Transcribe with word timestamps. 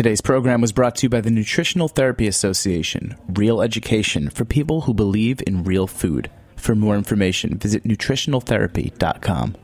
Today's 0.00 0.22
program 0.22 0.62
was 0.62 0.72
brought 0.72 0.96
to 0.96 1.02
you 1.02 1.10
by 1.10 1.20
the 1.20 1.30
Nutritional 1.30 1.86
Therapy 1.86 2.26
Association, 2.26 3.16
real 3.34 3.60
education 3.60 4.30
for 4.30 4.46
people 4.46 4.80
who 4.80 4.94
believe 4.94 5.42
in 5.46 5.62
real 5.62 5.86
food. 5.86 6.30
For 6.56 6.74
more 6.74 6.96
information, 6.96 7.58
visit 7.58 7.84
nutritionaltherapy.com. 7.84 9.56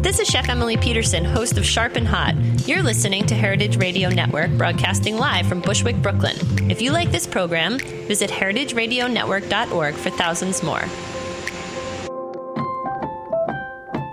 This 0.00 0.20
is 0.20 0.26
Chef 0.26 0.48
Emily 0.48 0.78
Peterson, 0.78 1.26
host 1.26 1.58
of 1.58 1.66
Sharp 1.66 1.96
and 1.96 2.08
Hot. 2.08 2.34
You're 2.66 2.82
listening 2.82 3.26
to 3.26 3.34
Heritage 3.34 3.76
Radio 3.76 4.08
Network, 4.08 4.52
broadcasting 4.52 5.18
live 5.18 5.46
from 5.46 5.60
Bushwick, 5.60 6.00
Brooklyn. 6.00 6.36
If 6.70 6.80
you 6.80 6.90
like 6.90 7.12
this 7.12 7.26
program, 7.26 7.78
visit 7.78 8.30
heritageradionetwork.org 8.30 9.94
for 9.96 10.08
thousands 10.08 10.62
more. 10.62 10.80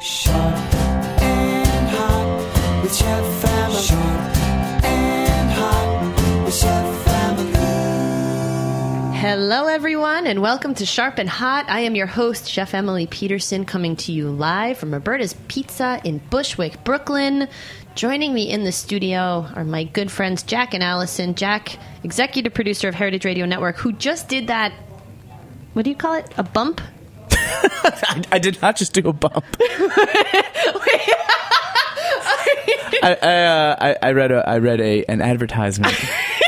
Sharp 0.01 0.73
and 1.23 1.87
hot 1.95 2.83
with 2.83 2.93
Chef 2.93 3.45
Emily. 3.45 3.81
Sharp 3.83 4.36
Hello, 9.27 9.67
everyone, 9.67 10.25
and 10.25 10.41
welcome 10.41 10.73
to 10.75 10.86
Sharp 10.86 11.17
and 11.17 11.27
Hot. 11.27 11.65
I 11.68 11.81
am 11.81 11.95
your 11.95 12.07
host, 12.07 12.49
Chef 12.49 12.73
Emily 12.73 13.07
Peterson, 13.07 13.65
coming 13.65 13.97
to 13.97 14.13
you 14.13 14.29
live 14.29 14.77
from 14.77 14.93
Roberta's 14.93 15.33
Pizza 15.49 15.99
in 16.05 16.19
Bushwick, 16.29 16.81
Brooklyn. 16.85 17.49
Joining 17.93 18.33
me 18.33 18.49
in 18.49 18.63
the 18.63 18.71
studio 18.71 19.45
are 19.54 19.65
my 19.65 19.83
good 19.83 20.09
friends 20.09 20.43
Jack 20.43 20.73
and 20.73 20.82
Allison. 20.82 21.35
Jack, 21.35 21.77
executive 22.05 22.54
producer 22.54 22.87
of 22.87 22.95
Heritage 22.95 23.25
Radio 23.25 23.45
Network, 23.45 23.75
who 23.75 23.91
just 23.91 24.29
did 24.29 24.47
that. 24.47 24.71
What 25.73 25.83
do 25.83 25.89
you 25.89 25.97
call 25.97 26.13
it? 26.13 26.33
A 26.37 26.43
bump? 26.43 26.79
I, 27.32 28.23
I 28.32 28.39
did 28.39 28.61
not 28.61 28.77
just 28.77 28.93
do 28.93 29.09
a 29.09 29.13
bump. 29.13 29.43
I, 33.03 33.17
I, 33.21 33.44
uh, 33.44 33.75
I, 33.77 33.95
I 34.02 34.11
read 34.13 34.31
a 34.31 34.47
I 34.47 34.59
read 34.59 34.80
a 34.80 35.03
an 35.03 35.19
advertisement. 35.19 35.94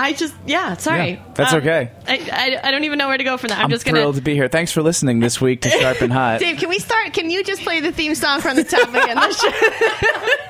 I 0.00 0.12
just, 0.12 0.32
yeah, 0.46 0.76
sorry. 0.76 1.10
Yeah, 1.10 1.24
that's 1.34 1.52
Um, 1.52 1.58
okay. 1.58 1.90
I, 2.06 2.58
I, 2.62 2.68
I 2.68 2.70
don't 2.70 2.84
even 2.84 2.98
know 2.98 3.08
where 3.08 3.18
to 3.18 3.24
go 3.24 3.36
from 3.36 3.48
that. 3.48 3.58
I'm, 3.58 3.64
I'm 3.64 3.70
just 3.70 3.84
gonna. 3.84 3.98
thrilled 3.98 4.14
to 4.14 4.20
be 4.22 4.34
here. 4.34 4.46
Thanks 4.48 4.70
for 4.70 4.80
listening 4.80 5.18
this 5.18 5.40
week 5.40 5.62
to 5.62 5.70
Sharp 5.70 6.00
and 6.02 6.12
Hot. 6.18 6.38
Dave, 6.38 6.58
can 6.58 6.68
we 6.68 6.78
start? 6.78 7.12
Can 7.12 7.30
you 7.30 7.42
just 7.42 7.62
play 7.62 7.80
the 7.80 7.90
theme 7.90 8.14
song 8.14 8.40
from 8.40 8.56
the 8.56 8.64
top 8.64 8.88
again? 8.90 9.18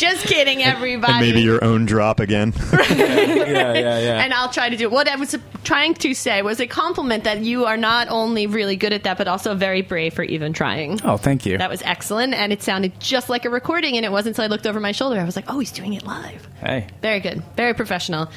Let's 0.00 0.14
just, 0.14 0.26
just 0.26 0.34
kidding, 0.34 0.62
everybody. 0.62 1.12
And 1.12 1.20
maybe 1.20 1.40
your 1.42 1.62
own 1.64 1.84
drop 1.84 2.20
again. 2.20 2.52
yeah, 2.72 3.74
yeah, 3.74 3.74
yeah. 3.74 4.22
and 4.22 4.32
I'll 4.32 4.50
try 4.50 4.68
to 4.68 4.76
do 4.76 4.88
what 4.88 5.08
I 5.08 5.16
was 5.16 5.36
trying 5.64 5.94
to 5.94 6.14
say 6.14 6.40
was 6.42 6.60
a 6.60 6.66
compliment 6.66 7.24
that 7.24 7.40
you 7.40 7.64
are 7.64 7.76
not 7.76 8.08
only 8.08 8.46
really 8.46 8.76
good 8.76 8.92
at 8.92 9.02
that, 9.02 9.18
but 9.18 9.26
also 9.26 9.54
very 9.54 9.82
brave 9.82 10.14
for 10.14 10.22
even 10.22 10.52
trying. 10.52 11.00
oh, 11.04 11.16
thank 11.16 11.44
you. 11.44 11.58
That 11.58 11.70
was 11.70 11.82
excellent, 11.82 12.34
and 12.34 12.52
it 12.52 12.62
sounded 12.62 12.98
just 13.00 13.28
like 13.28 13.44
a 13.44 13.50
recording. 13.50 13.96
And 13.96 14.04
it 14.04 14.12
wasn't 14.12 14.36
until 14.36 14.44
I 14.44 14.48
looked 14.48 14.66
over 14.66 14.78
my 14.80 14.92
shoulder 14.92 15.18
I 15.18 15.24
was 15.24 15.36
like, 15.36 15.46
"Oh, 15.48 15.58
he's 15.58 15.72
doing 15.72 15.94
it 15.94 16.04
live." 16.04 16.46
hey. 16.60 16.86
Very 17.02 17.20
good, 17.20 17.42
very 17.56 17.74
professional. 17.74 18.28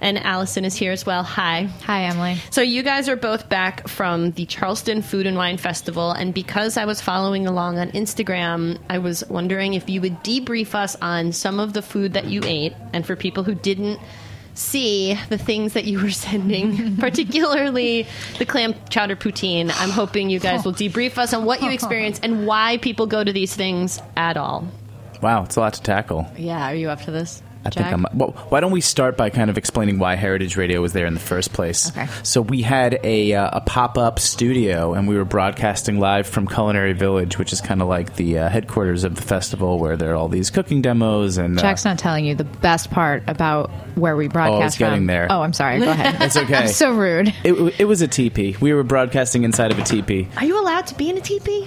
And 0.00 0.16
Allison 0.18 0.64
is 0.64 0.76
here 0.76 0.92
as 0.92 1.04
well. 1.04 1.24
Hi. 1.24 1.64
Hi, 1.84 2.04
Emily. 2.04 2.36
So 2.50 2.62
you 2.62 2.84
guys 2.84 3.08
are 3.08 3.16
both 3.16 3.48
back 3.48 3.88
from 3.88 4.30
the 4.32 4.46
Charleston 4.46 5.02
Food 5.02 5.26
and 5.26 5.36
Wine 5.36 5.56
Festival, 5.56 6.12
and 6.12 6.32
because 6.32 6.76
I 6.76 6.84
was 6.84 7.00
following 7.00 7.48
along 7.48 7.78
on 7.78 7.90
Instagram, 7.90 8.78
I 8.88 8.98
was 8.98 9.24
wondering 9.28 9.74
if 9.74 9.90
you 9.90 10.00
would 10.00 10.22
debrief 10.22 10.74
us 10.76 10.94
on 11.02 11.07
some 11.32 11.60
of 11.60 11.72
the 11.72 11.82
food 11.82 12.12
that 12.14 12.26
you 12.26 12.40
ate, 12.44 12.74
and 12.92 13.06
for 13.06 13.16
people 13.16 13.44
who 13.44 13.54
didn't 13.54 14.00
see 14.54 15.16
the 15.28 15.38
things 15.38 15.74
that 15.74 15.84
you 15.84 16.00
were 16.00 16.10
sending, 16.26 16.96
particularly 16.98 18.06
the 18.38 18.44
clam 18.44 18.74
chowder 18.90 19.16
poutine. 19.16 19.72
I'm 19.80 19.90
hoping 19.90 20.30
you 20.30 20.40
guys 20.40 20.64
will 20.64 20.72
debrief 20.84 21.18
us 21.18 21.32
on 21.32 21.44
what 21.44 21.62
you 21.62 21.70
experienced 21.70 22.24
and 22.24 22.46
why 22.46 22.78
people 22.78 23.06
go 23.06 23.22
to 23.22 23.32
these 23.32 23.54
things 23.54 24.00
at 24.16 24.36
all. 24.36 24.66
Wow, 25.22 25.44
it's 25.44 25.56
a 25.56 25.60
lot 25.60 25.74
to 25.74 25.82
tackle. 25.82 26.26
Yeah, 26.36 26.70
are 26.70 26.74
you 26.74 26.90
up 26.90 27.02
to 27.02 27.10
this? 27.10 27.42
I 27.64 27.70
think 27.70 27.86
I'm. 27.86 28.06
Well, 28.14 28.30
why 28.48 28.60
don't 28.60 28.70
we 28.70 28.80
start 28.80 29.16
by 29.16 29.30
kind 29.30 29.50
of 29.50 29.58
explaining 29.58 29.98
why 29.98 30.14
Heritage 30.14 30.56
Radio 30.56 30.80
was 30.80 30.92
there 30.92 31.06
in 31.06 31.14
the 31.14 31.20
first 31.20 31.52
place? 31.52 31.90
Okay. 31.90 32.06
So 32.22 32.40
we 32.40 32.62
had 32.62 32.98
a 33.04 33.34
uh, 33.34 33.50
a 33.58 33.60
pop 33.60 33.98
up 33.98 34.18
studio, 34.20 34.94
and 34.94 35.06
we 35.08 35.16
were 35.16 35.24
broadcasting 35.24 35.98
live 36.00 36.26
from 36.26 36.46
Culinary 36.46 36.92
Village, 36.94 37.36
which 37.38 37.52
is 37.52 37.60
kind 37.60 37.82
of 37.82 37.88
like 37.88 38.16
the 38.16 38.38
uh, 38.38 38.48
headquarters 38.48 39.04
of 39.04 39.16
the 39.16 39.22
festival, 39.22 39.78
where 39.78 39.96
there 39.96 40.12
are 40.12 40.16
all 40.16 40.28
these 40.28 40.50
cooking 40.50 40.80
demos 40.82 41.36
and. 41.36 41.58
uh, 41.58 41.62
Jack's 41.62 41.84
not 41.84 41.98
telling 41.98 42.24
you 42.24 42.34
the 42.34 42.44
best 42.44 42.90
part 42.90 43.22
about 43.26 43.70
where 43.96 44.16
we 44.16 44.28
broadcast 44.28 44.78
getting 44.78 45.00
from. 45.00 45.06
there. 45.06 45.26
Oh, 45.28 45.42
I'm 45.42 45.52
sorry. 45.52 45.80
Go 45.80 45.90
ahead. 45.90 46.16
It's 46.28 46.36
okay. 46.36 46.54
I'm 46.56 46.68
so 46.68 46.92
rude. 46.94 47.34
it, 47.44 47.80
it 47.80 47.84
was 47.86 48.02
a 48.02 48.08
teepee. 48.08 48.56
We 48.60 48.72
were 48.72 48.82
broadcasting 48.84 49.42
inside 49.44 49.72
of 49.72 49.78
a 49.78 49.82
teepee. 49.82 50.28
Are 50.36 50.44
you 50.44 50.60
allowed 50.60 50.86
to 50.88 50.94
be 50.94 51.10
in 51.10 51.16
a 51.18 51.20
teepee? 51.20 51.66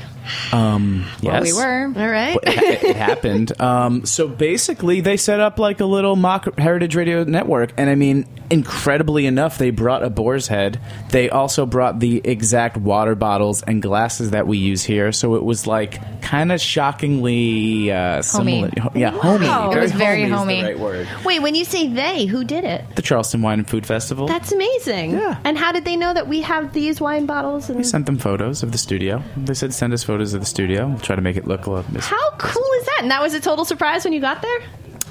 Yes, 1.22 1.44
We 1.44 1.54
were. 1.54 1.86
All 1.86 2.10
right. 2.10 2.38
it, 2.44 2.84
it 2.84 2.96
happened. 2.96 3.60
Um, 3.62 4.06
so 4.06 4.28
basically, 4.28 5.02
they 5.02 5.18
set 5.18 5.40
up 5.40 5.60
like 5.60 5.80
a 5.80 5.86
little 5.86 6.16
mock 6.16 6.58
Heritage 6.58 6.96
Radio 6.96 7.24
network, 7.24 7.74
and 7.78 7.90
I 7.90 7.96
mean, 7.96 8.28
incredibly 8.52 9.26
enough, 9.26 9.58
they 9.58 9.70
brought 9.72 10.04
a 10.04 10.10
boar's 10.10 10.48
head. 10.48 10.80
They 11.10 11.30
also 11.30 11.66
brought 11.66 12.00
the 12.00 12.22
exact 12.24 12.78
water 12.78 13.16
bottles 13.16 13.62
and 13.64 13.82
glasses 13.82 14.32
that 14.32 14.48
we 14.48 14.58
use 14.58 14.84
here. 14.84 15.12
So 15.12 15.36
it 15.36 15.44
was 15.44 15.66
like 15.66 16.22
kind 16.22 16.52
of 16.52 16.60
shockingly 16.60 17.92
uh, 17.92 18.22
similar. 18.22 18.70
Yeah, 18.94 19.12
homey. 19.12 19.48
It 19.76 19.80
was 19.80 19.92
very 19.94 20.28
homey 20.30 20.42
homey. 20.42 20.64
right 20.64 20.80
word. 20.80 21.08
Wait, 21.26 21.42
when 21.42 21.56
you 21.56 21.66
say 21.66 21.88
they, 21.88 22.26
who 22.26 22.44
did 22.44 22.64
it? 22.64 22.84
The 22.96 23.02
Charleston 23.02 23.42
Wine 23.42 23.60
and 23.60 23.70
Food 23.70 23.86
Festival. 23.86 24.28
That's 24.28 24.52
amazing. 24.52 25.12
Yeah. 25.12 25.40
And 25.44 25.58
how 25.58 25.72
did 25.72 25.86
they 25.86 25.96
know 25.96 26.14
that 26.14 26.28
we 26.28 26.42
have 26.42 26.74
these 26.74 27.00
wine 27.00 27.26
bottles? 27.26 27.70
And 27.70 27.78
we 27.78 27.84
sent 27.84 28.06
them 28.06 28.18
photos 28.18 28.64
of 28.64 28.72
the 28.72 28.78
studio. 28.78 29.24
They 29.38 29.54
said 29.54 29.74
send 29.74 29.94
us 29.94 30.04
photos 30.04 30.34
of 30.34 30.42
the 30.42 30.46
studio. 30.46 30.88
We'll 30.88 31.00
try 31.00 31.16
to 31.16 31.22
make 31.22 31.38
it 31.38 31.48
look 31.48 31.66
a 31.66 31.72
little. 31.72 32.02
how 32.02 32.32
cool 32.38 32.72
is 32.80 32.86
that? 32.86 33.00
And 33.02 33.12
that 33.12 33.22
was 33.22 33.34
a 33.34 33.40
total 33.40 33.66
surprise 33.66 34.04
when 34.04 34.14
you 34.14 34.22
got 34.22 34.42
there. 34.42 34.62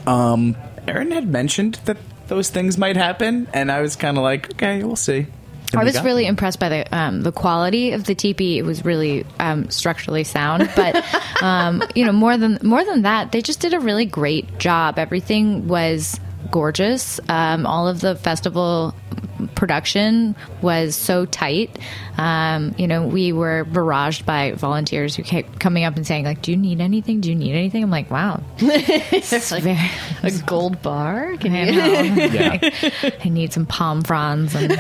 Um, 0.06 0.56
Aaron 0.88 1.10
had 1.10 1.28
mentioned 1.28 1.74
that 1.84 1.96
those 2.30 2.48
things 2.48 2.78
might 2.78 2.96
happen, 2.96 3.48
and 3.52 3.70
I 3.70 3.82
was 3.82 3.96
kind 3.96 4.16
of 4.16 4.22
like, 4.22 4.52
okay, 4.52 4.84
we'll 4.84 4.94
see. 4.94 5.26
And 5.72 5.80
I 5.80 5.84
was 5.84 6.00
really 6.02 6.22
them. 6.22 6.30
impressed 6.30 6.58
by 6.60 6.68
the 6.68 6.96
um, 6.96 7.22
the 7.22 7.32
quality 7.32 7.92
of 7.92 8.04
the 8.04 8.14
teepee. 8.14 8.56
It 8.56 8.62
was 8.62 8.84
really 8.84 9.26
um, 9.38 9.68
structurally 9.68 10.24
sound, 10.24 10.70
but 10.74 11.04
um, 11.42 11.82
you 11.94 12.04
know 12.04 12.12
more 12.12 12.36
than 12.36 12.58
more 12.62 12.84
than 12.84 13.02
that, 13.02 13.32
they 13.32 13.42
just 13.42 13.60
did 13.60 13.74
a 13.74 13.80
really 13.80 14.06
great 14.06 14.58
job. 14.58 14.98
Everything 14.98 15.69
was 15.69 16.19
gorgeous. 16.50 17.20
Um, 17.28 17.66
all 17.66 17.88
of 17.88 18.00
the 18.00 18.14
festival 18.16 18.94
production 19.48 20.34
was 20.62 20.94
so 20.96 21.26
tight. 21.26 21.78
Um, 22.18 22.74
you 22.76 22.86
know, 22.86 23.06
we 23.06 23.32
were 23.32 23.64
barraged 23.64 24.24
by 24.26 24.52
volunteers 24.52 25.16
who 25.16 25.22
kept 25.22 25.58
coming 25.58 25.84
up 25.84 25.96
and 25.96 26.06
saying, 26.06 26.24
like, 26.24 26.42
"Do 26.42 26.50
you 26.50 26.56
need 26.56 26.80
anything? 26.80 27.20
Do 27.20 27.30
you 27.30 27.34
need 27.34 27.54
anything?" 27.54 27.82
I'm 27.82 27.90
like, 27.90 28.10
"Wow, 28.10 28.42
it's 28.58 29.50
very." 29.50 29.78
A 30.22 30.30
gold 30.46 30.82
bar? 30.82 31.36
Can 31.38 31.54
I 31.54 31.64
you? 31.64 31.72
know. 31.72 32.30
Yeah. 32.30 32.58
I 33.24 33.28
need 33.28 33.52
some 33.52 33.66
palm 33.66 34.02
fronds 34.02 34.54
and 34.54 34.72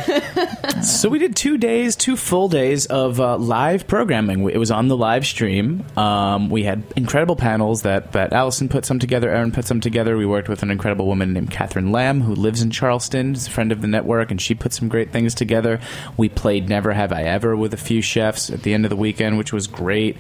So 0.84 1.08
we 1.08 1.18
did 1.18 1.34
two 1.36 1.58
days, 1.58 1.96
two 1.96 2.16
full 2.16 2.48
days 2.48 2.86
of 2.86 3.20
uh, 3.20 3.36
live 3.38 3.86
programming. 3.86 4.48
It 4.50 4.58
was 4.58 4.70
on 4.70 4.88
the 4.88 4.96
live 4.96 5.26
stream. 5.26 5.84
Um, 5.96 6.50
we 6.50 6.62
had 6.62 6.82
incredible 6.96 7.36
panels 7.36 7.82
that, 7.82 8.12
that 8.12 8.32
Allison 8.32 8.68
put 8.68 8.84
some 8.84 8.98
together, 8.98 9.30
Aaron 9.30 9.52
put 9.52 9.64
some 9.64 9.80
together. 9.80 10.16
We 10.16 10.26
worked 10.26 10.48
with 10.48 10.62
an 10.62 10.70
incredible 10.70 11.06
woman 11.06 11.32
named 11.32 11.50
Catherine 11.50 11.92
Lamb, 11.92 12.20
who 12.20 12.34
lives 12.34 12.62
in 12.62 12.70
Charleston, 12.70 13.34
is 13.34 13.46
a 13.46 13.50
friend 13.50 13.72
of 13.72 13.80
the 13.80 13.88
network, 13.88 14.30
and 14.30 14.40
she 14.40 14.49
put 14.54 14.72
some 14.72 14.88
great 14.88 15.12
things 15.12 15.34
together. 15.34 15.80
We 16.16 16.28
played 16.28 16.68
Never 16.68 16.92
Have 16.92 17.12
I 17.12 17.22
Ever 17.22 17.56
with 17.56 17.74
a 17.74 17.78
few 17.78 18.02
chefs 18.02 18.50
at 18.50 18.62
the 18.62 18.74
end 18.74 18.84
of 18.84 18.90
the 18.90 18.96
weekend, 18.96 19.38
which 19.38 19.52
was 19.52 19.66
great. 19.66 20.16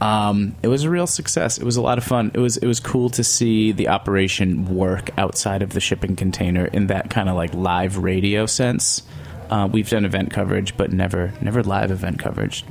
Um, 0.00 0.54
it 0.62 0.68
was 0.68 0.84
a 0.84 0.90
real 0.90 1.06
success. 1.06 1.58
It 1.58 1.64
was 1.64 1.76
a 1.76 1.82
lot 1.82 1.98
of 1.98 2.04
fun. 2.04 2.30
It 2.34 2.40
was 2.40 2.56
it 2.56 2.66
was 2.66 2.80
cool 2.80 3.10
to 3.10 3.24
see 3.24 3.72
the 3.72 3.88
operation 3.88 4.74
work 4.74 5.10
outside 5.18 5.62
of 5.62 5.70
the 5.70 5.80
shipping 5.80 6.16
container 6.16 6.66
in 6.66 6.88
that 6.88 7.10
kind 7.10 7.28
of 7.28 7.36
like 7.36 7.54
live 7.54 7.98
radio 7.98 8.46
sense. 8.46 9.02
Uh, 9.50 9.68
we've 9.70 9.88
done 9.88 10.04
event 10.04 10.30
coverage, 10.30 10.76
but 10.76 10.92
never 10.92 11.32
never 11.40 11.62
live 11.62 11.90
event 11.90 12.18
coverage. 12.18 12.64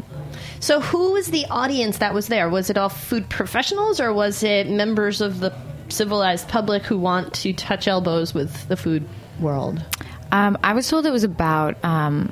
So, 0.60 0.80
who 0.80 1.12
was 1.12 1.28
the 1.28 1.46
audience 1.50 1.98
that 1.98 2.14
was 2.14 2.28
there? 2.28 2.50
Was 2.50 2.70
it 2.70 2.78
all 2.78 2.90
food 2.90 3.30
professionals, 3.30 4.00
or 4.00 4.14
was 4.14 4.44
it 4.44 4.70
members 4.70 5.22
of 5.22 5.40
the 5.40 5.54
civilized 5.90 6.48
public 6.48 6.84
who 6.84 6.98
want 6.98 7.34
to 7.34 7.54
touch 7.54 7.88
elbows 7.88 8.34
with 8.34 8.68
the 8.68 8.78
food 8.78 9.08
world? 9.40 9.84
Um, 10.34 10.58
I 10.64 10.74
was 10.74 10.90
told 10.90 11.06
it 11.06 11.12
was 11.12 11.24
about 11.24 11.78
um, 11.86 12.32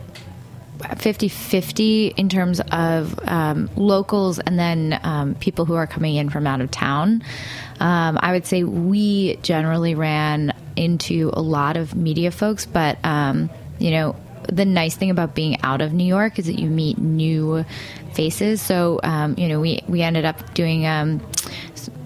50 0.97 1.27
50 1.27 2.07
in 2.07 2.29
terms 2.29 2.59
of 2.71 3.19
um, 3.29 3.69
locals 3.75 4.39
and 4.39 4.57
then 4.57 4.99
um, 5.03 5.35
people 5.35 5.65
who 5.65 5.75
are 5.75 5.85
coming 5.85 6.15
in 6.15 6.31
from 6.31 6.47
out 6.47 6.61
of 6.61 6.71
town. 6.71 7.23
Um, 7.79 8.17
I 8.19 8.31
would 8.31 8.47
say 8.47 8.63
we 8.63 9.35
generally 9.43 9.93
ran 9.93 10.51
into 10.75 11.29
a 11.33 11.41
lot 11.41 11.77
of 11.77 11.95
media 11.95 12.31
folks, 12.31 12.65
but, 12.65 12.97
um, 13.05 13.51
you 13.77 13.91
know, 13.91 14.15
the 14.51 14.65
nice 14.65 14.95
thing 14.95 15.11
about 15.11 15.35
being 15.35 15.61
out 15.61 15.81
of 15.81 15.93
New 15.93 16.03
York 16.03 16.39
is 16.39 16.47
that 16.47 16.59
you 16.59 16.71
meet 16.71 16.97
new 16.97 17.63
faces. 18.13 18.63
So, 18.63 18.99
um, 19.03 19.35
you 19.37 19.47
know, 19.47 19.59
we, 19.59 19.83
we 19.87 20.01
ended 20.01 20.25
up 20.25 20.55
doing 20.55 20.87
um, 20.87 21.21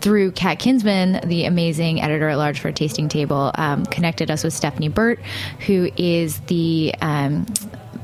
through 0.05 0.31
Kat 0.33 0.59
Kinsman, 0.59 1.27
the 1.27 1.45
amazing 1.45 1.99
editor 1.99 2.29
at 2.29 2.37
large 2.37 2.59
for 2.59 2.71
Tasting 2.71 3.09
Table, 3.09 3.51
um, 3.55 3.87
connected 3.87 4.29
us 4.29 4.43
with 4.43 4.53
Stephanie 4.53 4.87
Burt, 4.87 5.19
who 5.65 5.89
is 5.97 6.41
the 6.41 6.93
um, 7.01 7.47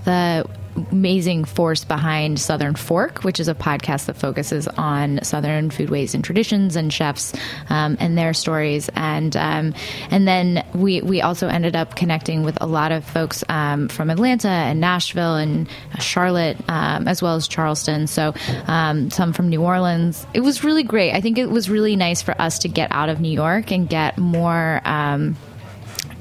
the 0.03 0.49
amazing 0.75 1.45
force 1.45 1.83
behind 1.83 2.39
Southern 2.39 2.75
Fork, 2.75 3.23
which 3.23 3.39
is 3.39 3.47
a 3.47 3.55
podcast 3.55 4.05
that 4.05 4.15
focuses 4.15 4.67
on 4.67 5.23
Southern 5.23 5.69
foodways 5.69 6.13
and 6.13 6.23
traditions 6.23 6.75
and 6.75 6.91
chefs 6.91 7.33
um, 7.69 7.97
and 7.99 8.17
their 8.17 8.33
stories. 8.33 8.89
And 8.95 9.35
um, 9.35 9.73
and 10.09 10.27
then 10.27 10.65
we 10.73 11.01
we 11.01 11.21
also 11.21 11.47
ended 11.47 11.75
up 11.75 11.95
connecting 11.95 12.43
with 12.43 12.57
a 12.61 12.67
lot 12.67 12.91
of 12.91 13.05
folks 13.05 13.43
um, 13.49 13.87
from 13.87 14.09
Atlanta 14.09 14.49
and 14.49 14.79
Nashville 14.79 15.35
and 15.35 15.67
Charlotte, 15.99 16.57
um, 16.69 17.07
as 17.07 17.21
well 17.21 17.35
as 17.35 17.47
Charleston. 17.47 18.07
So 18.07 18.33
um, 18.67 19.09
some 19.09 19.33
from 19.33 19.49
New 19.49 19.61
Orleans. 19.61 20.25
It 20.33 20.41
was 20.41 20.63
really 20.63 20.83
great. 20.83 21.13
I 21.13 21.21
think 21.21 21.37
it 21.37 21.49
was 21.49 21.69
really 21.69 21.95
nice 21.95 22.21
for 22.21 22.39
us 22.41 22.59
to 22.59 22.67
get 22.67 22.91
out 22.91 23.09
of 23.09 23.19
New 23.19 23.31
York 23.31 23.71
and 23.71 23.87
get 23.87 24.17
more. 24.17 24.81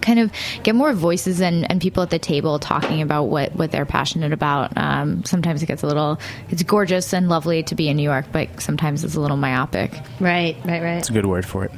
Kind 0.00 0.18
of 0.18 0.32
get 0.62 0.74
more 0.74 0.92
voices 0.92 1.40
and, 1.40 1.70
and 1.70 1.80
people 1.80 2.02
at 2.02 2.10
the 2.10 2.18
table 2.18 2.58
talking 2.58 3.02
about 3.02 3.24
what, 3.24 3.54
what 3.54 3.70
they're 3.70 3.86
passionate 3.86 4.32
about. 4.32 4.76
Um, 4.76 5.24
sometimes 5.24 5.62
it 5.62 5.66
gets 5.66 5.82
a 5.82 5.86
little, 5.86 6.18
it's 6.48 6.62
gorgeous 6.62 7.12
and 7.12 7.28
lovely 7.28 7.62
to 7.64 7.74
be 7.74 7.88
in 7.88 7.96
New 7.96 8.02
York, 8.02 8.26
but 8.32 8.60
sometimes 8.60 9.04
it's 9.04 9.14
a 9.14 9.20
little 9.20 9.36
myopic. 9.36 9.92
Right, 10.18 10.56
right, 10.64 10.82
right. 10.82 10.98
It's 10.98 11.10
a 11.10 11.12
good 11.12 11.26
word 11.26 11.46
for 11.46 11.64
it. 11.64 11.72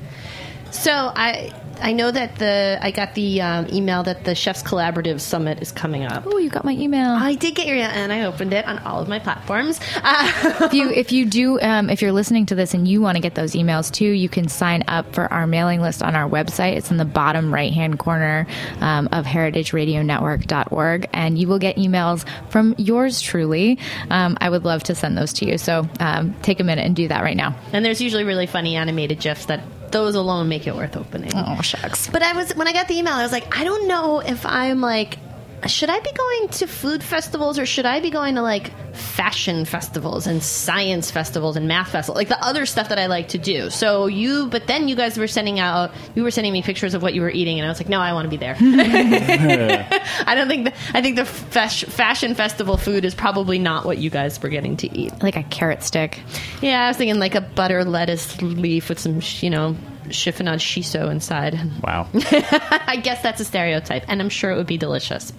So 0.70 0.92
I 0.92 1.52
I 1.82 1.92
know 1.92 2.10
that 2.10 2.36
the 2.36 2.78
I 2.80 2.90
got 2.90 3.14
the 3.14 3.40
um, 3.42 3.66
email 3.72 4.02
that 4.04 4.24
the 4.24 4.34
Chefs 4.34 4.62
Collaborative 4.62 5.20
Summit 5.20 5.60
is 5.60 5.72
coming 5.72 6.04
up. 6.04 6.24
Oh, 6.26 6.38
you 6.38 6.48
got 6.48 6.64
my 6.64 6.72
email. 6.72 7.10
I 7.10 7.34
did 7.34 7.54
get 7.54 7.66
your 7.66 7.76
email, 7.76 7.90
and 7.90 8.12
I 8.12 8.24
opened 8.24 8.52
it 8.52 8.64
on 8.66 8.78
all 8.80 9.00
of 9.00 9.08
my 9.08 9.18
platforms. 9.18 9.80
Uh, 9.96 10.58
if 10.62 10.74
you 10.74 10.90
if 10.90 11.12
you 11.12 11.26
do 11.26 11.60
um, 11.60 11.90
if 11.90 12.00
you're 12.00 12.12
listening 12.12 12.46
to 12.46 12.54
this 12.54 12.74
and 12.74 12.86
you 12.86 13.00
want 13.00 13.16
to 13.16 13.20
get 13.20 13.34
those 13.34 13.52
emails 13.52 13.90
too, 13.90 14.08
you 14.08 14.28
can 14.28 14.48
sign 14.48 14.84
up 14.88 15.12
for 15.14 15.32
our 15.32 15.46
mailing 15.46 15.80
list 15.80 16.02
on 16.02 16.14
our 16.14 16.28
website. 16.28 16.76
It's 16.76 16.90
in 16.90 16.96
the 16.96 17.04
bottom 17.04 17.52
right 17.52 17.72
hand 17.72 17.98
corner 17.98 18.46
um, 18.80 19.08
of 19.12 19.26
heritageradionetwork.org, 19.26 21.08
and 21.12 21.38
you 21.38 21.48
will 21.48 21.58
get 21.58 21.76
emails 21.76 22.24
from 22.50 22.74
yours 22.78 23.20
truly. 23.20 23.78
Um, 24.10 24.38
I 24.40 24.48
would 24.48 24.64
love 24.64 24.84
to 24.84 24.94
send 24.94 25.18
those 25.18 25.32
to 25.34 25.46
you. 25.46 25.58
So 25.58 25.88
um, 26.00 26.34
take 26.42 26.60
a 26.60 26.64
minute 26.64 26.86
and 26.86 26.94
do 26.94 27.08
that 27.08 27.22
right 27.22 27.36
now. 27.36 27.56
and 27.72 27.84
there's 27.84 28.00
usually 28.00 28.24
really 28.24 28.46
funny 28.46 28.76
animated 28.76 29.20
gifs 29.20 29.46
that 29.46 29.62
those 29.92 30.14
alone 30.14 30.48
make 30.48 30.66
it 30.66 30.74
worth 30.74 30.96
opening. 30.96 31.32
Oh 31.34 31.60
shucks. 31.62 32.08
But 32.08 32.22
I 32.22 32.32
was 32.32 32.54
when 32.56 32.66
I 32.66 32.72
got 32.72 32.88
the 32.88 32.94
email, 32.94 33.14
I 33.14 33.22
was 33.22 33.32
like, 33.32 33.56
I 33.56 33.64
don't 33.64 33.88
know 33.88 34.20
if 34.20 34.44
I'm 34.44 34.80
like, 34.80 35.18
should 35.66 35.90
I 35.90 36.00
be 36.00 36.12
going 36.12 36.48
to 36.48 36.66
food 36.66 37.02
festivals 37.02 37.58
or 37.58 37.66
should 37.66 37.86
I 37.86 38.00
be 38.00 38.10
going 38.10 38.34
to 38.34 38.42
like 38.42 38.72
fashion 38.94 39.64
festivals 39.64 40.26
and 40.26 40.42
science 40.42 41.10
festivals 41.10 41.56
and 41.56 41.68
math 41.68 41.90
festivals, 41.90 42.16
like 42.16 42.28
the 42.28 42.42
other 42.44 42.66
stuff 42.66 42.88
that 42.88 42.98
I 42.98 43.06
like 43.06 43.28
to 43.28 43.38
do. 43.38 43.70
So 43.70 44.06
you, 44.06 44.48
but 44.48 44.66
then 44.66 44.88
you 44.88 44.96
guys 44.96 45.16
were 45.16 45.26
sending 45.26 45.60
out, 45.60 45.92
you 46.14 46.22
were 46.22 46.30
sending 46.30 46.52
me 46.52 46.62
pictures 46.62 46.94
of 46.94 47.02
what 47.02 47.14
you 47.14 47.22
were 47.22 47.30
eating, 47.30 47.58
and 47.58 47.66
I 47.66 47.68
was 47.68 47.78
like, 47.78 47.88
no, 47.88 48.00
I 48.00 48.12
want 48.12 48.26
to 48.26 48.30
be 48.30 48.36
there. 48.36 48.56
I 50.26 50.34
don't 50.34 50.48
think, 50.48 50.64
the, 50.66 50.72
I 50.94 51.02
think 51.02 51.16
the 51.16 51.24
fash, 51.24 51.84
fashion 51.84 52.34
festival 52.34 52.76
food 52.76 53.04
is 53.04 53.14
probably 53.14 53.58
not 53.58 53.84
what 53.84 53.98
you 53.98 54.10
guys 54.10 54.40
were 54.42 54.48
getting 54.48 54.76
to 54.78 54.96
eat. 54.96 55.22
Like 55.22 55.36
a 55.36 55.42
carrot 55.44 55.82
stick. 55.82 56.20
Yeah, 56.60 56.84
I 56.84 56.88
was 56.88 56.96
thinking 56.96 57.18
like 57.18 57.34
a 57.34 57.40
butter 57.40 57.84
lettuce 57.84 58.40
leaf 58.42 58.88
with 58.88 58.98
some, 58.98 59.20
you 59.40 59.50
know, 59.50 59.76
chiffonade 60.08 60.58
shiso 60.58 61.10
inside. 61.10 61.58
Wow. 61.82 62.08
I 62.14 63.00
guess 63.02 63.22
that's 63.22 63.40
a 63.40 63.44
stereotype, 63.44 64.04
and 64.08 64.20
I'm 64.20 64.28
sure 64.28 64.50
it 64.50 64.56
would 64.56 64.66
be 64.66 64.78
delicious. 64.78 65.32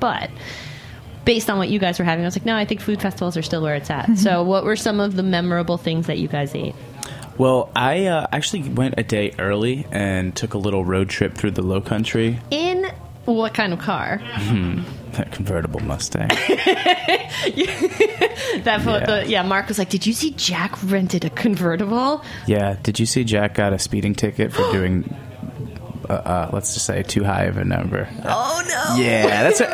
But 0.00 0.30
based 1.24 1.50
on 1.50 1.58
what 1.58 1.68
you 1.68 1.78
guys 1.78 1.98
were 1.98 2.04
having, 2.04 2.24
I 2.24 2.28
was 2.28 2.36
like, 2.36 2.46
no, 2.46 2.56
I 2.56 2.64
think 2.64 2.80
food 2.80 3.00
festivals 3.02 3.36
are 3.36 3.42
still 3.42 3.62
where 3.62 3.74
it's 3.74 3.90
at. 3.90 4.16
so, 4.18 4.42
what 4.42 4.64
were 4.64 4.76
some 4.76 5.00
of 5.00 5.16
the 5.16 5.22
memorable 5.22 5.76
things 5.76 6.06
that 6.06 6.18
you 6.18 6.28
guys 6.28 6.54
ate? 6.54 6.74
Well, 7.36 7.70
I 7.76 8.06
uh, 8.06 8.26
actually 8.32 8.68
went 8.68 8.94
a 8.98 9.02
day 9.04 9.32
early 9.38 9.86
and 9.92 10.34
took 10.34 10.54
a 10.54 10.58
little 10.58 10.84
road 10.84 11.08
trip 11.08 11.34
through 11.34 11.52
the 11.52 11.62
Low 11.62 11.80
Country. 11.80 12.40
In 12.50 12.90
what 13.26 13.54
kind 13.54 13.72
of 13.72 13.78
car? 13.78 14.20
That 15.12 15.30
convertible 15.32 15.80
Mustang. 15.80 16.30
That 18.64 18.80
fo- 18.82 18.98
Yeah. 18.98 19.06
The, 19.06 19.26
yeah. 19.28 19.42
Mark 19.42 19.68
was 19.68 19.78
like, 19.78 19.88
"Did 19.90 20.06
you 20.06 20.12
see 20.12 20.30
Jack 20.32 20.82
rented 20.82 21.24
a 21.24 21.30
convertible?" 21.30 22.24
yeah. 22.46 22.76
Did 22.82 22.98
you 22.98 23.06
see 23.06 23.24
Jack 23.24 23.54
got 23.54 23.72
a 23.72 23.78
speeding 23.78 24.14
ticket 24.14 24.52
for 24.52 24.62
doing, 24.72 25.14
uh, 26.08 26.12
uh, 26.12 26.50
let's 26.52 26.74
just 26.74 26.86
say, 26.86 27.02
too 27.02 27.24
high 27.24 27.44
of 27.44 27.56
a 27.56 27.64
number? 27.64 28.08
Oh 28.24 28.62
no! 28.66 29.02
Yeah, 29.02 29.26
that's 29.42 29.60
it. 29.60 29.68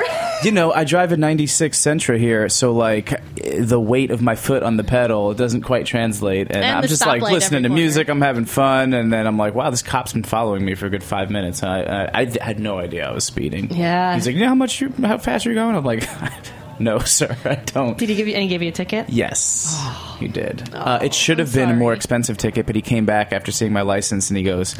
You 0.45 0.51
know, 0.51 0.73
I 0.73 0.85
drive 0.85 1.13
a 1.13 1.17
'96 1.17 1.79
Sentra 1.79 2.19
here, 2.19 2.49
so 2.49 2.73
like 2.73 3.21
the 3.37 3.81
weight 3.81 4.11
of 4.11 4.21
my 4.21 4.35
foot 4.35 4.63
on 4.63 4.77
the 4.77 4.85
pedal 4.85 5.31
it 5.31 5.39
doesn't 5.39 5.63
quite 5.63 5.87
translate, 5.87 6.49
and, 6.49 6.57
And 6.57 6.79
I'm 6.79 6.87
just 6.87 7.07
like 7.07 7.23
listening 7.23 7.63
to 7.63 7.69
music. 7.69 8.09
I'm 8.09 8.21
having 8.21 8.45
fun, 8.45 8.95
and 8.95 9.13
then 9.13 9.27
I'm 9.27 9.37
like, 9.39 9.55
wow, 9.55 9.71
this 9.71 9.83
cop's 9.83 10.13
been 10.13 10.25
following 10.25 10.65
me 10.65 10.75
for 10.75 10.87
a 10.87 10.91
good 10.91 11.05
five 11.05 11.31
minutes. 11.31 11.63
I, 11.63 11.83
I, 11.83 12.21
I 12.23 12.45
had 12.45 12.59
no 12.59 12.79
idea 12.79 13.09
I 13.09 13.13
was 13.13 13.25
speeding. 13.25 13.71
Yeah. 13.73 14.15
he's 14.15 14.27
like, 14.27 14.35
you 14.35 14.41
know 14.43 14.49
how 14.49 14.55
much 14.55 14.81
you, 14.81 14.93
how 15.01 15.19
fast 15.19 15.47
are 15.47 15.53
you're 15.53 15.63
going? 15.63 15.77
I'm 15.77 15.85
like, 15.85 16.07
no, 16.79 16.99
sir, 16.99 17.37
I 17.45 17.55
don't. 17.57 17.97
Did 17.97 18.09
he 18.09 18.17
give 18.17 18.27
you? 18.29 18.35
And 18.35 18.43
he 18.43 18.49
gave 18.49 18.61
you 18.63 18.69
a 18.69 18.73
ticket? 18.73 19.09
Yes, 19.09 19.81
he 20.19 20.29
did. 20.29 20.75
uh, 20.75 20.99
it 21.03 21.15
should 21.15 21.39
have 21.39 21.49
I'm 21.57 21.69
been 21.69 21.71
a 21.71 21.75
more 21.79 21.93
expensive 21.93 22.37
ticket, 22.37 22.67
but 22.67 22.75
he 22.77 22.83
came 22.83 23.07
back 23.07 23.33
after 23.33 23.53
seeing 23.53 23.73
my 23.73 23.83
license 23.83 24.31
and 24.31 24.37
he 24.37 24.43
goes, 24.43 24.75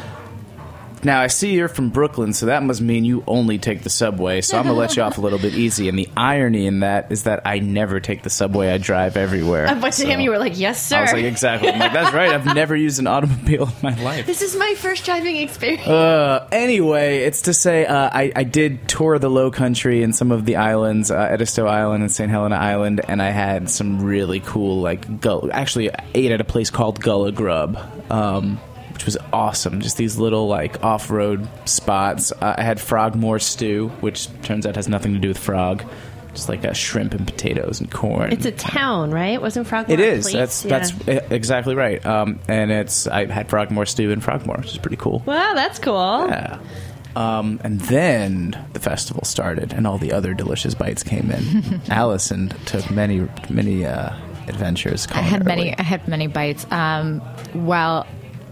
Now, 1.05 1.21
I 1.21 1.27
see 1.27 1.53
you're 1.53 1.67
from 1.67 1.89
Brooklyn, 1.89 2.33
so 2.33 2.47
that 2.47 2.63
must 2.63 2.81
mean 2.81 3.05
you 3.05 3.23
only 3.27 3.59
take 3.59 3.83
the 3.83 3.91
subway, 3.91 4.41
so 4.41 4.57
I'm 4.57 4.63
going 4.63 4.73
to 4.73 4.79
let 4.79 4.95
you 4.97 5.03
off 5.03 5.19
a 5.19 5.21
little 5.21 5.37
bit 5.37 5.53
easy. 5.53 5.87
And 5.87 5.99
the 5.99 6.09
irony 6.17 6.65
in 6.65 6.79
that 6.79 7.11
is 7.11 7.23
that 7.23 7.43
I 7.45 7.59
never 7.59 7.99
take 7.99 8.23
the 8.23 8.31
subway, 8.31 8.71
I 8.71 8.79
drive 8.79 9.15
everywhere. 9.15 9.67
But 9.75 9.91
to 9.93 10.01
So 10.01 10.07
him, 10.07 10.19
you 10.19 10.31
were 10.31 10.39
like, 10.39 10.57
"Yes, 10.57 10.83
sir." 10.83 10.97
I 10.97 11.01
was 11.01 11.13
like, 11.13 11.25
exactly. 11.25 11.69
I'm 11.69 11.77
like, 11.77 11.93
that's 11.93 12.11
right. 12.11 12.31
I've 12.31 12.45
never 12.55 12.75
used 12.75 12.97
an 12.97 13.05
automobile 13.05 13.67
in 13.67 13.73
my 13.83 14.03
life. 14.03 14.25
this 14.25 14.41
is 14.41 14.55
my 14.55 14.73
first 14.77 15.05
driving 15.05 15.37
experience. 15.37 15.87
Uh, 15.87 16.47
anyway, 16.51 17.19
it's 17.19 17.43
to 17.43 17.53
say 17.53 17.85
uh, 17.85 18.09
I, 18.11 18.31
I 18.35 18.43
did 18.43 18.87
tour 18.89 19.19
the 19.19 19.29
Low 19.29 19.51
Country 19.51 20.01
and 20.01 20.15
some 20.15 20.31
of 20.31 20.45
the 20.45 20.55
islands, 20.55 21.11
uh, 21.11 21.17
Edisto 21.17 21.67
Island 21.67 22.01
and 22.01 22.11
St. 22.11 22.31
Helena 22.31 22.55
Island, 22.55 23.01
and 23.07 23.21
I 23.21 23.29
had 23.29 23.69
some 23.69 24.03
really 24.03 24.39
cool 24.39 24.81
like 24.81 25.21
gull. 25.21 25.49
Actually, 25.53 25.91
I 25.93 26.03
ate 26.15 26.31
at 26.31 26.41
a 26.41 26.45
place 26.45 26.71
called 26.71 26.99
Gullah 26.99 27.31
Grub, 27.31 27.77
um, 28.11 28.59
which 28.95 29.05
was 29.05 29.17
awesome. 29.31 29.81
Just 29.81 29.97
these 29.97 30.17
little 30.17 30.47
like 30.47 30.83
off-road 30.83 31.47
spots. 31.65 32.31
Uh, 32.31 32.55
I 32.57 32.63
had 32.63 32.79
Frogmore 32.79 33.39
stew, 33.39 33.89
which 33.99 34.27
turns 34.41 34.65
out 34.65 34.75
has 34.77 34.87
nothing 34.87 35.13
to 35.13 35.19
do 35.19 35.27
with 35.27 35.37
frog. 35.37 35.83
Just 36.33 36.49
like 36.49 36.65
a 36.65 36.73
shrimp 36.73 37.13
and 37.13 37.25
potatoes 37.25 37.79
and 37.79 37.89
corn. 37.89 38.33
it's 38.33 38.45
a 38.45 38.51
town, 38.51 39.11
right? 39.11 39.41
Wasn't 39.41 39.67
Frogmore? 39.67 39.93
It 39.93 40.01
is. 40.01 40.27
a 40.27 40.31
place? 40.31 40.61
That's 40.63 40.65
Yeah. 41.05 41.19
that's 41.19 41.31
exactly 41.31 41.75
right. 41.75 42.05
Um, 42.05 42.39
and 42.49 42.71
it's 42.71 43.07
I 43.07 43.25
had 43.25 43.47
Frogmore 43.49 43.85
stew 43.85 44.11
in 44.11 44.19
Frogmore, 44.19 44.57
which 44.57 44.71
is 44.71 44.77
pretty 44.77 44.97
cool. 44.97 45.23
Wow, 45.25 45.53
that's 45.55 45.79
cool. 45.79 46.27
Yeah. 46.27 46.59
Um, 47.15 47.61
and 47.63 47.79
then 47.79 48.65
the 48.73 48.81
festival 48.81 49.23
started, 49.23 49.71
and 49.71 49.87
all 49.87 49.97
the 49.97 50.11
other 50.11 50.33
delicious 50.33 50.73
bites 50.75 51.03
came 51.03 51.31
in. 51.31 51.79
Allison 51.89 52.49
took 52.65 52.91
many, 52.91 53.25
many 53.49 53.85
uh, 53.85 54.13
adventures. 54.49 55.07
I 55.11 55.21
had 55.21 55.45
many. 55.45 55.77
I 55.77 55.83
had 55.83 56.05
many 56.09 56.27
bites. 56.27 56.65
Um, 56.69 57.21
well, 57.53 58.05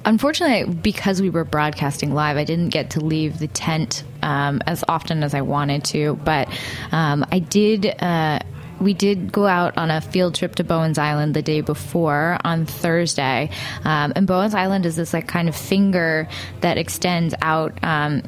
unfortunately, 0.05 0.73
because 0.73 1.21
we 1.21 1.29
were 1.29 1.43
broadcasting 1.43 2.13
live, 2.13 2.37
I 2.37 2.43
didn't 2.43 2.69
get 2.69 2.91
to 2.91 2.99
leave 2.99 3.39
the 3.39 3.47
tent 3.47 4.03
um, 4.21 4.61
as 4.65 4.83
often 4.87 5.23
as 5.23 5.33
I 5.33 5.41
wanted 5.41 5.83
to. 5.85 6.15
But 6.23 6.49
um, 6.91 7.25
I 7.31 7.39
did. 7.39 7.85
Uh, 8.01 8.39
we 8.79 8.93
did 8.93 9.31
go 9.31 9.45
out 9.47 9.77
on 9.77 9.91
a 9.91 10.01
field 10.01 10.35
trip 10.35 10.55
to 10.55 10.63
Bowen's 10.63 10.97
Island 10.97 11.35
the 11.35 11.41
day 11.41 11.61
before 11.61 12.37
on 12.43 12.65
Thursday, 12.65 13.49
um, 13.85 14.13
and 14.15 14.27
Bowen's 14.27 14.55
Island 14.55 14.85
is 14.85 14.95
this 14.95 15.13
like 15.13 15.27
kind 15.27 15.47
of 15.47 15.55
finger 15.55 16.27
that 16.61 16.77
extends 16.77 17.33
out, 17.41 17.81
um, 17.83 18.23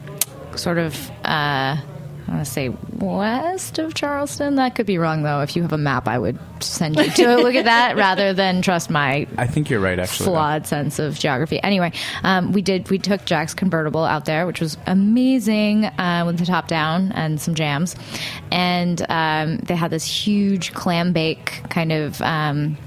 sort 0.56 0.78
of. 0.78 1.12
Uh, 1.24 1.78
I 2.28 2.32
want 2.32 2.46
to 2.46 2.52
say 2.52 2.70
west 2.94 3.78
of 3.78 3.94
Charleston. 3.94 4.56
That 4.56 4.74
could 4.76 4.88
be 4.88 4.98
wrong, 4.98 5.22
though. 5.22 5.42
If 5.42 5.56
you 5.56 5.62
have 5.62 5.74
a 5.74 5.78
map, 5.78 6.08
I 6.08 6.18
would 6.18 6.40
send 6.60 6.96
you 6.96 7.10
to 7.10 7.36
look 7.38 7.56
at 7.56 7.66
that 7.66 7.96
rather 7.96 8.34
than 8.34 8.62
trust 8.62 8.90
my 8.90 9.28
I 9.38 9.46
think 9.46 9.70
you're 9.70 9.80
right, 9.80 10.00
actually. 10.00 10.26
flawed 10.26 10.66
sense 10.66 10.98
of 10.98 11.20
geography. 11.20 11.62
Anyway, 11.62 11.92
um, 12.24 12.52
we 12.52 12.62
did. 12.62 12.90
We 12.90 12.98
took 12.98 13.26
Jack's 13.26 13.54
convertible 13.54 14.04
out 14.04 14.26
there, 14.26 14.48
which 14.48 14.60
was 14.60 14.78
amazing 14.88 15.86
uh, 15.86 16.24
with 16.26 16.40
the 16.40 16.46
top 16.46 16.68
down 16.68 17.12
and 17.12 17.40
some 17.40 17.54
jams, 17.54 17.96
and 18.52 19.06
um, 19.10 19.58
they 19.58 19.76
had 19.76 19.92
this 19.92 20.06
huge 20.06 20.74
clam 20.74 21.14
bake 21.14 21.62
kind 21.70 21.92
of. 21.92 22.22
Um, 22.22 22.78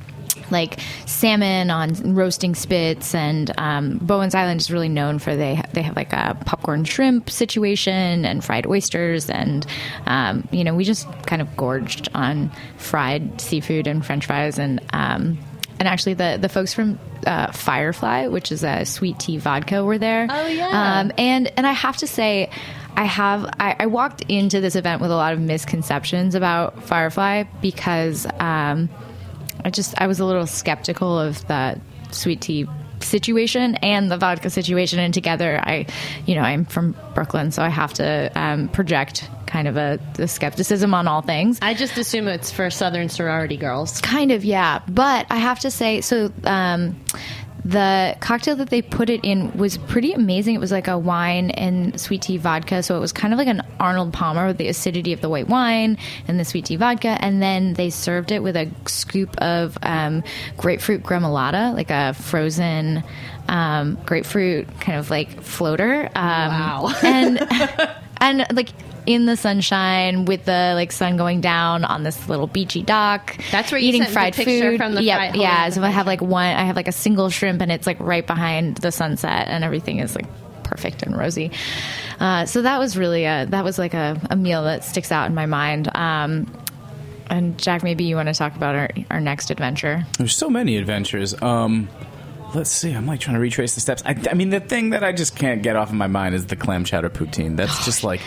like 0.50 0.80
salmon 1.06 1.70
on 1.70 2.14
roasting 2.14 2.54
spits, 2.54 3.14
and 3.14 3.52
um, 3.58 3.98
Bowen's 3.98 4.34
Island 4.34 4.60
is 4.60 4.70
really 4.70 4.88
known 4.88 5.18
for 5.18 5.36
they 5.36 5.62
they 5.72 5.82
have 5.82 5.96
like 5.96 6.12
a 6.12 6.36
popcorn 6.44 6.84
shrimp 6.84 7.30
situation 7.30 8.24
and 8.24 8.44
fried 8.44 8.66
oysters, 8.66 9.28
and 9.30 9.66
um, 10.06 10.46
you 10.50 10.64
know 10.64 10.74
we 10.74 10.84
just 10.84 11.10
kind 11.24 11.42
of 11.42 11.56
gorged 11.56 12.08
on 12.14 12.50
fried 12.76 13.40
seafood 13.40 13.86
and 13.86 14.04
French 14.04 14.26
fries, 14.26 14.58
and 14.58 14.80
um, 14.92 15.38
and 15.78 15.88
actually 15.88 16.14
the 16.14 16.38
the 16.40 16.48
folks 16.48 16.74
from 16.74 16.98
uh, 17.26 17.52
Firefly, 17.52 18.28
which 18.28 18.52
is 18.52 18.64
a 18.64 18.84
sweet 18.84 19.18
tea 19.18 19.36
vodka, 19.36 19.84
were 19.84 19.98
there. 19.98 20.26
Oh, 20.30 20.46
yeah. 20.46 21.00
um, 21.00 21.12
and 21.18 21.52
and 21.56 21.66
I 21.66 21.72
have 21.72 21.96
to 21.98 22.06
say. 22.06 22.50
I 22.96 23.04
have 23.04 23.44
I, 23.60 23.76
I 23.78 23.86
walked 23.86 24.22
into 24.22 24.60
this 24.60 24.74
event 24.74 25.00
with 25.00 25.12
a 25.12 25.14
lot 25.14 25.32
of 25.32 25.38
misconceptions 25.38 26.34
about 26.34 26.82
Firefly 26.82 27.44
because 27.62 28.26
um, 28.40 28.88
I 29.64 29.70
just 29.70 30.00
I 30.00 30.06
was 30.06 30.20
a 30.20 30.24
little 30.24 30.46
skeptical 30.46 31.18
of 31.18 31.46
that 31.48 31.80
sweet 32.10 32.40
tea 32.40 32.66
situation 33.00 33.76
and 33.76 34.10
the 34.10 34.16
vodka 34.16 34.50
situation 34.50 34.98
and 34.98 35.14
together 35.14 35.60
I 35.62 35.86
you 36.26 36.34
know 36.34 36.40
I'm 36.40 36.64
from 36.64 36.96
Brooklyn 37.14 37.52
so 37.52 37.62
I 37.62 37.68
have 37.68 37.94
to 37.94 38.30
um, 38.34 38.68
project 38.68 39.28
kind 39.48 39.66
of 39.66 39.76
a, 39.76 39.98
a 40.18 40.28
skepticism 40.28 40.94
on 40.94 41.08
all 41.08 41.22
things. 41.22 41.58
I 41.62 41.74
just 41.74 41.96
assume 41.96 42.28
it's 42.28 42.52
for 42.52 42.70
Southern 42.70 43.08
sorority 43.08 43.56
girls. 43.56 44.00
Kind 44.00 44.30
of, 44.30 44.44
yeah. 44.44 44.80
But 44.88 45.26
I 45.30 45.38
have 45.38 45.58
to 45.60 45.70
say, 45.70 46.00
so 46.02 46.30
um, 46.44 47.00
the 47.68 48.16
cocktail 48.20 48.56
that 48.56 48.70
they 48.70 48.80
put 48.80 49.10
it 49.10 49.20
in 49.22 49.52
was 49.52 49.76
pretty 49.76 50.14
amazing. 50.14 50.54
It 50.54 50.58
was 50.58 50.72
like 50.72 50.88
a 50.88 50.96
wine 50.96 51.50
and 51.50 52.00
sweet 52.00 52.22
tea 52.22 52.38
vodka, 52.38 52.82
so 52.82 52.96
it 52.96 53.00
was 53.00 53.12
kind 53.12 53.34
of 53.34 53.38
like 53.38 53.46
an 53.46 53.60
Arnold 53.78 54.14
Palmer 54.14 54.46
with 54.46 54.56
the 54.56 54.68
acidity 54.68 55.12
of 55.12 55.20
the 55.20 55.28
white 55.28 55.48
wine 55.48 55.98
and 56.26 56.40
the 56.40 56.46
sweet 56.46 56.64
tea 56.64 56.76
vodka. 56.76 57.18
And 57.20 57.42
then 57.42 57.74
they 57.74 57.90
served 57.90 58.32
it 58.32 58.42
with 58.42 58.56
a 58.56 58.70
scoop 58.86 59.36
of 59.42 59.76
um, 59.82 60.24
grapefruit 60.56 61.02
gremolata, 61.02 61.74
like 61.74 61.90
a 61.90 62.14
frozen 62.14 63.04
um, 63.48 63.98
grapefruit 64.06 64.66
kind 64.80 64.98
of 64.98 65.10
like 65.10 65.42
floater. 65.42 66.06
Um, 66.14 66.48
Wow. 66.48 66.94
and 67.02 67.46
and 68.20 68.46
like 68.52 68.70
in 69.08 69.24
the 69.24 69.36
sunshine 69.38 70.26
with 70.26 70.44
the 70.44 70.72
like 70.74 70.92
sun 70.92 71.16
going 71.16 71.40
down 71.40 71.82
on 71.86 72.02
this 72.02 72.28
little 72.28 72.46
beachy 72.46 72.82
dock. 72.82 73.34
That's 73.50 73.72
where 73.72 73.80
you 73.80 73.88
eating 73.88 74.02
sent 74.02 74.10
the 74.10 74.12
fried 74.12 74.34
picture 74.34 74.72
food. 74.72 74.76
from 74.76 74.94
the 74.94 75.02
Yep, 75.02 75.16
fried- 75.16 75.36
yeah. 75.36 75.70
So 75.70 75.82
I 75.82 75.88
have 75.88 76.06
like 76.06 76.20
one. 76.20 76.44
I 76.54 76.64
have 76.64 76.76
like 76.76 76.88
a 76.88 76.92
single 76.92 77.30
shrimp, 77.30 77.62
and 77.62 77.72
it's 77.72 77.86
like 77.86 77.98
right 78.00 78.26
behind 78.26 78.76
the 78.76 78.92
sunset, 78.92 79.48
and 79.48 79.64
everything 79.64 80.00
is 80.00 80.14
like 80.14 80.26
perfect 80.62 81.02
and 81.02 81.16
rosy. 81.16 81.50
Uh, 82.20 82.44
so 82.44 82.60
that 82.60 82.78
was 82.78 82.98
really 82.98 83.24
a 83.24 83.46
that 83.48 83.64
was 83.64 83.78
like 83.78 83.94
a, 83.94 84.20
a 84.28 84.36
meal 84.36 84.64
that 84.64 84.84
sticks 84.84 85.10
out 85.10 85.26
in 85.26 85.34
my 85.34 85.46
mind. 85.46 85.88
Um, 85.96 86.46
and 87.30 87.58
Jack, 87.58 87.82
maybe 87.82 88.04
you 88.04 88.14
want 88.14 88.28
to 88.28 88.34
talk 88.34 88.56
about 88.56 88.74
our, 88.74 88.90
our 89.10 89.20
next 89.20 89.50
adventure. 89.50 90.04
There's 90.18 90.36
so 90.36 90.50
many 90.50 90.76
adventures. 90.76 91.34
Um, 91.42 91.88
let's 92.54 92.70
see. 92.70 92.92
I'm 92.92 93.06
like 93.06 93.20
trying 93.20 93.34
to 93.34 93.40
retrace 93.40 93.74
the 93.74 93.80
steps. 93.80 94.02
I, 94.04 94.16
I 94.30 94.34
mean, 94.34 94.50
the 94.50 94.60
thing 94.60 94.90
that 94.90 95.04
I 95.04 95.12
just 95.12 95.36
can't 95.36 95.62
get 95.62 95.76
off 95.76 95.88
of 95.90 95.94
my 95.94 96.06
mind 96.06 96.34
is 96.34 96.46
the 96.46 96.56
clam 96.56 96.84
chowder 96.84 97.10
poutine. 97.10 97.56
That's 97.56 97.84
just 97.84 98.04
like, 98.04 98.20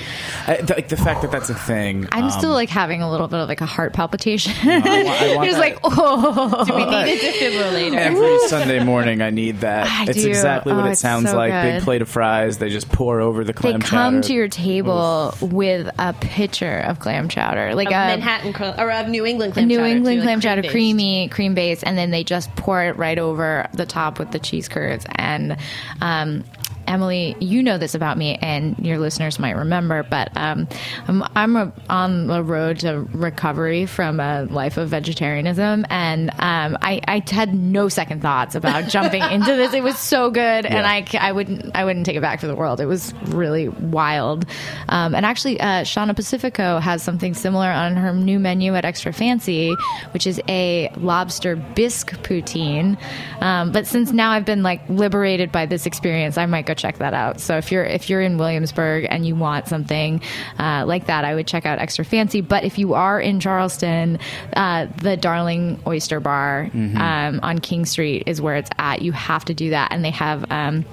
I, 0.48 0.58
the, 0.58 0.74
like 0.76 0.88
the 0.90 0.98
fact 0.98 1.22
that 1.24 1.32
that's 1.32 1.50
a 1.50 1.56
thing. 1.56 2.08
I'm 2.12 2.26
um, 2.26 2.32
still 2.32 2.52
like 2.52 2.70
having 2.70 3.02
a 3.02 3.10
little 3.12 3.28
bit 3.28 3.40
of 3.40 3.48
like 3.50 3.62
a 3.62 3.66
heart 3.66 3.94
palpitation. 3.94 4.54
I 4.62 4.78
want- 4.80 4.88
I 5.22 5.36
want 5.36 5.50
Just 5.50 5.60
that. 5.60 5.74
like 5.74 5.80
oh, 5.84 6.66
do 6.66 6.74
We 6.76 6.86
need 6.86 6.94
a 6.94 7.18
defibrillator. 7.18 7.96
Every 7.98 8.40
Sunday 8.48 8.84
morning, 8.84 9.22
I 9.22 9.30
need 9.30 9.60
that. 9.62 9.88
I 9.88 10.06
it's 10.10 10.22
do. 10.22 10.28
exactly 10.30 10.74
what 10.74 10.86
Oh, 10.86 10.90
it 10.90 10.96
sounds 10.98 11.30
so 11.30 11.38
like. 11.38 11.52
good. 11.52 11.74
Big 11.78 11.84
plate 11.84 12.02
of 12.02 12.10
fries. 12.10 12.58
They 12.58 12.70
just 12.70 12.90
pour 12.90 13.22
over 13.22 13.44
the 13.44 13.54
clam. 13.54 13.74
they 13.74 13.80
clam 13.80 13.90
come 13.90 14.14
chowder. 14.22 14.28
to 14.28 14.34
your 14.34 14.48
table 14.48 15.34
with 15.42 15.90
a 16.00 16.14
pitcher 16.14 16.78
of 16.80 17.00
clam 17.00 17.28
chowder, 17.30 17.76
like 17.76 17.88
Of 17.88 17.94
a 17.94 17.96
Manhattan 17.96 18.54
cl- 18.54 18.80
or 18.80 18.92
of 18.92 19.08
New 19.08 19.26
England 19.26 19.52
a 19.52 19.54
clam 19.56 19.68
New 19.68 19.78
chowder, 19.78 19.88
England 19.88 20.16
too, 20.16 20.20
like 20.20 20.26
clam 20.26 20.42
chowder, 20.42 20.62
cream-based. 20.62 20.72
creamy, 20.72 21.28
cream 21.30 21.54
base, 21.54 21.84
and 21.84 21.98
then 21.98 22.12
they 22.12 22.24
just 22.24 22.54
pour 22.56 22.84
it 22.84 22.98
right 22.98 23.18
over 23.20 23.68
the 23.74 23.86
top 23.86 24.11
with 24.20 24.32
the 24.32 24.40
cheese 24.40 24.68
curds. 24.68 25.06
And 25.16 25.58
um, 26.02 26.44
Emily, 26.92 27.38
you 27.40 27.64
know 27.64 27.78
this 27.78 27.96
about 27.96 28.18
me, 28.18 28.36
and 28.42 28.78
your 28.80 29.00
listeners 29.00 29.40
might 29.40 29.56
remember, 29.56 30.04
but 30.04 30.30
um, 30.36 30.68
I'm, 31.08 31.24
I'm 31.36 31.56
a, 31.56 31.74
on 31.90 32.28
the 32.28 32.44
road 32.44 32.80
to 32.80 33.08
recovery 33.14 33.86
from 33.86 34.20
a 34.20 34.44
life 34.44 34.76
of 34.76 34.90
vegetarianism, 34.90 35.86
and 35.90 36.32
um, 36.32 36.78
I, 36.82 37.00
I 37.08 37.24
had 37.32 37.54
no 37.54 37.88
second 37.88 38.22
thoughts 38.22 38.56
about 38.56 38.88
jumping 38.90 39.24
into 39.24 39.56
this. 39.56 39.74
It 39.74 39.84
was 39.84 39.98
so 39.98 40.32
good, 40.32 40.66
and 40.66 40.86
I, 40.86 41.06
I 41.18 41.32
wouldn't 41.32 41.74
I 41.74 41.86
wouldn't 41.86 42.06
take 42.06 42.18
it 42.18 42.22
back 42.22 42.42
for 42.42 42.48
the 42.48 42.56
world. 42.56 42.82
It 42.82 42.88
was 42.88 43.14
really 43.28 43.70
wild, 43.70 44.46
um, 44.90 45.16
and 45.16 45.26
actually, 45.26 45.62
uh, 45.62 45.84
Shauna 45.84 46.14
Pacifico 46.14 46.80
has 46.80 47.02
something 47.02 47.34
similar 47.34 47.70
on 47.70 47.96
her 47.96 48.14
new 48.14 48.38
menu 48.38 48.76
at 48.76 48.84
Extra 48.84 49.14
Fancy, 49.14 49.74
which 50.12 50.28
is 50.28 50.42
a 50.50 50.92
lobster 50.98 51.56
bisque 51.56 52.22
poutine. 52.24 52.98
Um, 53.40 53.72
but 53.72 53.88
since 53.88 54.12
now 54.12 54.32
I've 54.32 54.46
been 54.46 54.62
like 54.62 54.82
liberated 54.90 55.54
by 55.54 55.66
this 55.66 55.86
experience, 55.86 56.38
I 56.38 56.46
might 56.48 56.66
go 56.66 56.74
check 56.82 56.98
that 56.98 57.14
out. 57.14 57.40
So 57.40 57.58
if 57.58 57.72
you're 57.72 57.84
if 57.84 58.10
you're 58.10 58.22
in 58.22 58.38
Williamsburg 58.38 59.08
and 59.10 59.26
you 59.26 59.36
want 59.36 59.68
something 59.68 60.22
uh, 60.60 60.84
like 60.86 61.06
that, 61.08 61.26
I 61.26 61.36
would 61.36 61.48
check 61.48 61.66
out 61.66 61.80
Extra 61.80 62.04
Fancy. 62.04 62.42
But 62.42 62.64
if 62.64 62.78
you 62.78 62.94
are 62.94 63.20
in 63.20 63.40
Charleston, 63.40 64.20
uh, 64.56 64.88
the 64.98 65.16
Darling 65.18 65.80
Oyster 65.86 66.20
Bar 66.20 66.70
um, 66.74 67.40
on 67.44 67.60
King 67.60 67.86
Street 67.86 68.24
is 68.26 68.42
where 68.42 68.56
it's 68.56 68.70
at. 68.78 69.02
You 69.02 69.12
have 69.12 69.46
to 69.46 69.54
do 69.54 69.70
that, 69.72 69.92
and 69.92 70.04
they 70.04 70.12
have. 70.12 70.50
Um, 70.52 70.86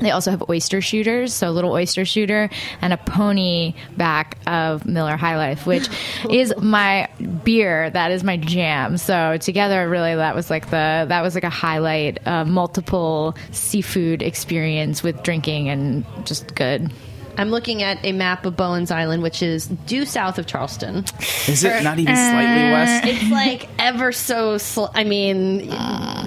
they 0.00 0.10
also 0.10 0.30
have 0.30 0.44
oyster 0.48 0.80
shooters, 0.80 1.32
so 1.32 1.48
a 1.48 1.52
little 1.52 1.72
oyster 1.72 2.04
shooter 2.04 2.50
and 2.80 2.92
a 2.92 2.96
pony 2.96 3.74
back 3.96 4.38
of 4.46 4.86
Miller 4.86 5.16
High 5.16 5.36
Life, 5.36 5.66
which 5.66 5.88
is 6.30 6.54
my 6.58 7.08
beer. 7.44 7.90
That 7.90 8.10
is 8.10 8.24
my 8.24 8.36
jam. 8.36 8.96
So 8.96 9.36
together, 9.38 9.88
really, 9.88 10.14
that 10.14 10.34
was 10.34 10.50
like 10.50 10.66
the 10.66 11.06
that 11.08 11.22
was 11.22 11.34
like 11.34 11.44
a 11.44 11.50
highlight, 11.50 12.26
uh, 12.26 12.44
multiple 12.44 13.36
seafood 13.50 14.22
experience 14.22 15.02
with 15.02 15.22
drinking 15.22 15.68
and 15.68 16.04
just 16.24 16.54
good. 16.54 16.90
I'm 17.38 17.50
looking 17.50 17.82
at 17.82 18.04
a 18.04 18.12
map 18.12 18.44
of 18.46 18.56
Bowen's 18.56 18.90
Island, 18.90 19.22
which 19.22 19.42
is 19.42 19.66
due 19.66 20.04
south 20.04 20.38
of 20.38 20.46
Charleston. 20.46 21.04
Is 21.48 21.64
it 21.64 21.82
not 21.82 21.98
even 21.98 22.14
slightly 22.14 22.70
west? 22.72 23.04
It's 23.06 23.30
like 23.30 23.68
ever 23.78 24.12
so. 24.12 24.58
Sl- 24.58 24.86
I 24.94 25.04
mean, 25.04 25.70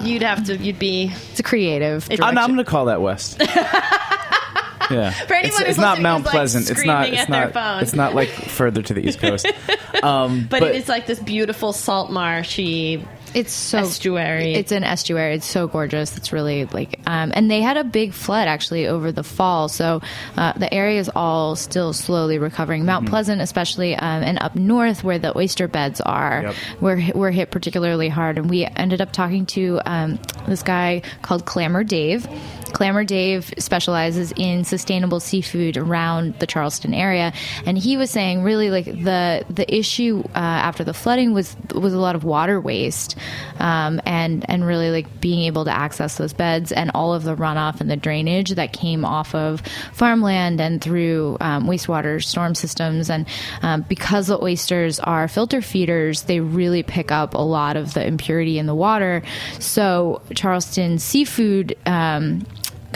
you'd 0.04 0.22
have 0.22 0.44
to. 0.46 0.56
You'd 0.56 0.78
be. 0.78 1.12
It's 1.30 1.40
a 1.40 1.42
creative. 1.42 2.08
I'm. 2.10 2.36
I'm 2.36 2.46
going 2.46 2.56
to 2.58 2.64
call 2.64 2.86
that 2.86 3.00
west. 3.00 3.40
Yeah, 4.88 5.10
For 5.10 5.34
anyone 5.34 5.48
it's, 5.48 5.58
who's 5.58 5.68
it's 5.70 5.78
not 5.78 6.00
Mount 6.00 6.18
who's, 6.22 6.26
like, 6.26 6.32
Pleasant. 6.32 6.70
It's 6.70 6.84
not. 6.84 7.08
It's 7.08 7.22
at 7.22 7.28
their 7.28 7.44
not. 7.46 7.52
phone. 7.54 7.82
It's 7.82 7.92
not 7.92 8.14
like 8.14 8.28
further 8.28 8.82
to 8.82 8.94
the 8.94 9.06
east 9.06 9.18
coast. 9.18 9.46
Um, 10.02 10.46
But, 10.50 10.62
it 10.62 10.76
is 10.76 10.88
like 10.90 11.06
this 11.06 11.18
beautiful 11.18 11.72
salt 11.72 12.12
marshy. 12.12 13.02
It's 13.36 13.52
so 13.52 13.78
Estuary. 13.78 14.54
It's 14.54 14.72
an 14.72 14.82
estuary. 14.82 15.34
It's 15.34 15.46
so 15.46 15.66
gorgeous. 15.68 16.16
It's 16.16 16.32
really 16.32 16.64
like, 16.64 17.00
um, 17.06 17.32
and 17.34 17.50
they 17.50 17.60
had 17.60 17.76
a 17.76 17.84
big 17.84 18.14
flood 18.14 18.48
actually 18.48 18.86
over 18.86 19.12
the 19.12 19.22
fall. 19.22 19.68
So 19.68 20.00
uh, 20.36 20.54
the 20.54 20.72
area 20.72 20.98
is 20.98 21.10
all 21.14 21.54
still 21.54 21.92
slowly 21.92 22.38
recovering. 22.38 22.86
Mount 22.86 23.08
Pleasant, 23.08 23.42
especially, 23.42 23.94
um, 23.94 24.22
and 24.22 24.38
up 24.40 24.56
north 24.56 25.04
where 25.04 25.18
the 25.18 25.36
oyster 25.36 25.68
beds 25.68 26.00
are, 26.00 26.42
Yep. 26.46 26.54
were 26.80 27.02
were 27.14 27.30
hit 27.30 27.50
particularly 27.50 28.08
hard. 28.08 28.38
And 28.38 28.48
we 28.48 28.64
ended 28.64 29.00
up 29.02 29.12
talking 29.12 29.44
to 29.46 29.80
um, 29.84 30.18
this 30.48 30.62
guy 30.62 31.02
called 31.22 31.44
Clammer 31.44 31.84
Dave. 31.84 32.26
Clammer 32.76 33.04
Dave 33.04 33.54
specializes 33.56 34.34
in 34.36 34.62
sustainable 34.62 35.18
seafood 35.18 35.78
around 35.78 36.38
the 36.40 36.46
Charleston 36.46 36.92
area, 36.92 37.32
and 37.64 37.78
he 37.78 37.96
was 37.96 38.10
saying 38.10 38.42
really 38.42 38.68
like 38.68 38.84
the 38.84 39.46
the 39.48 39.74
issue 39.74 40.22
uh, 40.34 40.38
after 40.68 40.84
the 40.84 40.92
flooding 40.92 41.32
was 41.32 41.56
was 41.74 41.94
a 41.94 41.98
lot 41.98 42.14
of 42.16 42.22
water 42.22 42.60
waste, 42.60 43.16
um, 43.60 43.98
and 44.04 44.44
and 44.50 44.66
really 44.66 44.90
like 44.90 45.22
being 45.22 45.44
able 45.44 45.64
to 45.64 45.70
access 45.70 46.18
those 46.18 46.34
beds 46.34 46.70
and 46.70 46.90
all 46.94 47.14
of 47.14 47.22
the 47.22 47.34
runoff 47.34 47.80
and 47.80 47.90
the 47.90 47.96
drainage 47.96 48.50
that 48.50 48.74
came 48.74 49.06
off 49.06 49.34
of 49.34 49.62
farmland 49.94 50.60
and 50.60 50.82
through 50.82 51.38
um, 51.40 51.66
wastewater 51.66 52.22
storm 52.22 52.54
systems, 52.54 53.08
and 53.08 53.26
um, 53.62 53.86
because 53.88 54.26
the 54.26 54.38
oysters 54.42 55.00
are 55.00 55.28
filter 55.28 55.62
feeders, 55.62 56.24
they 56.24 56.40
really 56.40 56.82
pick 56.82 57.10
up 57.10 57.32
a 57.32 57.38
lot 57.38 57.74
of 57.74 57.94
the 57.94 58.06
impurity 58.06 58.58
in 58.58 58.66
the 58.66 58.74
water. 58.74 59.22
So 59.60 60.20
Charleston 60.34 60.98
seafood. 60.98 61.74
Um, 61.86 62.44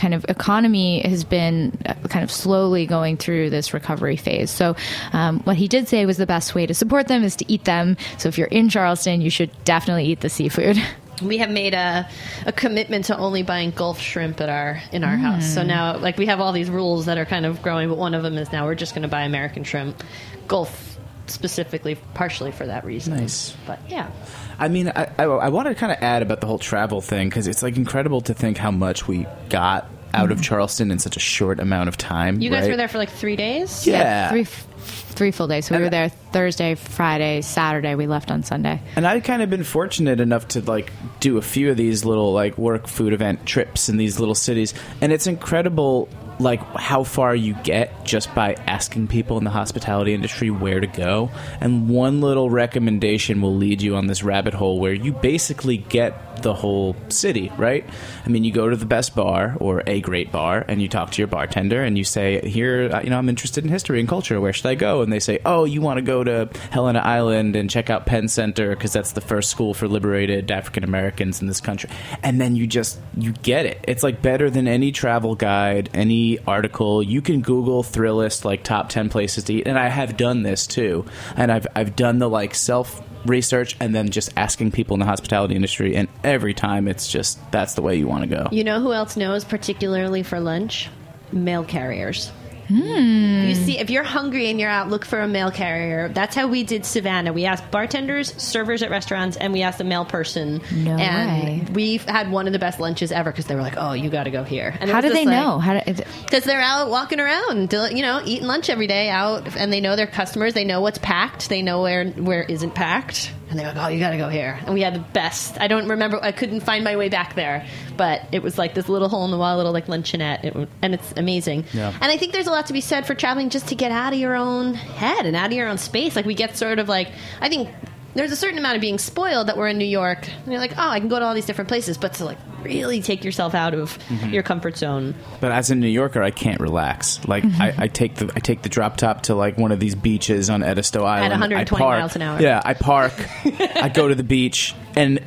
kind 0.00 0.14
of 0.14 0.24
economy 0.28 1.00
has 1.02 1.24
been 1.24 1.76
uh, 1.84 1.94
kind 2.08 2.24
of 2.24 2.30
slowly 2.30 2.86
going 2.86 3.18
through 3.18 3.50
this 3.50 3.74
recovery 3.74 4.16
phase. 4.16 4.50
So, 4.50 4.74
um, 5.12 5.40
what 5.40 5.56
he 5.56 5.68
did 5.68 5.88
say 5.88 6.06
was 6.06 6.16
the 6.16 6.26
best 6.26 6.54
way 6.54 6.66
to 6.66 6.74
support 6.74 7.06
them 7.06 7.22
is 7.22 7.36
to 7.36 7.52
eat 7.52 7.64
them. 7.64 7.96
So, 8.18 8.28
if 8.28 8.38
you're 8.38 8.48
in 8.48 8.70
Charleston, 8.70 9.20
you 9.20 9.30
should 9.30 9.50
definitely 9.64 10.06
eat 10.06 10.20
the 10.20 10.30
seafood. 10.30 10.82
We 11.20 11.36
have 11.36 11.50
made 11.50 11.74
a, 11.74 12.08
a 12.46 12.52
commitment 12.52 13.04
to 13.06 13.18
only 13.18 13.42
buying 13.42 13.72
Gulf 13.72 14.00
shrimp 14.00 14.40
at 14.40 14.48
our 14.48 14.80
in 14.90 15.04
our 15.04 15.18
house. 15.18 15.44
So 15.52 15.62
now, 15.62 15.98
like, 15.98 16.16
we 16.16 16.24
have 16.24 16.40
all 16.40 16.52
these 16.52 16.70
rules 16.70 17.04
that 17.04 17.18
are 17.18 17.26
kind 17.26 17.44
of 17.44 17.60
growing, 17.60 17.90
but 17.90 17.98
one 17.98 18.14
of 18.14 18.22
them 18.22 18.38
is 18.38 18.50
now 18.52 18.64
we're 18.64 18.74
just 18.74 18.94
going 18.94 19.02
to 19.02 19.08
buy 19.08 19.24
American 19.24 19.62
shrimp, 19.62 20.02
Gulf 20.48 20.89
specifically, 21.30 21.96
partially 22.14 22.52
for 22.52 22.66
that 22.66 22.84
reason. 22.84 23.16
Nice. 23.16 23.56
But 23.66 23.80
yeah, 23.88 24.10
I 24.58 24.68
mean, 24.68 24.88
I, 24.88 25.10
I, 25.18 25.24
I 25.24 25.48
want 25.48 25.68
to 25.68 25.74
kind 25.74 25.92
of 25.92 25.98
add 26.02 26.22
about 26.22 26.40
the 26.40 26.46
whole 26.46 26.58
travel 26.58 27.00
thing 27.00 27.28
because 27.28 27.46
it's 27.46 27.62
like 27.62 27.76
incredible 27.76 28.20
to 28.22 28.34
think 28.34 28.58
how 28.58 28.70
much 28.70 29.08
we 29.08 29.26
got 29.48 29.88
out 30.12 30.32
of 30.32 30.38
mm. 30.38 30.42
Charleston 30.42 30.90
in 30.90 30.98
such 30.98 31.16
a 31.16 31.20
short 31.20 31.60
amount 31.60 31.88
of 31.88 31.96
time. 31.96 32.40
you 32.40 32.50
guys 32.50 32.62
right? 32.62 32.70
were 32.70 32.76
there 32.76 32.88
for 32.88 32.98
like 32.98 33.10
three 33.10 33.36
days. 33.36 33.86
Yeah. 33.86 34.30
three 34.30 34.44
three 34.44 35.30
full 35.30 35.46
days. 35.46 35.66
So 35.66 35.74
we 35.74 35.76
And- 35.76 35.84
were 35.84 35.90
there 35.90 36.08
Thursday, 36.08 36.74
Friday, 36.74 37.42
Saturday. 37.42 37.94
We 37.94 38.06
left 38.06 38.30
on 38.30 38.42
Sunday. 38.42 38.80
And 38.96 39.06
I'd 39.06 39.24
kind 39.24 39.42
of 39.42 39.50
been 39.50 39.64
fortunate 39.64 40.20
enough 40.20 40.48
to 40.48 40.62
like 40.62 40.92
do 41.20 41.36
a 41.36 41.42
few 41.42 41.70
of 41.70 41.76
these 41.76 42.04
little 42.04 42.32
like 42.32 42.56
work 42.56 42.86
food 42.86 43.12
event 43.12 43.46
trips 43.46 43.88
in 43.88 43.96
these 43.98 44.18
little 44.18 44.34
cities, 44.34 44.74
and 45.00 45.12
it's 45.12 45.26
incredible 45.26 46.08
like 46.40 46.60
how 46.74 47.04
far 47.04 47.34
you 47.34 47.54
get 47.62 48.04
just 48.04 48.34
by 48.34 48.54
asking 48.66 49.08
people 49.08 49.38
in 49.38 49.44
the 49.44 49.50
hospitality 49.50 50.14
industry 50.14 50.50
where 50.50 50.80
to 50.80 50.86
go. 50.86 51.30
And 51.60 51.88
one 51.88 52.20
little 52.20 52.50
recommendation 52.50 53.40
will 53.40 53.54
lead 53.54 53.82
you 53.82 53.96
on 53.96 54.06
this 54.06 54.22
rabbit 54.22 54.54
hole 54.54 54.80
where 54.80 54.92
you 54.92 55.12
basically 55.12 55.76
get 55.76 56.29
the 56.42 56.54
whole 56.54 56.96
city, 57.08 57.52
right? 57.56 57.84
I 58.24 58.28
mean, 58.28 58.44
you 58.44 58.52
go 58.52 58.68
to 58.68 58.76
the 58.76 58.86
best 58.86 59.14
bar 59.14 59.56
or 59.60 59.82
a 59.86 60.00
great 60.00 60.32
bar 60.32 60.64
and 60.68 60.80
you 60.80 60.88
talk 60.88 61.10
to 61.12 61.18
your 61.22 61.28
bartender 61.28 61.82
and 61.82 61.96
you 61.96 62.04
say, 62.04 62.40
"Here, 62.48 62.90
uh, 62.92 63.00
you 63.02 63.10
know, 63.10 63.18
I'm 63.18 63.28
interested 63.28 63.64
in 63.64 63.70
history 63.70 64.00
and 64.00 64.08
culture. 64.08 64.40
Where 64.40 64.52
should 64.52 64.66
I 64.66 64.74
go?" 64.74 65.02
And 65.02 65.12
they 65.12 65.20
say, 65.20 65.38
"Oh, 65.44 65.64
you 65.64 65.80
want 65.80 65.98
to 65.98 66.02
go 66.02 66.24
to 66.24 66.48
Helena 66.70 67.00
Island 67.00 67.56
and 67.56 67.68
check 67.68 67.90
out 67.90 68.06
Penn 68.06 68.28
Center 68.28 68.70
because 68.70 68.92
that's 68.92 69.12
the 69.12 69.20
first 69.20 69.50
school 69.50 69.74
for 69.74 69.88
liberated 69.88 70.50
African 70.50 70.84
Americans 70.84 71.40
in 71.40 71.46
this 71.46 71.60
country." 71.60 71.90
And 72.22 72.40
then 72.40 72.56
you 72.56 72.66
just 72.66 72.98
you 73.16 73.32
get 73.32 73.66
it. 73.66 73.84
It's 73.86 74.02
like 74.02 74.22
better 74.22 74.50
than 74.50 74.68
any 74.68 74.92
travel 74.92 75.34
guide, 75.34 75.90
any 75.94 76.38
article. 76.46 77.02
You 77.02 77.22
can 77.22 77.40
Google 77.40 77.82
Thrillist 77.82 78.44
like 78.44 78.62
top 78.62 78.88
ten 78.88 79.08
places 79.08 79.44
to 79.44 79.54
eat, 79.54 79.66
and 79.66 79.78
I 79.78 79.88
have 79.88 80.16
done 80.16 80.42
this 80.42 80.66
too. 80.66 81.04
And 81.36 81.50
I've 81.52 81.66
I've 81.74 81.96
done 81.96 82.18
the 82.18 82.28
like 82.28 82.54
self 82.54 83.02
research 83.26 83.76
and 83.80 83.94
then 83.94 84.10
just 84.10 84.32
asking 84.36 84.72
people 84.72 84.94
in 84.94 85.00
the 85.00 85.06
hospitality 85.06 85.54
industry, 85.54 85.96
and 85.96 86.08
every 86.24 86.54
time 86.54 86.88
it's 86.88 87.08
just 87.08 87.38
that's 87.50 87.74
the 87.74 87.82
way 87.82 87.96
you 87.96 88.06
want 88.06 88.22
to 88.22 88.28
go. 88.28 88.48
You 88.50 88.64
know 88.64 88.80
who 88.80 88.92
else 88.92 89.16
knows, 89.16 89.44
particularly 89.44 90.22
for 90.22 90.40
lunch? 90.40 90.88
Mail 91.32 91.64
carriers. 91.64 92.32
Hmm. 92.70 93.48
You 93.48 93.54
see, 93.56 93.78
if 93.78 93.90
you're 93.90 94.04
hungry 94.04 94.48
and 94.48 94.60
you're 94.60 94.70
out, 94.70 94.88
look 94.88 95.04
for 95.04 95.20
a 95.20 95.26
mail 95.28 95.50
carrier. 95.50 96.08
That's 96.08 96.36
how 96.36 96.46
we 96.46 96.62
did 96.62 96.86
Savannah. 96.86 97.32
We 97.32 97.44
asked 97.44 97.68
bartenders, 97.72 98.32
servers 98.40 98.82
at 98.82 98.90
restaurants, 98.90 99.36
and 99.36 99.52
we 99.52 99.62
asked 99.62 99.80
a 99.80 99.84
mail 99.84 100.04
person. 100.04 100.60
No 100.72 100.92
and 100.96 101.66
way. 101.66 101.72
we've 101.72 102.04
had 102.04 102.30
one 102.30 102.46
of 102.46 102.52
the 102.52 102.60
best 102.60 102.78
lunches 102.78 103.10
ever 103.10 103.32
because 103.32 103.46
they 103.46 103.56
were 103.56 103.62
like, 103.62 103.74
"Oh, 103.76 103.92
you 103.92 104.08
got 104.08 104.24
to 104.24 104.30
go 104.30 104.44
here." 104.44 104.72
And 104.80 104.88
How 104.88 105.00
do 105.00 105.08
they 105.12 105.24
like- 105.26 105.34
know? 105.34 105.58
How 105.58 105.80
because 105.84 106.44
they're 106.44 106.60
out 106.60 106.90
walking 106.90 107.18
around, 107.18 107.72
you 107.72 108.02
know, 108.02 108.22
eating 108.24 108.46
lunch 108.46 108.70
every 108.70 108.86
day 108.86 109.08
out, 109.08 109.56
and 109.56 109.72
they 109.72 109.80
know 109.80 109.96
their 109.96 110.06
customers. 110.06 110.54
They 110.54 110.64
know 110.64 110.80
what's 110.80 110.98
packed. 110.98 111.48
They 111.48 111.62
know 111.62 111.82
where 111.82 112.04
where 112.10 112.42
isn't 112.44 112.74
packed, 112.74 113.32
and 113.50 113.58
they're 113.58 113.66
like, 113.66 113.76
"Oh, 113.76 113.88
you 113.88 113.98
got 114.00 114.10
to 114.10 114.16
go 114.16 114.28
here." 114.28 114.58
And 114.64 114.74
we 114.74 114.80
had 114.80 114.94
the 114.94 115.00
best. 115.00 115.60
I 115.60 115.68
don't 115.68 115.88
remember. 115.88 116.18
I 116.22 116.32
couldn't 116.32 116.60
find 116.60 116.84
my 116.84 116.96
way 116.96 117.08
back 117.08 117.34
there, 117.34 117.66
but 117.96 118.22
it 118.32 118.42
was 118.42 118.56
like 118.56 118.74
this 118.74 118.88
little 118.88 119.08
hole 119.08 119.24
in 119.24 119.30
the 119.30 119.38
wall, 119.38 119.56
little 119.56 119.72
like 119.72 119.86
luncheonette, 119.86 120.44
it, 120.44 120.68
and 120.82 120.94
it's 120.94 121.12
amazing. 121.16 121.64
Yeah. 121.72 121.92
And 122.00 122.10
I 122.10 122.16
think 122.16 122.32
there's 122.32 122.46
a 122.46 122.50
lot 122.50 122.66
to 122.66 122.72
be 122.72 122.80
said 122.80 123.06
for 123.06 123.14
traveling 123.14 123.50
just 123.50 123.68
to 123.68 123.74
get 123.74 123.90
out 123.92 124.12
of 124.12 124.18
your 124.18 124.36
own 124.36 124.74
head 124.74 125.26
and 125.26 125.36
out 125.36 125.46
of 125.46 125.52
your 125.52 125.68
own 125.68 125.78
space. 125.78 126.16
Like 126.16 126.26
we 126.26 126.34
get 126.34 126.56
sort 126.56 126.78
of 126.78 126.88
like 126.88 127.08
I 127.40 127.48
think. 127.48 127.68
There's 128.14 128.32
a 128.32 128.36
certain 128.36 128.58
amount 128.58 128.74
of 128.76 128.80
being 128.80 128.98
spoiled 128.98 129.46
that 129.46 129.56
we're 129.56 129.68
in 129.68 129.78
New 129.78 129.84
York. 129.84 130.28
And 130.28 130.46
you're 130.52 130.60
like, 130.60 130.72
oh, 130.76 130.88
I 130.88 130.98
can 130.98 131.08
go 131.08 131.18
to 131.18 131.24
all 131.24 131.34
these 131.34 131.46
different 131.46 131.68
places, 131.68 131.96
but 131.96 132.14
to 132.14 132.24
like 132.24 132.38
really 132.62 133.00
take 133.02 133.24
yourself 133.24 133.54
out 133.54 133.72
of 133.74 133.96
Mm-hmm. 134.08 134.30
your 134.30 134.42
comfort 134.42 134.76
zone. 134.76 135.14
But 135.40 135.52
as 135.52 135.70
a 135.70 135.74
New 135.76 135.86
Yorker, 135.88 136.22
I 136.22 136.30
can't 136.32 136.60
relax. 136.60 137.24
Like 137.28 137.44
Mm-hmm. 137.44 137.62
I, 137.62 137.74
I 137.78 137.88
take 137.88 138.16
the 138.16 138.30
I 138.34 138.40
take 138.40 138.62
the 138.62 138.68
drop 138.68 138.96
top 138.96 139.22
to 139.24 139.34
like 139.34 139.56
one 139.58 139.70
of 139.72 139.78
these 139.80 139.94
beaches 139.94 140.50
on 140.50 140.62
Edisto 140.62 141.04
Island. 141.04 141.26
at 141.26 141.30
120 141.32 141.78
park, 141.80 141.98
miles 142.00 142.16
an 142.16 142.22
hour. 142.22 142.40
Yeah, 142.42 142.60
I 142.64 142.74
park. 142.74 143.12
I 143.44 143.88
go 143.88 144.08
to 144.08 144.14
the 144.14 144.24
beach, 144.36 144.74
and 144.96 145.20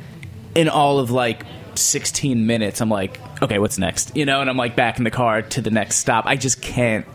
in 0.54 0.68
all 0.68 0.98
of 0.98 1.10
like 1.10 1.44
16 1.74 2.46
minutes, 2.46 2.80
I'm 2.80 2.88
like, 2.90 3.18
okay, 3.42 3.58
what's 3.58 3.78
next? 3.78 4.16
You 4.16 4.24
know, 4.26 4.40
and 4.40 4.48
I'm 4.50 4.56
like 4.56 4.76
back 4.76 4.98
in 4.98 5.04
the 5.04 5.10
car 5.10 5.42
to 5.42 5.60
the 5.60 5.70
next 5.70 5.96
stop. 5.96 6.26
I 6.26 6.36
just 6.36 6.60
can't 6.62 7.06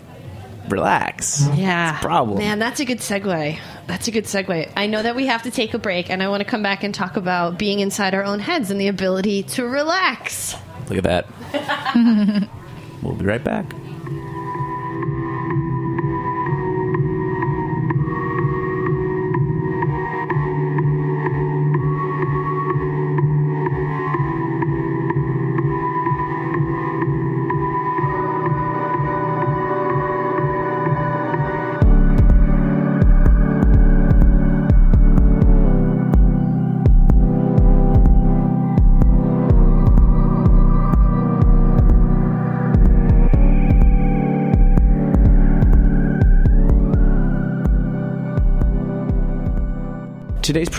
relax. 0.71 1.45
Yeah. 1.55 1.95
It's 1.95 1.99
a 1.99 2.07
problem. 2.07 2.37
Man, 2.39 2.59
that's 2.59 2.79
a 2.79 2.85
good 2.85 2.99
segue. 2.99 3.59
That's 3.87 4.07
a 4.07 4.11
good 4.11 4.25
segue. 4.25 4.71
I 4.75 4.87
know 4.87 5.01
that 5.01 5.15
we 5.15 5.27
have 5.27 5.43
to 5.43 5.51
take 5.51 5.73
a 5.73 5.79
break, 5.79 6.09
and 6.09 6.21
I 6.21 6.29
want 6.29 6.41
to 6.41 6.45
come 6.45 6.63
back 6.63 6.83
and 6.83 6.93
talk 6.93 7.17
about 7.17 7.57
being 7.57 7.79
inside 7.79 8.13
our 8.13 8.23
own 8.23 8.39
heads 8.39 8.71
and 8.71 8.79
the 8.79 8.87
ability 8.87 9.43
to 9.43 9.65
relax. 9.65 10.55
Look 10.89 11.03
at 11.03 11.25
that. 11.51 12.49
we'll 13.01 13.15
be 13.15 13.25
right 13.25 13.43
back. 13.43 13.73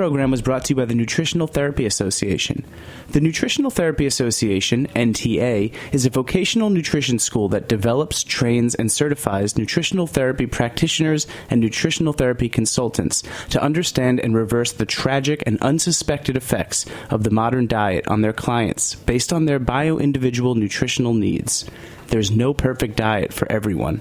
Program 0.00 0.30
was 0.30 0.40
brought 0.40 0.64
to 0.64 0.70
you 0.70 0.76
by 0.76 0.86
the 0.86 0.94
Nutritional 0.94 1.46
Therapy 1.46 1.84
Association. 1.84 2.64
The 3.10 3.20
Nutritional 3.20 3.70
Therapy 3.70 4.06
Association, 4.06 4.86
NTA, 4.96 5.74
is 5.92 6.06
a 6.06 6.08
vocational 6.08 6.70
nutrition 6.70 7.18
school 7.18 7.50
that 7.50 7.68
develops, 7.68 8.24
trains, 8.24 8.74
and 8.74 8.90
certifies 8.90 9.58
nutritional 9.58 10.06
therapy 10.06 10.46
practitioners 10.46 11.26
and 11.50 11.60
nutritional 11.60 12.14
therapy 12.14 12.48
consultants 12.48 13.22
to 13.50 13.62
understand 13.62 14.20
and 14.20 14.34
reverse 14.34 14.72
the 14.72 14.86
tragic 14.86 15.42
and 15.44 15.60
unsuspected 15.60 16.34
effects 16.34 16.86
of 17.10 17.22
the 17.22 17.30
modern 17.30 17.66
diet 17.66 18.08
on 18.08 18.22
their 18.22 18.32
clients 18.32 18.94
based 18.94 19.34
on 19.34 19.44
their 19.44 19.58
bio 19.58 19.98
individual 19.98 20.54
nutritional 20.54 21.12
needs. 21.12 21.66
There's 22.06 22.30
no 22.30 22.54
perfect 22.54 22.96
diet 22.96 23.34
for 23.34 23.52
everyone. 23.52 24.00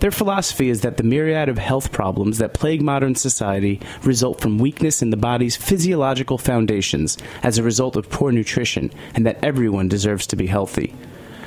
Their 0.00 0.10
philosophy 0.10 0.68
is 0.68 0.80
that 0.82 0.96
the 0.96 1.02
myriad 1.02 1.48
of 1.48 1.58
health 1.58 1.92
problems 1.92 2.38
that 2.38 2.54
plague 2.54 2.82
modern 2.82 3.14
society 3.14 3.80
result 4.02 4.40
from 4.40 4.58
weakness 4.58 5.02
in 5.02 5.10
the 5.10 5.16
body's 5.16 5.56
physiological 5.56 6.38
foundations 6.38 7.16
as 7.42 7.58
a 7.58 7.62
result 7.62 7.96
of 7.96 8.10
poor 8.10 8.32
nutrition, 8.32 8.90
and 9.14 9.24
that 9.26 9.42
everyone 9.42 9.88
deserves 9.88 10.26
to 10.28 10.36
be 10.36 10.46
healthy. 10.46 10.94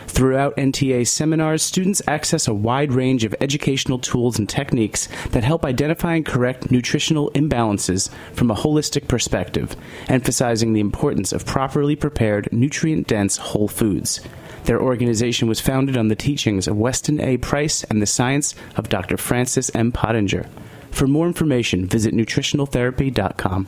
Throughout 0.07 0.55
NTA 0.57 1.05
seminars, 1.05 1.61
students 1.61 2.01
access 2.07 2.47
a 2.47 2.53
wide 2.53 2.91
range 2.93 3.23
of 3.23 3.35
educational 3.39 3.99
tools 3.99 4.39
and 4.39 4.49
techniques 4.49 5.07
that 5.31 5.43
help 5.43 5.63
identify 5.63 6.15
and 6.15 6.25
correct 6.25 6.71
nutritional 6.71 7.29
imbalances 7.35 8.09
from 8.33 8.49
a 8.49 8.55
holistic 8.55 9.07
perspective, 9.07 9.75
emphasizing 10.07 10.73
the 10.73 10.79
importance 10.79 11.33
of 11.33 11.45
properly 11.45 11.95
prepared, 11.95 12.49
nutrient 12.51 13.05
dense 13.05 13.37
whole 13.37 13.67
foods. 13.67 14.21
Their 14.67 14.81
organization 14.81 15.47
was 15.47 15.61
founded 15.61 15.95
on 15.95 16.09
the 16.09 16.15
teachings 16.15 16.67
of 16.67 16.75
Weston 16.75 17.21
A. 17.21 17.37
Price 17.37 17.85
and 17.85 18.01
the 18.01 18.05
science 18.05 18.53
of 18.75 18.89
Dr. 18.89 19.15
Francis 19.15 19.71
M. 19.73 19.93
Pottenger. 19.93 20.45
For 20.91 21.07
more 21.07 21.25
information, 21.25 21.85
visit 21.87 22.13
nutritionaltherapy.com. 22.13 23.67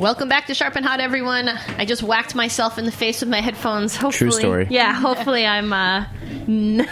Welcome 0.00 0.30
back 0.30 0.46
to 0.46 0.54
Sharp 0.54 0.76
and 0.76 0.86
Hot, 0.86 0.98
everyone. 0.98 1.46
I 1.76 1.84
just 1.84 2.02
whacked 2.02 2.34
myself 2.34 2.78
in 2.78 2.86
the 2.86 2.90
face 2.90 3.20
with 3.20 3.28
my 3.28 3.42
headphones. 3.42 3.94
Hopefully, 3.94 4.30
story. 4.30 4.66
Yeah, 4.70 4.94
hopefully 4.94 5.46
I'm. 5.46 5.74
Uh, 5.74 6.06
n- 6.48 6.78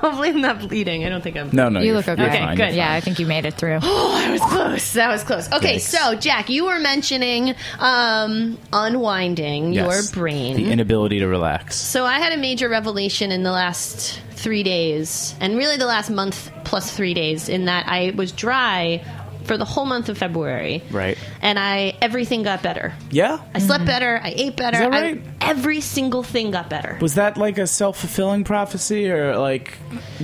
hopefully 0.00 0.30
I'm 0.30 0.40
not 0.40 0.60
bleeding. 0.60 1.04
I 1.04 1.10
don't 1.10 1.20
think 1.20 1.36
I'm. 1.36 1.50
No, 1.52 1.68
no, 1.68 1.80
you 1.80 1.92
look 1.92 2.08
okay. 2.08 2.18
you're 2.18 2.30
Okay, 2.30 2.38
fine, 2.38 2.56
good. 2.56 2.74
Yeah, 2.74 2.90
I 2.90 3.00
think 3.00 3.18
you 3.18 3.26
made 3.26 3.44
it 3.44 3.52
through. 3.54 3.80
Oh, 3.82 4.14
I 4.26 4.30
was 4.30 4.40
close. 4.40 4.92
That 4.94 5.08
was 5.10 5.22
close. 5.22 5.52
Okay, 5.52 5.76
Yikes. 5.76 5.80
so 5.80 6.14
Jack, 6.14 6.48
you 6.48 6.64
were 6.64 6.78
mentioning 6.80 7.54
um, 7.78 8.56
unwinding 8.72 9.74
Yes. 9.74 10.14
your 10.14 10.14
brain. 10.22 10.56
The 10.56 10.72
inability 10.72 11.18
to 11.18 11.26
relax. 11.26 11.76
So 11.76 12.06
I 12.06 12.20
had 12.20 12.32
a 12.32 12.38
major 12.38 12.70
revelation 12.70 13.32
in 13.32 13.42
the 13.42 13.52
last 13.52 14.18
three 14.30 14.62
days, 14.62 15.34
and 15.40 15.58
really 15.58 15.76
the 15.76 15.84
last 15.86 16.08
month 16.08 16.50
plus 16.64 16.90
three 16.90 17.12
days, 17.12 17.50
in 17.50 17.66
that 17.66 17.86
I 17.86 18.12
was 18.16 18.32
dry 18.32 19.04
for 19.46 19.56
the 19.56 19.64
whole 19.64 19.86
month 19.86 20.08
of 20.08 20.18
February. 20.18 20.82
Right. 20.90 21.16
And 21.40 21.58
I 21.58 21.96
everything 22.02 22.42
got 22.42 22.62
better. 22.62 22.92
Yeah? 23.10 23.38
I 23.54 23.58
slept 23.60 23.84
better. 23.86 24.20
I 24.22 24.32
ate 24.36 24.56
better. 24.56 24.76
Is 24.82 24.90
that 24.90 24.92
I- 24.94 25.20
every 25.40 25.80
single 25.80 26.22
thing 26.22 26.50
got 26.50 26.68
better. 26.68 26.98
Was 27.00 27.14
that 27.14 27.36
like 27.36 27.58
a 27.58 27.66
self 27.66 27.98
fulfilling 28.00 28.44
prophecy, 28.44 29.10
or 29.10 29.36
like, 29.38 29.78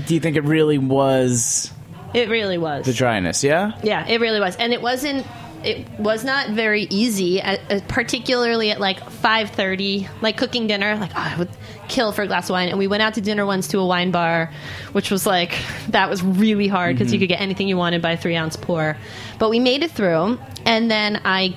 do 0.07 0.15
you 0.15 0.21
think 0.21 0.37
it 0.37 0.45
really 0.45 0.79
was 0.79 1.73
It 2.15 2.29
really 2.29 2.59
was. 2.59 2.85
the 2.87 2.93
dryness? 2.93 3.43
Yeah? 3.45 3.73
Yeah, 3.83 4.07
it 4.07 4.21
really 4.21 4.41
was, 4.41 4.57
and 4.57 4.73
it 4.73 4.83
wasn't. 4.83 5.27
It 5.65 5.87
was 6.01 6.25
not 6.25 6.49
very 6.51 6.89
easy, 6.91 7.41
uh, 7.41 7.57
uh, 7.71 7.79
particularly 7.87 8.73
at 8.73 8.81
like 8.81 9.09
five 9.11 9.51
thirty, 9.51 10.09
like 10.21 10.37
cooking 10.37 10.67
dinner. 10.67 10.97
Like 10.97 11.13
oh, 11.15 11.21
I 11.21 11.37
would 11.39 11.51
kill 11.93 12.11
for 12.13 12.23
a 12.23 12.27
glass 12.27 12.49
of 12.49 12.55
wine, 12.55 12.69
and 12.69 12.79
we 12.79 12.87
went 12.89 13.03
out 13.03 13.15
to 13.15 13.21
dinner 13.21 13.47
once 13.47 13.69
to 13.69 13.79
a 13.79 13.87
wine 13.87 14.11
bar, 14.11 14.51
which 14.93 15.11
was 15.11 15.27
like 15.27 15.55
that 15.91 16.11
was 16.11 16.23
really 16.23 16.67
hard 16.69 16.97
because 16.97 17.13
you 17.13 17.19
could 17.19 17.29
get 17.29 17.41
anything 17.41 17.69
you 17.69 17.77
wanted 17.77 18.03
by 18.03 18.13
a 18.13 18.17
three 18.17 18.35
ounce 18.35 18.57
pour. 18.57 18.97
But 19.39 19.51
we 19.51 19.61
made 19.61 19.83
it 19.83 19.91
through, 19.93 20.39
and 20.67 20.91
then 20.91 21.21
I 21.25 21.55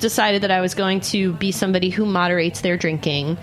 decided 0.00 0.42
that 0.42 0.50
I 0.50 0.60
was 0.60 0.74
going 0.74 1.00
to 1.12 1.32
be 1.34 1.52
somebody 1.52 1.90
who 1.90 2.06
moderates 2.06 2.60
their 2.62 2.76
drinking, 2.76 3.36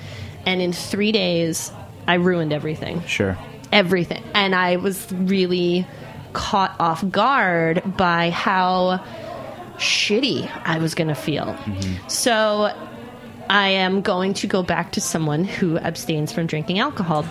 and 0.46 0.62
in 0.62 0.74
three 0.74 1.12
days, 1.12 1.72
I 2.08 2.16
ruined 2.16 2.52
everything 2.54 3.04
Sure. 3.06 3.38
everything. 3.72 4.24
And 4.34 4.56
I 4.56 4.78
was 4.78 5.12
really 5.14 5.86
caught 6.34 6.76
off 6.80 7.08
guard 7.10 7.84
by 7.98 8.30
how 8.32 9.04
shitty 9.78 10.50
I 10.66 10.80
was 10.80 10.96
going 10.96 11.08
to 11.08 11.16
feel. 11.16 11.46
Mm-hmm. 11.46 12.08
So 12.08 12.74
I 13.50 13.70
am 13.70 14.02
going 14.02 14.36
to 14.36 14.48
go 14.48 14.64
back 14.64 14.92
to 14.94 15.02
someone 15.02 15.44
who 15.44 15.78
abstains 15.78 16.32
from 16.32 16.46
drinking 16.48 16.80
alcohol 16.80 17.26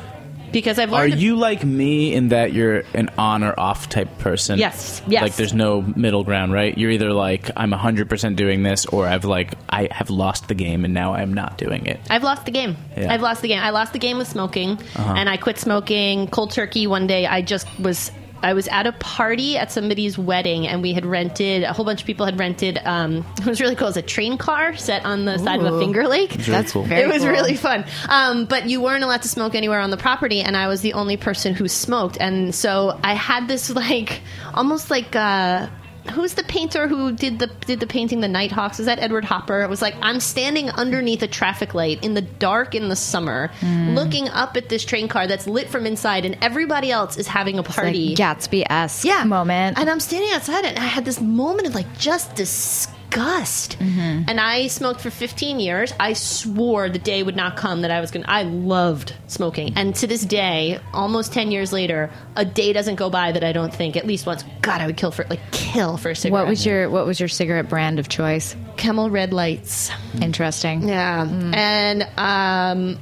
because 0.50 0.78
I've 0.78 0.90
lost 0.90 1.00
Are 1.04 1.08
learned. 1.10 1.20
you 1.20 1.36
like 1.36 1.62
me 1.62 2.14
in 2.14 2.28
that 2.28 2.52
you're 2.54 2.82
an 2.94 3.10
on 3.18 3.44
or 3.44 3.58
off 3.60 3.88
type 3.90 4.18
person? 4.18 4.58
Yes, 4.58 5.02
yes. 5.06 5.22
Like 5.22 5.36
there's 5.36 5.52
no 5.52 5.82
middle 5.82 6.24
ground, 6.24 6.52
right? 6.52 6.76
You're 6.76 6.90
either 6.90 7.12
like 7.12 7.50
I'm 7.56 7.70
100% 7.70 8.34
doing 8.36 8.62
this 8.62 8.86
or 8.86 9.06
I've 9.06 9.24
like 9.24 9.54
I 9.68 9.88
have 9.90 10.08
lost 10.10 10.48
the 10.48 10.54
game 10.54 10.84
and 10.86 10.94
now 10.94 11.12
I'm 11.14 11.34
not 11.34 11.58
doing 11.58 11.86
it. 11.86 12.00
I've 12.10 12.22
lost 12.24 12.46
the 12.46 12.50
game. 12.50 12.76
Yeah. 12.96 13.04
Uh-huh. 13.04 13.14
I've 13.14 13.22
lost 13.22 13.42
the 13.42 13.48
game. 13.48 13.62
I 13.62 13.70
lost 13.70 13.92
the 13.92 13.98
game 13.98 14.16
with 14.18 14.26
smoking, 14.28 14.78
and 14.96 15.28
I 15.28 15.36
quit 15.36 15.58
smoking 15.58 16.28
cold 16.28 16.50
turkey 16.52 16.86
one 16.86 17.06
day. 17.06 17.26
I 17.26 17.42
just 17.42 17.66
was 17.78 18.10
I 18.42 18.54
was 18.54 18.68
at 18.68 18.86
a 18.86 18.92
party 18.92 19.56
at 19.56 19.72
somebody's 19.72 20.18
wedding, 20.18 20.66
and 20.66 20.82
we 20.82 20.92
had 20.92 21.04
rented 21.04 21.62
a 21.62 21.72
whole 21.72 21.84
bunch 21.84 22.00
of 22.00 22.06
people 22.06 22.26
had 22.26 22.38
rented. 22.38 22.78
Um, 22.84 23.24
it 23.38 23.46
was 23.46 23.60
really 23.60 23.76
cool. 23.76 23.86
It 23.86 23.90
was 23.90 23.96
a 23.96 24.02
train 24.02 24.38
car 24.38 24.76
set 24.76 25.04
on 25.04 25.24
the 25.24 25.38
side 25.38 25.60
of 25.60 25.74
a 25.74 25.78
Finger 25.78 26.06
Lake. 26.06 26.32
That's 26.32 26.72
cool. 26.72 26.84
very 26.84 27.02
it 27.02 27.08
was 27.08 27.22
cool. 27.22 27.30
really 27.30 27.56
fun. 27.56 27.84
Um, 28.08 28.46
but 28.46 28.68
you 28.68 28.80
weren't 28.80 29.04
allowed 29.04 29.22
to 29.22 29.28
smoke 29.28 29.54
anywhere 29.54 29.80
on 29.80 29.90
the 29.90 29.96
property, 29.96 30.40
and 30.40 30.56
I 30.56 30.68
was 30.68 30.80
the 30.80 30.94
only 30.94 31.16
person 31.16 31.54
who 31.54 31.68
smoked. 31.68 32.18
And 32.20 32.54
so 32.54 32.98
I 33.02 33.14
had 33.14 33.48
this 33.48 33.70
like 33.70 34.20
almost 34.54 34.90
like. 34.90 35.14
Uh, 35.14 35.68
Who's 36.12 36.34
the 36.34 36.42
painter 36.44 36.88
who 36.88 37.12
did 37.12 37.38
the 37.38 37.46
did 37.66 37.80
the 37.80 37.86
painting 37.86 38.20
the 38.20 38.28
Nighthawks? 38.28 38.80
Is 38.80 38.86
that 38.86 38.98
Edward 38.98 39.24
Hopper? 39.24 39.62
It 39.62 39.68
was 39.70 39.82
like 39.82 39.94
I'm 40.02 40.20
standing 40.20 40.70
underneath 40.70 41.22
a 41.22 41.26
traffic 41.28 41.74
light 41.74 42.02
in 42.02 42.14
the 42.14 42.22
dark 42.22 42.74
in 42.74 42.88
the 42.88 42.96
summer, 42.96 43.50
Hmm. 43.60 43.94
looking 43.94 44.28
up 44.28 44.56
at 44.56 44.68
this 44.68 44.84
train 44.84 45.08
car 45.08 45.26
that's 45.26 45.46
lit 45.46 45.68
from 45.68 45.86
inside, 45.86 46.24
and 46.24 46.36
everybody 46.42 46.90
else 46.90 47.16
is 47.16 47.26
having 47.28 47.54
a 47.58 47.62
Like 47.62 47.74
party 47.74 48.14
Gatsby 48.16 48.64
esque 48.68 49.04
yeah. 49.04 49.24
moment. 49.24 49.78
And 49.78 49.88
I'm 49.90 50.00
standing 50.00 50.30
outside 50.32 50.64
and 50.64 50.78
I 50.78 50.84
had 50.84 51.04
this 51.04 51.20
moment 51.20 51.66
of 51.68 51.74
like 51.74 51.98
just 51.98 52.34
disgust. 52.34 52.94
Mm-hmm. 53.18 54.24
And 54.28 54.40
I 54.40 54.66
smoked 54.68 55.00
for 55.00 55.10
15 55.10 55.60
years. 55.60 55.92
I 55.98 56.12
swore 56.12 56.88
the 56.88 56.98
day 56.98 57.22
would 57.22 57.36
not 57.36 57.56
come 57.56 57.82
that 57.82 57.90
I 57.90 58.00
was 58.00 58.10
going 58.10 58.24
to. 58.24 58.30
I 58.30 58.42
loved 58.42 59.14
smoking. 59.26 59.72
And 59.76 59.94
to 59.96 60.06
this 60.06 60.24
day, 60.24 60.80
almost 60.92 61.32
10 61.32 61.50
years 61.50 61.72
later, 61.72 62.10
a 62.36 62.44
day 62.44 62.72
doesn't 62.72 62.96
go 62.96 63.10
by 63.10 63.32
that 63.32 63.44
I 63.44 63.52
don't 63.52 63.74
think 63.74 63.96
at 63.96 64.06
least 64.06 64.26
once, 64.26 64.44
God, 64.62 64.80
I 64.80 64.86
would 64.86 64.96
kill 64.96 65.10
for 65.10 65.24
like 65.28 65.40
kill 65.50 65.96
for 65.96 66.10
a 66.10 66.16
cigarette. 66.16 66.44
what 66.44 66.48
was 66.48 66.64
your 66.64 66.90
What 66.90 67.06
was 67.06 67.20
your 67.20 67.28
cigarette 67.28 67.68
brand 67.68 67.98
of 67.98 68.08
choice? 68.08 68.56
Camel 68.76 69.10
Red 69.10 69.32
Lights? 69.32 69.90
Interesting. 70.20 70.88
Yeah, 70.88 71.28
and 71.28 72.02
um, 72.16 72.98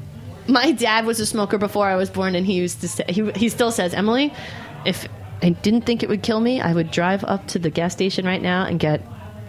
my 0.48 0.72
dad 0.72 1.06
was 1.06 1.20
a 1.20 1.26
smoker 1.26 1.58
before 1.58 1.86
I 1.86 1.96
was 1.96 2.10
born, 2.10 2.34
and 2.34 2.46
he 2.46 2.54
used 2.54 2.80
to 2.80 2.88
say 2.88 3.04
he 3.08 3.30
he 3.32 3.48
still 3.48 3.70
says, 3.70 3.94
Emily, 3.94 4.32
if 4.84 5.06
I 5.42 5.50
didn't 5.50 5.82
think 5.82 6.02
it 6.02 6.08
would 6.08 6.22
kill 6.22 6.40
me, 6.40 6.60
I 6.60 6.72
would 6.72 6.90
drive 6.90 7.24
up 7.24 7.46
to 7.48 7.58
the 7.58 7.70
gas 7.70 7.92
station 7.92 8.24
right 8.24 8.40
now 8.40 8.64
and 8.64 8.80
get 8.80 9.02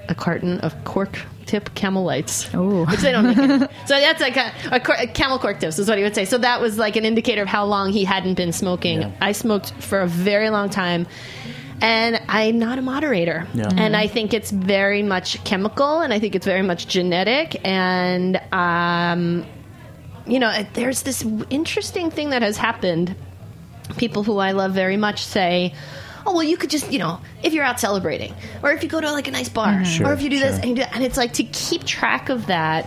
a 0.10 0.16
carton 0.16 0.60
of 0.60 0.74
cork 0.84 1.20
tip 1.46 1.74
camel 1.76 2.04
lights 2.04 2.54
Ooh. 2.54 2.86
which 2.86 3.00
they 3.00 3.12
don't 3.12 3.26
make 3.26 3.38
anymore. 3.38 3.70
so 3.86 4.00
that's 4.00 4.20
like 4.20 4.36
a, 4.36 4.52
a, 4.72 4.80
cor- 4.80 4.96
a 4.98 5.08
camel 5.08 5.40
cork 5.40 5.60
tips 5.60 5.80
is 5.80 5.88
what 5.88 5.98
he 5.98 6.04
would 6.04 6.14
say 6.16 6.26
so 6.26 6.38
that 6.38 6.60
was 6.62 6.78
like 6.78 6.96
an 6.98 7.06
indicator 7.06 7.42
of 7.42 7.48
how 7.48 7.64
long 7.66 7.92
he 7.92 8.04
hadn't 8.04 8.34
been 8.34 8.52
smoking 8.52 9.02
Yeah. 9.02 9.12
i 9.22 9.32
smoked 9.32 9.72
for 9.80 10.02
a 10.02 10.08
very 10.08 10.50
long 10.50 10.70
time 10.70 11.08
and 11.82 12.20
I'm 12.28 12.58
not 12.58 12.80
a 12.80 12.82
moderator. 12.82 13.48
Yeah. 13.54 13.70
And 13.78 13.96
I 13.96 14.08
think 14.08 14.34
it's 14.34 14.50
very 14.50 15.04
much 15.04 15.44
chemical, 15.44 16.00
and 16.02 16.12
I 16.12 16.18
think 16.20 16.34
it's 16.34 16.46
very 16.46 16.64
much 16.64 16.88
genetic. 16.88 17.62
And, 17.64 18.42
um, 18.52 19.46
you 20.26 20.40
know, 20.40 20.64
there's 20.74 21.04
this 21.04 21.24
interesting 21.52 22.10
thing 22.10 22.32
that 22.32 22.42
has 22.42 22.58
happened. 22.58 23.16
People 23.98 24.24
who 24.24 24.40
I 24.40 24.54
love 24.54 24.74
very 24.74 24.98
much 24.98 25.24
say, 25.24 25.76
Oh 26.28 26.34
well, 26.34 26.44
you 26.44 26.58
could 26.58 26.70
just 26.70 26.92
you 26.92 27.00
know 27.00 27.22
if 27.42 27.54
you're 27.54 27.64
out 27.64 27.80
celebrating, 27.80 28.34
or 28.62 28.72
if 28.72 28.84
you 28.84 28.90
go 28.90 29.00
to 29.00 29.12
like 29.12 29.28
a 29.30 29.32
nice 29.32 29.48
bar, 29.50 29.68
mm-hmm. 29.74 29.84
Sure, 29.86 30.08
or 30.08 30.14
if 30.14 30.22
you 30.22 30.30
do 30.30 30.40
this 30.40 30.58
and 30.60 30.66
you 30.66 30.76
do 30.76 30.82
that. 30.82 30.94
and 30.94 31.04
it's 31.04 31.16
like 31.18 31.34
to 31.34 31.44
keep 31.46 31.86
track 31.86 32.28
of 32.30 32.48
that, 32.48 32.86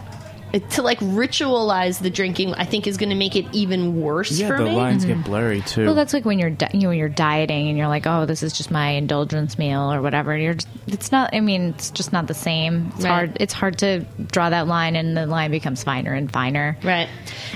to 0.71 0.83
like 0.83 0.99
ritualize 0.99 2.03
the 2.03 2.11
drinking. 2.11 2.53
I 2.55 2.65
think 2.65 2.87
is 2.87 2.99
going 2.99 3.09
to 3.11 3.15
make 3.17 3.37
it 3.37 3.47
even 3.53 4.01
worse 4.03 4.33
Yeah, 4.39 4.49
for 4.49 4.59
the 4.59 4.65
me. 4.65 4.77
lines 4.77 5.05
get 5.07 5.15
mm-hmm. 5.15 5.23
blurry 5.23 5.61
too. 5.63 5.87
Well, 5.87 5.95
that's 5.95 6.13
like 6.13 6.27
when 6.27 6.39
you're 6.39 6.51
di- 6.51 6.69
you 6.75 6.81
know 6.81 6.89
when 6.89 6.99
you're 6.99 7.09
dieting 7.09 7.69
and 7.69 7.79
you're 7.79 7.89
like, 7.89 8.07
oh, 8.07 8.27
this 8.27 8.43
is 8.43 8.53
just 8.53 8.71
my 8.71 8.91
indulgence 8.91 9.57
meal 9.59 9.91
or 9.93 10.03
whatever. 10.03 10.37
You're 10.37 10.55
just, 10.55 10.69
it's 10.87 11.11
not. 11.11 11.31
I 11.35 11.41
mean, 11.41 11.71
it's 11.71 11.91
just 11.91 12.13
not 12.13 12.27
the 12.27 12.35
same. 12.35 12.93
It's 12.97 13.05
Right. 13.05 13.11
hard. 13.11 13.37
It's 13.41 13.55
hard 13.55 13.79
to 13.79 14.01
draw 14.33 14.51
that 14.51 14.67
line, 14.67 14.97
and 14.97 15.17
the 15.17 15.25
line 15.27 15.51
becomes 15.51 15.83
finer 15.83 16.13
and 16.13 16.31
finer. 16.31 16.77
Right. 16.83 17.09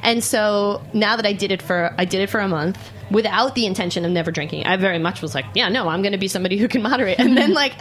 And 0.03 0.25
so 0.25 0.83
now 0.95 1.17
that 1.17 1.27
I 1.27 1.35
did 1.35 1.53
it 1.53 1.61
for 1.61 1.95
I 1.99 2.07
did 2.07 2.23
it 2.23 2.31
for 2.31 2.41
a 2.41 2.49
month 2.49 2.79
without 3.11 3.55
the 3.55 3.67
intention 3.67 4.05
of 4.05 4.11
never 4.11 4.31
drinking. 4.31 4.67
I 4.67 4.77
very 4.77 4.99
much 4.99 5.23
was 5.23 5.35
like, 5.35 5.47
yeah, 5.55 5.69
no, 5.69 5.89
I'm 5.89 6.03
going 6.03 6.13
to 6.13 6.19
be 6.19 6.29
somebody 6.29 6.57
who 6.57 6.69
can 6.69 6.83
moderate. 6.83 7.19
And 7.19 7.37
then 7.37 7.53
like 7.55 7.75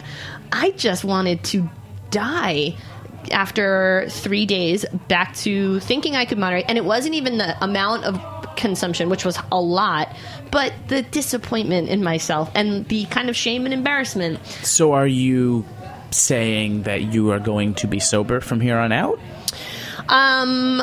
I 0.52 0.70
just 0.70 1.04
wanted 1.04 1.42
to 1.44 1.68
die 2.10 2.76
after 3.32 4.06
3 4.10 4.44
days 4.46 4.84
back 5.08 5.34
to 5.36 5.80
thinking 5.80 6.14
I 6.14 6.26
could 6.26 6.38
moderate 6.38 6.66
and 6.68 6.76
it 6.76 6.84
wasn't 6.84 7.14
even 7.14 7.38
the 7.38 7.64
amount 7.64 8.04
of 8.04 8.20
consumption 8.54 9.08
which 9.08 9.24
was 9.24 9.38
a 9.50 9.58
lot 9.58 10.14
but 10.50 10.74
the 10.88 11.00
disappointment 11.00 11.88
in 11.88 12.04
myself 12.04 12.50
and 12.54 12.86
the 12.88 13.06
kind 13.06 13.30
of 13.30 13.34
shame 13.34 13.64
and 13.64 13.72
embarrassment 13.72 14.44
so, 14.62 14.92
are 14.92 15.06
you 15.06 15.64
saying 16.14 16.82
that 16.84 17.12
you 17.12 17.30
are 17.32 17.40
going 17.40 17.74
to 17.74 17.86
be 17.86 17.98
sober 17.98 18.40
from 18.40 18.60
here 18.60 18.78
on 18.78 18.92
out? 18.92 19.18
Um, 20.08 20.82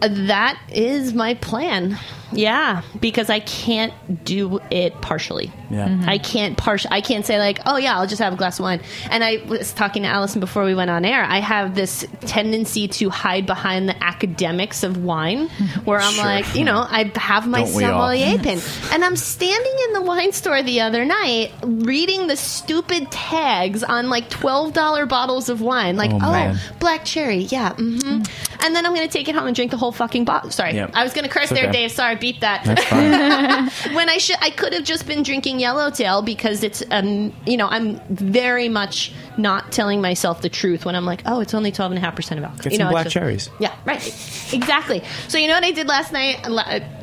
that 0.00 0.58
is 0.70 1.12
my 1.14 1.34
plan. 1.34 1.98
Yeah, 2.30 2.82
because 3.00 3.30
I 3.30 3.40
can't 3.40 4.22
do 4.22 4.60
it 4.70 5.00
partially. 5.00 5.50
Yeah. 5.70 5.88
Mm-hmm. 5.88 6.08
I 6.10 6.18
can't 6.18 6.58
partial. 6.58 6.90
I 6.92 7.00
can't 7.00 7.24
say 7.24 7.38
like, 7.38 7.58
oh 7.64 7.78
yeah, 7.78 7.96
I'll 7.98 8.06
just 8.06 8.20
have 8.20 8.34
a 8.34 8.36
glass 8.36 8.58
of 8.58 8.64
wine. 8.64 8.82
And 9.10 9.24
I 9.24 9.42
was 9.48 9.72
talking 9.72 10.02
to 10.02 10.08
Allison 10.10 10.38
before 10.38 10.64
we 10.64 10.74
went 10.74 10.90
on 10.90 11.06
air. 11.06 11.24
I 11.24 11.38
have 11.38 11.74
this 11.74 12.06
tendency 12.26 12.86
to 12.88 13.08
hide 13.08 13.46
behind 13.46 13.88
the 13.88 14.04
academics 14.04 14.82
of 14.82 15.02
wine, 15.02 15.48
mm-hmm. 15.48 15.80
where 15.86 15.98
I'm 16.00 16.12
Sure. 16.12 16.24
like, 16.24 16.54
you 16.54 16.64
know, 16.66 16.80
I 16.86 17.10
have 17.16 17.48
my 17.48 17.62
Don't 17.64 17.74
we 17.74 17.84
all? 17.84 18.08
sommelier 18.10 18.38
pin, 18.38 18.60
and 18.92 19.02
I'm 19.02 19.16
standing 19.16 19.74
in 19.86 19.92
the 19.94 20.02
wine 20.02 20.32
store 20.32 20.62
the 20.62 20.82
other 20.82 21.06
night 21.06 21.52
reading 21.62 22.26
the 22.26 22.36
stupid 22.36 23.10
tags 23.10 23.82
on 23.82 24.10
like 24.10 24.28
twelve 24.28 24.74
dollar 24.74 25.06
bottles 25.06 25.48
of 25.48 25.62
wine, 25.62 25.96
like, 25.96 26.10
Oh, 26.12 26.18
oh, 26.20 26.58
black 26.78 27.06
cherry, 27.06 27.38
yeah, 27.38 27.72
hmm 27.72 28.20
and 28.60 28.74
then 28.74 28.84
I'm 28.86 28.94
going 28.94 29.06
to 29.06 29.12
take 29.12 29.28
it 29.28 29.34
home 29.34 29.46
and 29.46 29.54
drink 29.56 29.70
the 29.70 29.76
whole 29.76 29.92
fucking 29.92 30.24
bottle. 30.24 30.50
Sorry, 30.50 30.74
Yep. 30.74 30.90
I 30.94 31.02
was 31.04 31.12
going 31.14 31.24
to 31.24 31.30
curse 31.30 31.44
It's 31.50 31.52
there, 31.60 31.64
okay. 31.68 31.72
Dave. 31.72 31.92
Sorry, 31.92 32.16
beat 32.16 32.40
that. 32.40 32.64
That's 32.64 32.84
fine. 32.84 33.94
when 33.94 34.08
I 34.08 34.18
should, 34.18 34.36
I 34.40 34.50
could 34.50 34.72
have 34.72 34.84
just 34.84 35.06
been 35.06 35.22
drinking 35.22 35.60
Yellowtail 35.60 36.22
because 36.22 36.62
it's, 36.62 36.82
um, 36.90 37.32
you 37.46 37.56
know, 37.56 37.68
I'm 37.68 38.00
very 38.08 38.68
much 38.68 39.12
not 39.38 39.72
telling 39.72 40.00
myself 40.02 40.42
the 40.42 40.48
truth 40.50 40.84
when 40.84 40.94
I'm 40.96 41.06
like, 41.06 41.22
oh, 41.24 41.40
it's 41.40 41.54
only 41.54 41.72
twelve 41.72 41.92
and 41.92 41.98
a 41.98 42.00
half 42.02 42.14
percent 42.16 42.38
of 42.38 42.44
alcohol. 42.44 42.64
Get 42.64 42.72
you 42.72 42.78
some 42.78 42.84
know, 42.84 42.90
it's 42.90 42.94
black 42.94 43.04
just- 43.04 43.14
cherries. 43.14 43.50
Yeah, 43.60 43.74
right. 43.86 44.04
Exactly. 44.52 45.02
So 45.28 45.38
you 45.38 45.46
know 45.48 45.54
what 45.54 45.64
I 45.64 45.70
did 45.70 45.86
last 45.88 46.12
night? 46.12 46.40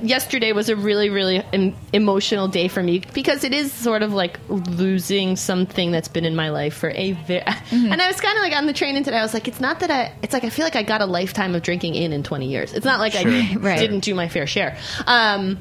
Yesterday 0.03 0.51
was 0.51 0.67
a 0.69 0.75
really, 0.75 1.09
really 1.09 1.43
em- 1.53 1.75
emotional 1.93 2.47
day 2.47 2.67
for 2.67 2.83
me 2.83 3.01
because 3.13 3.43
it 3.43 3.53
is 3.53 3.71
sort 3.71 4.03
of 4.03 4.13
like 4.13 4.39
losing 4.49 5.35
something 5.35 5.91
that's 5.91 6.07
been 6.07 6.25
in 6.25 6.35
my 6.35 6.49
life 6.49 6.73
for 6.75 6.89
a 6.89 7.13
very. 7.13 7.43
And 7.71 8.01
I 8.01 8.07
was 8.07 8.19
kind 8.19 8.37
of 8.37 8.43
like 8.43 8.55
on 8.55 8.65
the 8.65 8.73
train 8.73 8.95
in 8.95 9.03
today. 9.03 9.17
I 9.17 9.21
was 9.23 9.33
like, 9.33 9.47
it's 9.47 9.59
not 9.61 9.79
that 9.79 9.89
I. 9.91 10.11
It's 10.21 10.33
like 10.33 10.43
I 10.43 10.49
feel 10.49 10.65
like 10.65 10.75
I 10.75 10.83
got 10.83 11.01
a 11.01 11.05
lifetime 11.05 11.55
of 11.55 11.61
drinking 11.61 11.95
in 11.95 12.11
in 12.13 12.23
20 12.23 12.47
years. 12.47 12.73
It's 12.73 12.85
not 12.85 12.99
like 12.99 13.15
I 13.15 13.23
Right. 13.57 13.79
didn't 13.79 14.01
do 14.01 14.13
my 14.15 14.27
fair 14.27 14.45
share. 14.47 14.77
Um, 15.07 15.57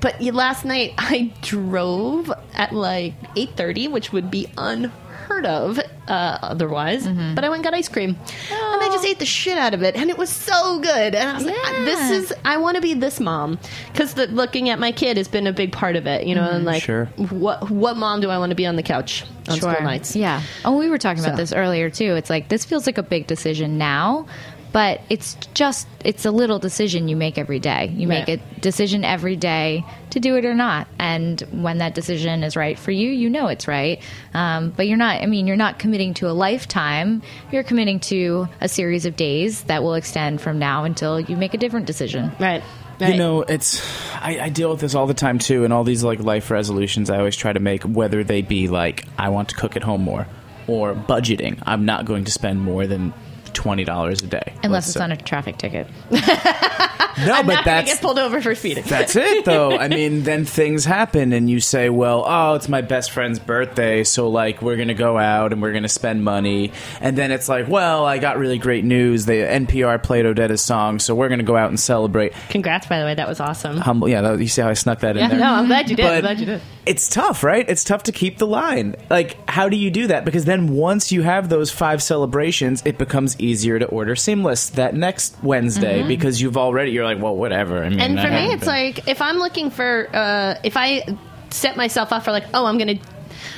but 0.00 0.20
last 0.20 0.64
night 0.64 0.92
I 0.98 1.32
drove 1.42 2.30
at 2.54 2.72
like 2.72 3.14
8:30, 3.34 3.90
which 3.90 4.12
would 4.12 4.30
be 4.30 4.46
unheard 4.58 4.92
of 5.30 5.78
uh, 6.08 6.38
otherwise. 6.42 7.06
Mm-hmm. 7.06 7.34
But 7.34 7.44
I 7.44 7.48
went 7.48 7.58
and 7.60 7.64
got 7.64 7.74
ice 7.74 7.88
cream, 7.88 8.10
and 8.10 8.82
I 8.82 8.88
just 8.92 9.04
ate 9.04 9.18
the 9.18 9.26
shit 9.26 9.58
out 9.58 9.74
of 9.74 9.82
it, 9.82 9.96
and 9.96 10.10
it 10.10 10.18
was 10.18 10.30
so 10.30 10.78
good. 10.78 11.14
And 11.14 11.28
I 11.28 11.34
was 11.34 11.44
like, 11.44 11.56
uh, 11.56 11.84
"This 11.84 12.10
is 12.10 12.32
I 12.44 12.56
want 12.56 12.76
to 12.76 12.80
be 12.80 12.94
this 12.94 13.20
mom," 13.20 13.58
because 13.92 14.16
looking 14.16 14.68
at 14.70 14.78
my 14.78 14.92
kid 14.92 15.16
has 15.16 15.28
been 15.28 15.46
a 15.46 15.52
big 15.52 15.72
part 15.72 15.96
of 15.96 16.06
it. 16.06 16.26
You 16.26 16.34
know, 16.34 16.44
and 16.44 16.58
mm-hmm. 16.58 16.66
like, 16.66 16.82
Sure. 16.82 17.06
what 17.16 17.70
what 17.70 17.96
mom 17.96 18.20
do 18.20 18.30
I 18.30 18.38
want 18.38 18.50
to 18.50 18.56
be 18.56 18.66
on 18.66 18.76
the 18.76 18.82
couch 18.82 19.24
on 19.48 19.56
school 19.56 19.72
nights? 19.82 20.14
Yeah. 20.16 20.42
Oh, 20.64 20.76
we 20.76 20.88
were 20.88 20.98
talking 20.98 21.24
about 21.24 21.36
this 21.36 21.52
earlier 21.52 21.90
too. 21.90 22.14
It's 22.14 22.30
like 22.30 22.48
this 22.48 22.64
feels 22.64 22.86
like 22.86 22.98
a 22.98 23.02
big 23.02 23.26
decision 23.26 23.78
now, 23.78 24.26
but 24.76 25.00
it's 25.08 25.38
just 25.54 25.88
it's 26.04 26.26
a 26.26 26.30
little 26.30 26.58
decision 26.58 27.08
you 27.08 27.16
make 27.16 27.38
every 27.38 27.58
day. 27.58 27.90
You 27.96 28.06
make 28.06 28.28
Right. 28.28 28.42
a 28.56 28.60
decision 28.60 29.06
every 29.06 29.34
day 29.34 29.86
to 30.10 30.20
do 30.20 30.36
it 30.36 30.44
or 30.44 30.52
not, 30.52 30.86
and 30.98 31.40
when 31.50 31.78
that 31.78 31.94
decision 31.94 32.44
is 32.44 32.56
right 32.56 32.78
for 32.78 32.90
you, 32.90 33.08
you 33.08 33.30
know 33.30 33.46
it's 33.46 33.66
right. 33.66 34.02
Um, 34.34 34.74
but 34.76 34.86
you're 34.86 34.98
not. 34.98 35.22
I 35.22 35.26
mean, 35.26 35.46
you're 35.46 35.56
not 35.56 35.78
committing 35.78 36.12
to 36.20 36.28
a 36.28 36.34
lifetime. 36.36 37.22
You're 37.50 37.62
committing 37.62 38.00
to 38.00 38.50
a 38.60 38.68
series 38.68 39.06
of 39.06 39.16
days 39.16 39.62
that 39.62 39.82
will 39.82 39.94
extend 39.94 40.42
from 40.42 40.58
now 40.58 40.84
until 40.84 41.20
you 41.20 41.38
make 41.38 41.54
a 41.54 41.58
different 41.58 41.86
decision. 41.86 42.32
Right. 42.38 42.62
Right. 43.00 43.12
You 43.14 43.16
know, 43.16 43.42
it's 43.48 43.80
I, 44.16 44.40
I 44.40 44.48
deal 44.50 44.70
with 44.70 44.80
this 44.80 44.94
all 44.94 45.06
the 45.06 45.14
time 45.14 45.38
too, 45.38 45.64
and 45.64 45.72
all 45.72 45.84
these 45.84 46.04
like 46.04 46.20
life 46.20 46.50
resolutions 46.50 47.08
I 47.08 47.16
always 47.16 47.34
try 47.36 47.54
to 47.54 47.60
make, 47.60 47.82
whether 47.84 48.22
they 48.24 48.42
be 48.42 48.68
like 48.68 49.06
I 49.16 49.30
want 49.30 49.48
to 49.48 49.54
cook 49.54 49.74
at 49.74 49.82
home 49.82 50.02
more, 50.02 50.26
or 50.66 50.94
budgeting. 50.94 51.62
I'm 51.64 51.86
not 51.86 52.04
going 52.04 52.24
to 52.26 52.30
spend 52.30 52.60
more 52.60 52.86
than 52.86 53.14
twenty 53.56 53.84
dollars 53.84 54.22
a 54.22 54.26
day, 54.26 54.52
Unless 54.62 54.88
it's 54.88 54.98
say. 54.98 55.02
on 55.02 55.10
a 55.10 55.16
traffic 55.16 55.56
ticket. 55.56 55.88
no, 56.10 57.32
I'm 57.32 57.46
but 57.46 57.64
that's 57.64 57.90
get 57.90 58.02
pulled 58.02 58.18
over 58.18 58.40
for 58.42 58.54
speeding. 58.54 58.84
That's 58.86 59.16
it, 59.16 59.44
though. 59.46 59.76
I 59.76 59.88
mean, 59.88 60.22
then 60.24 60.44
things 60.44 60.84
happen, 60.84 61.32
and 61.32 61.48
you 61.48 61.60
say, 61.60 61.88
"Well, 61.88 62.24
oh, 62.26 62.54
it's 62.54 62.68
my 62.68 62.82
best 62.82 63.10
friend's 63.10 63.38
birthday, 63.38 64.04
so 64.04 64.28
like 64.28 64.60
we're 64.60 64.76
gonna 64.76 64.94
go 64.94 65.16
out 65.16 65.52
and 65.52 65.62
we're 65.62 65.72
gonna 65.72 65.88
spend 65.88 66.22
money." 66.22 66.72
And 67.00 67.16
then 67.16 67.32
it's 67.32 67.48
like, 67.48 67.68
"Well, 67.68 68.04
I 68.04 68.18
got 68.18 68.38
really 68.38 68.58
great 68.58 68.84
news. 68.84 69.24
The 69.24 69.32
NPR 69.32 70.02
played 70.02 70.26
Odetta's 70.26 70.60
song, 70.60 70.98
so 70.98 71.14
we're 71.14 71.30
gonna 71.30 71.42
go 71.42 71.56
out 71.56 71.70
and 71.70 71.80
celebrate." 71.80 72.34
Congrats, 72.50 72.86
by 72.86 72.98
the 72.98 73.06
way. 73.06 73.14
That 73.14 73.28
was 73.28 73.40
awesome. 73.40 73.78
Humble, 73.78 74.08
yeah. 74.08 74.20
That, 74.20 74.38
you 74.38 74.48
see 74.48 74.60
how 74.60 74.68
I 74.68 74.74
snuck 74.74 75.00
that 75.00 75.16
in 75.16 75.22
yeah, 75.22 75.28
there? 75.28 75.38
no, 75.40 75.46
I'm 75.54 75.66
glad 75.66 75.88
you 75.88 75.96
did. 75.96 76.04
I'm 76.04 76.20
glad 76.20 76.38
you 76.38 76.46
did. 76.46 76.60
it's 76.84 77.08
tough, 77.08 77.42
right? 77.42 77.68
It's 77.68 77.84
tough 77.84 78.04
to 78.04 78.12
keep 78.12 78.38
the 78.38 78.46
line. 78.46 78.94
Like, 79.08 79.36
how 79.48 79.68
do 79.68 79.76
you 79.76 79.90
do 79.90 80.08
that? 80.08 80.24
Because 80.24 80.44
then 80.44 80.68
once 80.68 81.12
you 81.12 81.22
have 81.22 81.48
those 81.48 81.70
five 81.70 82.02
celebrations, 82.02 82.82
it 82.84 82.98
becomes 82.98 83.36
easier 83.46 83.78
to 83.78 83.86
order 83.86 84.14
seamless 84.16 84.70
that 84.70 84.94
next 84.94 85.36
Wednesday 85.42 86.02
because 86.06 86.40
you've 86.40 86.56
already 86.56 86.90
you're 86.92 87.04
like, 87.04 87.20
well, 87.22 87.36
whatever. 87.36 87.82
I 87.82 87.88
mean, 87.88 87.98
Mm-hmm. 87.98 88.10
And 88.10 88.20
I 88.20 88.24
for 88.24 88.30
me, 88.30 88.36
haven't 88.36 88.50
it's 88.56 88.60
been- 88.64 88.68
like 88.74 89.08
if 89.08 89.22
I'm 89.22 89.36
looking 89.38 89.70
for 89.70 90.08
uh, 90.12 90.54
if 90.64 90.76
I 90.76 91.16
set 91.50 91.76
myself 91.76 92.12
up 92.12 92.24
for 92.24 92.32
like, 92.32 92.44
oh, 92.54 92.66
I'm 92.66 92.78
gonna. 92.78 92.96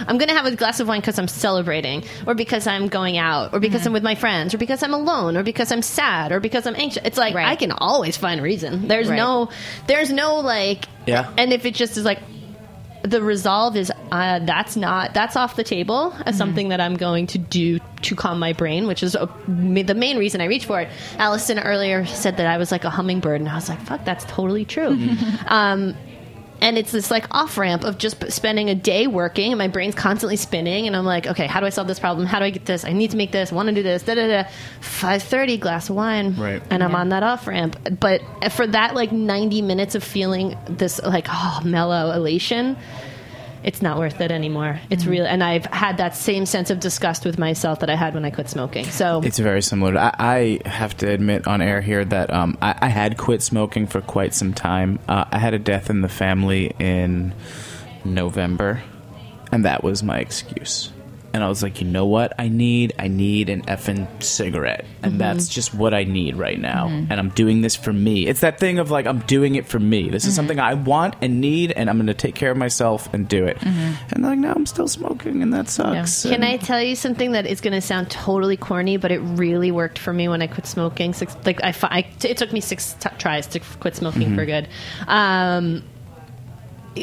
I'm 0.06 0.16
gonna 0.18 0.34
have 0.34 0.46
a 0.46 0.54
glass 0.54 0.78
of 0.78 0.86
wine 0.86 1.00
because 1.00 1.18
I'm 1.18 1.26
celebrating, 1.26 2.04
or 2.24 2.34
because 2.34 2.68
I'm 2.68 2.86
going 2.86 3.16
out, 3.18 3.52
or 3.52 3.58
because 3.58 3.84
I'm 3.84 3.92
with 3.92 4.04
my 4.04 4.14
friends, 4.14 4.54
or 4.54 4.58
because 4.58 4.82
I'm 4.84 4.94
alone, 4.94 5.36
or 5.36 5.42
because 5.42 5.72
I'm 5.72 5.82
sad, 5.82 6.30
or 6.30 6.38
because 6.38 6.66
I'm 6.68 6.76
anxious. 6.76 7.02
It's 7.04 7.18
like 7.18 7.34
Right. 7.34 7.48
I 7.48 7.56
can 7.56 7.72
always 7.72 8.16
find 8.16 8.38
a 8.38 8.42
reason. 8.42 8.86
There's 8.86 9.08
Right. 9.08 9.16
no, 9.16 9.48
there's 9.88 10.12
no 10.12 10.36
like, 10.36 10.84
Yeah. 11.06 11.32
And 11.36 11.52
if 11.52 11.64
it 11.64 11.74
just 11.74 11.96
is 11.96 12.04
like, 12.04 12.20
the 13.02 13.20
resolve 13.22 13.76
is 13.76 13.90
uh, 14.12 14.38
that's 14.40 14.76
not 14.76 15.14
that's 15.14 15.34
off 15.36 15.56
the 15.56 15.64
table 15.64 16.14
as 16.26 16.36
something 16.36 16.68
that 16.68 16.80
I'm 16.80 16.96
going 16.96 17.26
to 17.28 17.38
do 17.38 17.80
to 18.02 18.14
calm 18.16 18.38
my 18.38 18.52
brain, 18.52 18.86
which 18.86 19.02
is 19.02 19.14
a, 19.14 19.26
the 19.46 19.94
main 19.96 20.18
reason 20.18 20.40
I 20.40 20.46
reach 20.46 20.66
for 20.66 20.80
it. 20.80 20.88
Allison 21.18 21.58
earlier 21.58 22.06
said 22.06 22.36
that 22.38 22.46
I 22.46 22.56
was 22.58 22.70
like 22.70 22.84
a 22.84 22.90
hummingbird, 22.90 23.40
and 23.40 23.48
I 23.48 23.54
was 23.54 23.68
like, 23.68 23.80
"Fuck, 23.80 24.04
that's 24.04 24.24
totally 24.24 24.64
true." 24.64 24.96
um, 25.46 25.94
and 26.60 26.76
it's 26.76 26.90
this 26.90 27.08
like 27.08 27.24
off 27.32 27.56
ramp 27.56 27.84
of 27.84 27.98
just 27.98 28.32
spending 28.32 28.68
a 28.68 28.74
day 28.74 29.06
working, 29.06 29.52
and 29.52 29.58
my 29.58 29.68
brain's 29.68 29.94
constantly 29.94 30.34
spinning, 30.36 30.86
and 30.88 30.96
I'm 30.96 31.04
like, 31.04 31.26
"Okay, 31.28 31.46
how 31.46 31.60
do 31.60 31.66
I 31.66 31.68
solve 31.68 31.86
this 31.86 32.00
problem? 32.00 32.26
How 32.26 32.40
do 32.40 32.46
I 32.46 32.50
get 32.50 32.66
this? 32.66 32.84
I 32.84 32.92
need 32.92 33.12
to 33.12 33.16
make 33.16 33.30
this. 33.30 33.52
I 33.52 33.54
want 33.54 33.68
to 33.68 33.74
do 33.74 33.82
this? 33.84 34.02
Da 34.02 34.14
da 34.16 34.26
da." 34.26 34.48
Five 34.80 35.22
thirty, 35.22 35.56
glass 35.56 35.88
of 35.88 35.94
wine, 35.96 36.34
Right. 36.36 36.60
and 36.70 36.82
I'm 36.82 36.94
on 36.96 37.10
that 37.10 37.22
off 37.22 37.46
ramp. 37.46 37.76
But 38.00 38.22
for 38.52 38.66
that 38.66 38.94
like 38.96 39.12
90 39.12 39.62
minutes 39.62 39.94
of 39.94 40.02
feeling 40.02 40.56
this 40.68 41.00
like 41.02 41.26
oh 41.30 41.60
mellow 41.64 42.10
elation, 42.10 42.76
it's 43.62 43.82
not 43.82 43.98
worth 43.98 44.20
it 44.20 44.30
anymore. 44.30 44.80
It's 44.90 45.02
Mm-hmm. 45.02 45.10
really, 45.10 45.26
and 45.26 45.42
I've 45.44 45.66
had 45.66 45.96
that 45.98 46.14
same 46.16 46.46
sense 46.46 46.70
of 46.70 46.80
disgust 46.80 47.24
with 47.24 47.38
myself 47.38 47.80
that 47.80 47.90
I 47.90 47.96
had 47.96 48.14
when 48.14 48.24
I 48.24 48.30
quit 48.30 48.48
smoking. 48.48 48.84
So 48.86 49.20
It's 49.24 49.38
very 49.38 49.62
similar. 49.62 49.96
I, 49.98 50.60
I 50.64 50.68
have 50.68 50.96
to 50.98 51.08
admit 51.08 51.46
on 51.46 51.60
air 51.62 51.80
here 51.80 52.04
that 52.04 52.32
um, 52.32 52.56
I, 52.62 52.74
I 52.80 52.88
had 52.88 53.16
quit 53.16 53.42
smoking 53.42 53.86
for 53.86 54.00
quite 54.00 54.34
some 54.34 54.52
time. 54.54 54.98
Uh, 55.08 55.24
I 55.30 55.38
had 55.38 55.54
a 55.54 55.58
death 55.58 55.90
in 55.90 56.00
the 56.02 56.08
family 56.08 56.72
in 56.78 57.34
November, 58.04 58.82
and 59.52 59.64
that 59.64 59.82
was 59.82 60.02
my 60.02 60.18
excuse. 60.18 60.92
And 61.32 61.44
I 61.44 61.48
was 61.48 61.62
like, 61.62 61.80
you 61.80 61.86
know 61.86 62.06
what? 62.06 62.32
I 62.38 62.48
need, 62.48 62.94
I 62.98 63.08
need 63.08 63.48
an 63.48 63.62
effing 63.62 64.06
cigarette, 64.22 64.84
and 65.02 65.12
mm-hmm. 65.12 65.18
that's 65.18 65.48
just 65.48 65.74
what 65.74 65.92
I 65.92 66.04
need 66.04 66.36
right 66.36 66.58
now. 66.58 66.88
Mm-hmm. 66.88 67.12
And 67.12 67.20
I'm 67.20 67.28
doing 67.30 67.60
this 67.60 67.76
for 67.76 67.92
me. 67.92 68.26
It's 68.26 68.40
that 68.40 68.58
thing 68.58 68.78
of 68.78 68.90
like, 68.90 69.06
I'm 69.06 69.20
doing 69.20 69.54
it 69.54 69.66
for 69.66 69.78
me. 69.78 70.08
This 70.08 70.24
is 70.24 70.30
mm-hmm. 70.30 70.36
something 70.36 70.60
I 70.60 70.74
want 70.74 71.16
and 71.20 71.40
need, 71.40 71.72
and 71.72 71.90
I'm 71.90 71.96
going 71.96 72.06
to 72.06 72.14
take 72.14 72.34
care 72.34 72.50
of 72.50 72.56
myself 72.56 73.12
and 73.12 73.28
do 73.28 73.44
it. 73.44 73.58
And 73.62 74.22
like 74.22 74.38
now, 74.38 74.54
I'm 74.54 74.66
still 74.66 74.88
smoking, 74.88 75.42
and 75.42 75.52
that 75.52 75.68
sucks. 75.68 76.22
Can 76.22 76.34
And- 76.34 76.44
I 76.44 76.56
tell 76.56 76.82
you 76.82 76.96
something 76.96 77.32
that 77.32 77.46
is 77.46 77.60
going 77.60 77.74
to 77.74 77.80
sound 77.80 78.10
totally 78.10 78.56
corny, 78.56 78.96
but 78.96 79.12
it 79.12 79.18
really 79.18 79.70
worked 79.70 79.98
for 79.98 80.12
me 80.12 80.28
when 80.28 80.40
I 80.42 80.46
quit 80.46 80.66
smoking? 80.66 81.12
Six, 81.12 81.36
like 81.44 81.62
I, 81.62 81.74
I, 81.82 82.06
it 82.24 82.36
took 82.36 82.52
me 82.52 82.60
six 82.60 82.94
t- 82.94 83.10
tries 83.18 83.46
to 83.48 83.60
quit 83.60 83.96
smoking 83.96 84.34
for 84.34 84.46
good. 84.46 84.68
Um, 85.06 85.84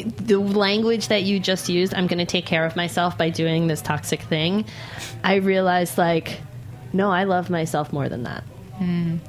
the 0.02 0.38
language 0.38 1.08
that 1.08 1.22
you 1.22 1.40
just 1.40 1.68
used, 1.68 1.94
I'm 1.94 2.06
going 2.06 2.18
to 2.18 2.26
take 2.26 2.46
care 2.46 2.64
of 2.64 2.76
myself 2.76 3.16
by 3.16 3.30
doing 3.30 3.66
this 3.66 3.82
toxic 3.82 4.22
thing. 4.22 4.64
I 5.22 5.36
realized, 5.36 5.98
like, 5.98 6.40
no, 6.92 7.10
I 7.10 7.24
love 7.24 7.50
myself 7.50 7.92
more 7.92 8.08
than 8.08 8.24
that. 8.24 8.44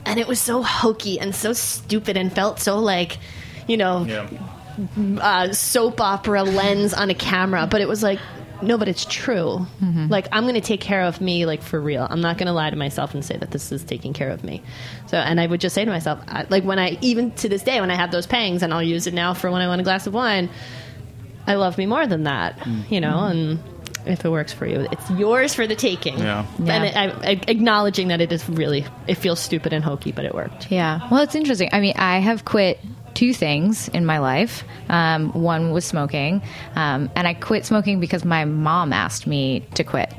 And 0.06 0.20
it 0.20 0.28
was 0.28 0.42
so 0.42 0.62
hokey 0.62 1.20
and 1.20 1.34
so 1.34 1.54
stupid 1.54 2.18
and 2.18 2.34
felt 2.34 2.60
so 2.60 2.80
like, 2.80 3.18
you 3.68 3.78
know, 3.78 4.06
uh, 5.22 5.54
soap 5.54 6.02
opera 6.02 6.44
lens 6.44 6.94
on 6.94 7.10
a 7.10 7.16
camera, 7.16 7.68
but 7.70 7.82
it 7.82 7.88
was 7.88 8.04
like, 8.04 8.20
no, 8.62 8.78
but 8.78 8.88
it's 8.88 9.06
true. 9.06 9.66
Mm-hmm. 9.82 10.08
Like 10.08 10.28
I'm 10.32 10.44
going 10.44 10.56
to 10.56 10.62
take 10.62 10.82
care 10.82 11.04
of 11.04 11.22
me, 11.22 11.46
like 11.46 11.62
for 11.62 11.80
real. 11.80 12.08
I'm 12.10 12.22
not 12.22 12.38
going 12.38 12.48
to 12.48 12.54
lie 12.54 12.70
to 12.70 12.76
myself 12.76 13.14
and 13.14 13.24
say 13.24 13.38
that 13.38 13.52
this 13.52 13.72
is 13.72 13.84
taking 13.84 14.14
care 14.14 14.30
of 14.30 14.44
me. 14.44 14.64
So, 15.08 15.18
and 15.18 15.40
I 15.40 15.48
would 15.48 15.62
just 15.62 15.76
say 15.76 15.86
to 15.86 15.92
myself, 15.92 16.20
I, 16.28 16.46
like 16.50 16.64
when 16.64 16.80
I 16.80 16.98
even 17.02 17.32
to 17.32 17.50
this 17.50 17.64
day 17.64 17.80
when 17.80 17.92
I 17.92 17.96
have 17.96 18.12
those 18.12 18.28
pangs, 18.28 18.64
and 18.64 18.74
I'll 18.74 18.84
use 18.84 19.08
it 19.08 19.14
now 19.14 19.34
for 19.34 19.52
when 19.52 19.62
I 19.62 19.68
want 19.68 19.82
a 19.82 19.84
glass 19.84 20.08
of 20.08 20.14
wine. 20.14 20.50
I 21.46 21.56
love 21.56 21.78
me 21.78 21.86
more 21.86 22.06
than 22.06 22.24
that, 22.24 22.60
mm. 22.60 22.90
you 22.92 23.02
know, 23.02 23.26
and. 23.26 23.60
If 24.06 24.24
it 24.24 24.30
works 24.30 24.54
for 24.54 24.66
you, 24.66 24.88
it's 24.90 25.10
yours 25.12 25.54
for 25.54 25.68
the 25.68 25.76
taking. 25.76 26.18
Yeah. 26.18 26.46
And 26.66 26.86
it, 26.86 26.96
I, 26.96 27.08
I, 27.10 27.42
acknowledging 27.50 28.08
that 28.08 28.22
it 28.22 28.32
is 28.32 28.48
really, 28.48 28.86
it 29.06 29.16
feels 29.16 29.38
stupid 29.38 29.74
and 29.74 29.84
hokey, 29.84 30.14
but 30.14 30.24
it 30.24 30.34
worked. 30.34 30.72
Yeah. 30.72 31.06
Well, 31.12 31.24
it's 31.24 31.36
interesting. 31.36 31.68
I 31.74 31.82
mean, 31.82 31.94
I 31.98 32.20
have 32.20 32.46
quit 32.46 32.80
two 33.18 33.34
things 33.34 33.88
in 33.90 34.06
my 34.06 34.20
life. 34.20 34.64
Um, 34.90 35.32
one 35.32 35.72
was 35.72 35.86
smoking, 35.86 36.44
um, 36.76 37.10
and 37.16 37.28
I 37.28 37.34
quit 37.34 37.66
smoking 37.66 38.00
because 38.00 38.24
my 38.24 38.46
mom 38.46 38.94
asked 38.94 39.26
me 39.26 39.66
to 39.74 39.84
quit. 39.84 40.14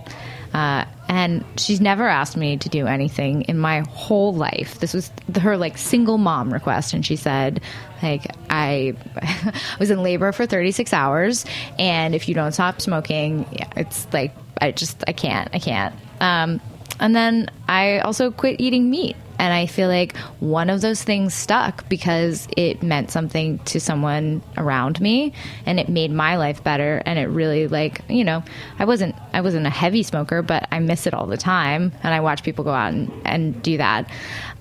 Uh, 0.53 0.85
and 1.09 1.45
she's 1.57 1.81
never 1.81 2.09
asked 2.09 2.37
me 2.37 2.57
to 2.57 2.69
do 2.69 2.89
anything 2.89 3.43
in 3.43 3.57
my 3.57 3.81
whole 3.91 4.35
life. 4.35 4.81
This 4.81 4.95
was 4.95 5.13
her 5.41 5.57
like 5.57 5.79
single 5.79 6.19
mom 6.19 6.53
request, 6.53 6.93
and 6.93 7.07
she 7.07 7.15
said, 7.15 7.61
like, 8.03 8.27
I 8.51 8.95
was 9.79 9.93
in 9.93 10.03
labor 10.03 10.33
for 10.33 10.45
36 10.45 10.93
hours, 10.93 11.45
and 11.79 12.17
if 12.17 12.29
you 12.29 12.35
don't 12.35 12.51
stop 12.51 12.81
smoking, 12.81 13.47
it's 13.77 14.13
like 14.13 14.35
I 14.61 14.73
just 14.73 15.05
I 15.07 15.13
can't, 15.13 15.49
I 15.53 15.61
can't. 15.61 15.95
Um, 16.21 16.61
and 16.99 17.15
then 17.15 17.49
I 17.69 18.01
also 18.01 18.33
quit 18.33 18.61
eating 18.61 18.91
meat. 18.91 19.15
And 19.39 19.53
I 19.53 19.67
feel 19.67 19.89
like 19.89 20.17
one 20.41 20.69
of 20.71 20.81
those 20.81 21.03
things 21.03 21.35
stuck 21.35 21.89
because 21.89 22.49
it 22.57 22.83
meant 22.83 23.11
something 23.11 23.59
to 23.61 23.81
someone 23.81 24.43
around 24.57 25.01
me 25.01 25.33
and 25.65 25.79
it 25.79 25.89
made 25.89 26.11
my 26.11 26.37
life 26.37 26.63
better 26.65 27.03
and 27.07 27.19
it 27.19 27.27
really 27.27 27.69
like, 27.69 28.03
you 28.09 28.25
know, 28.25 28.43
I 28.79 28.85
wasn't 28.85 29.15
I 29.33 29.41
wasn't 29.41 29.67
a 29.67 29.71
heavy 29.71 30.03
smoker, 30.03 30.43
but 30.43 30.67
I 30.73 30.81
miss 30.81 31.07
it 31.07 31.15
all 31.15 31.27
the 31.27 31.37
time 31.37 31.93
and 32.03 32.15
I 32.15 32.21
watch 32.21 32.43
people 32.43 32.65
go 32.65 32.73
out 32.73 32.93
and, 32.93 33.13
and 33.25 33.63
do 33.63 33.77
that. 33.79 34.11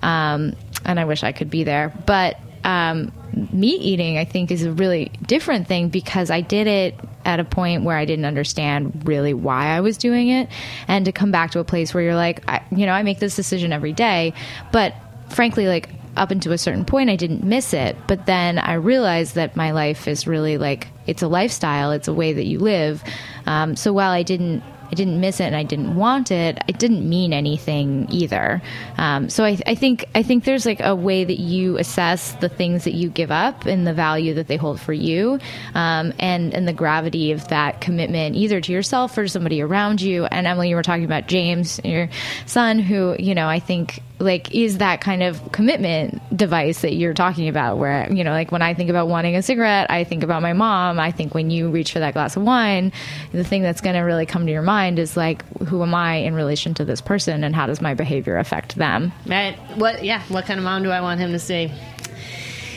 Um, 0.02 0.54
and 0.84 1.00
I 1.00 1.04
wish 1.04 1.22
I 1.22 1.32
could 1.32 1.50
be 1.50 1.64
there. 1.64 1.92
But 2.06 2.38
um, 2.68 3.10
meat 3.50 3.80
eating, 3.80 4.18
I 4.18 4.26
think, 4.26 4.50
is 4.50 4.62
a 4.62 4.70
really 4.70 5.10
different 5.26 5.66
thing 5.66 5.88
because 5.88 6.30
I 6.30 6.42
did 6.42 6.66
it 6.66 6.94
at 7.24 7.40
a 7.40 7.44
point 7.44 7.82
where 7.82 7.96
I 7.96 8.04
didn't 8.04 8.26
understand 8.26 9.08
really 9.08 9.32
why 9.32 9.68
I 9.68 9.80
was 9.80 9.96
doing 9.96 10.28
it, 10.28 10.50
and 10.86 11.06
to 11.06 11.12
come 11.12 11.32
back 11.32 11.52
to 11.52 11.60
a 11.60 11.64
place 11.64 11.94
where 11.94 12.02
you're 12.02 12.14
like, 12.14 12.44
I, 12.46 12.62
you 12.70 12.84
know, 12.84 12.92
I 12.92 13.02
make 13.02 13.20
this 13.20 13.34
decision 13.34 13.72
every 13.72 13.94
day, 13.94 14.34
but 14.70 14.94
frankly, 15.30 15.66
like 15.66 15.88
up 16.14 16.30
until 16.30 16.52
a 16.52 16.58
certain 16.58 16.84
point, 16.84 17.08
I 17.08 17.16
didn't 17.16 17.42
miss 17.42 17.72
it, 17.72 17.96
but 18.06 18.26
then 18.26 18.58
I 18.58 18.74
realized 18.74 19.34
that 19.36 19.56
my 19.56 19.70
life 19.70 20.06
is 20.06 20.26
really 20.26 20.58
like 20.58 20.88
it's 21.06 21.22
a 21.22 21.28
lifestyle, 21.28 21.90
it's 21.92 22.08
a 22.08 22.12
way 22.12 22.34
that 22.34 22.44
you 22.44 22.58
live. 22.58 23.02
Um, 23.46 23.76
so 23.76 23.94
while 23.94 24.10
I 24.10 24.22
didn't 24.22 24.62
I 24.90 24.94
didn't 24.94 25.20
miss 25.20 25.40
it 25.40 25.44
and 25.44 25.56
I 25.56 25.62
didn't 25.62 25.96
want 25.96 26.30
it, 26.30 26.58
it 26.66 26.78
didn't 26.78 27.08
mean 27.08 27.32
anything 27.32 28.06
either. 28.10 28.62
Um, 28.96 29.28
so 29.28 29.44
I, 29.44 29.58
I 29.66 29.74
think 29.74 30.06
I 30.14 30.22
think 30.22 30.44
there's 30.44 30.66
like 30.66 30.80
a 30.80 30.94
way 30.94 31.24
that 31.24 31.38
you 31.38 31.78
assess 31.78 32.32
the 32.34 32.48
things 32.48 32.84
that 32.84 32.94
you 32.94 33.08
give 33.10 33.30
up 33.30 33.66
and 33.66 33.86
the 33.86 33.94
value 33.94 34.34
that 34.34 34.48
they 34.48 34.56
hold 34.56 34.80
for 34.80 34.92
you, 34.92 35.38
um, 35.74 36.12
and 36.18 36.54
and 36.54 36.66
the 36.66 36.72
gravity 36.72 37.32
of 37.32 37.48
that 37.48 37.80
commitment 37.80 38.36
either 38.36 38.60
to 38.60 38.72
yourself 38.72 39.16
or 39.18 39.28
somebody 39.28 39.60
around 39.60 40.00
you. 40.00 40.24
And 40.26 40.46
Emily, 40.46 40.70
you 40.70 40.76
were 40.76 40.82
talking 40.82 41.04
about 41.04 41.28
James, 41.28 41.80
your 41.84 42.08
son, 42.46 42.78
who 42.78 43.16
you 43.18 43.34
know 43.34 43.48
I 43.48 43.60
think 43.60 44.02
like 44.20 44.52
is 44.54 44.78
that 44.78 45.00
kind 45.00 45.22
of 45.22 45.52
commitment 45.52 46.20
device 46.36 46.80
that 46.80 46.94
you're 46.94 47.14
talking 47.14 47.48
about 47.48 47.78
where 47.78 48.12
you 48.12 48.24
know 48.24 48.32
like 48.32 48.50
when 48.50 48.62
i 48.62 48.74
think 48.74 48.90
about 48.90 49.06
wanting 49.08 49.36
a 49.36 49.42
cigarette 49.42 49.88
i 49.90 50.02
think 50.02 50.22
about 50.24 50.42
my 50.42 50.52
mom 50.52 50.98
i 50.98 51.12
think 51.12 51.34
when 51.34 51.50
you 51.50 51.70
reach 51.70 51.92
for 51.92 52.00
that 52.00 52.14
glass 52.14 52.36
of 52.36 52.42
wine 52.42 52.90
the 53.32 53.44
thing 53.44 53.62
that's 53.62 53.80
going 53.80 53.94
to 53.94 54.00
really 54.00 54.26
come 54.26 54.44
to 54.46 54.52
your 54.52 54.62
mind 54.62 54.98
is 54.98 55.16
like 55.16 55.44
who 55.68 55.82
am 55.82 55.94
i 55.94 56.16
in 56.16 56.34
relation 56.34 56.74
to 56.74 56.84
this 56.84 57.00
person 57.00 57.44
and 57.44 57.54
how 57.54 57.66
does 57.66 57.80
my 57.80 57.94
behavior 57.94 58.36
affect 58.38 58.74
them 58.76 59.12
Right. 59.26 59.56
What? 59.76 60.02
Yeah. 60.04 60.22
What 60.28 60.46
kind 60.46 60.58
of 60.58 60.64
mom 60.64 60.82
do 60.82 60.90
I 60.90 61.00
want 61.00 61.20
him 61.20 61.32
to 61.32 61.38
see? 61.38 61.70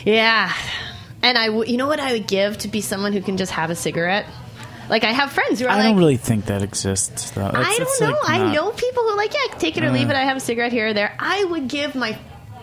Yeah. 0.04 0.52
And 1.22 1.38
I, 1.38 1.46
w- 1.46 1.70
you 1.70 1.76
know 1.76 1.86
what 1.86 2.00
I 2.00 2.12
would 2.12 2.26
give 2.26 2.58
to 2.58 2.68
be 2.68 2.80
someone 2.80 3.12
who 3.12 3.22
can 3.22 3.36
just 3.36 3.52
have 3.52 3.70
a 3.70 3.74
cigarette. 3.76 4.26
Like 4.92 5.04
I 5.04 5.12
have 5.12 5.32
friends 5.32 5.58
who 5.58 5.64
are 5.64 5.68
like. 5.68 5.76
I 5.76 5.78
like, 5.78 5.88
don't 5.88 5.96
really 5.98 6.16
think 6.18 6.44
that 6.46 6.62
exists, 6.62 7.30
though. 7.30 7.48
It's- 7.48 7.66
I 7.66 7.78
don't 7.78 8.00
know. 8.02 8.10
like, 8.22 8.30
I 8.40 8.52
know 8.52 8.70
people 8.72 9.02
who 9.04 9.08
are 9.08 9.16
like, 9.16 9.32
yeah, 9.32 9.56
take 9.58 9.78
it 9.78 9.84
or 9.84 9.90
leave 9.90 10.10
it. 10.10 10.14
I 10.16 10.24
have 10.24 10.36
a 10.36 10.40
cigarette 10.40 10.70
here 10.70 10.88
or 10.88 10.92
there. 10.92 11.16
I 11.18 11.42
would 11.44 11.66
give 11.68 11.94
my 11.94 12.18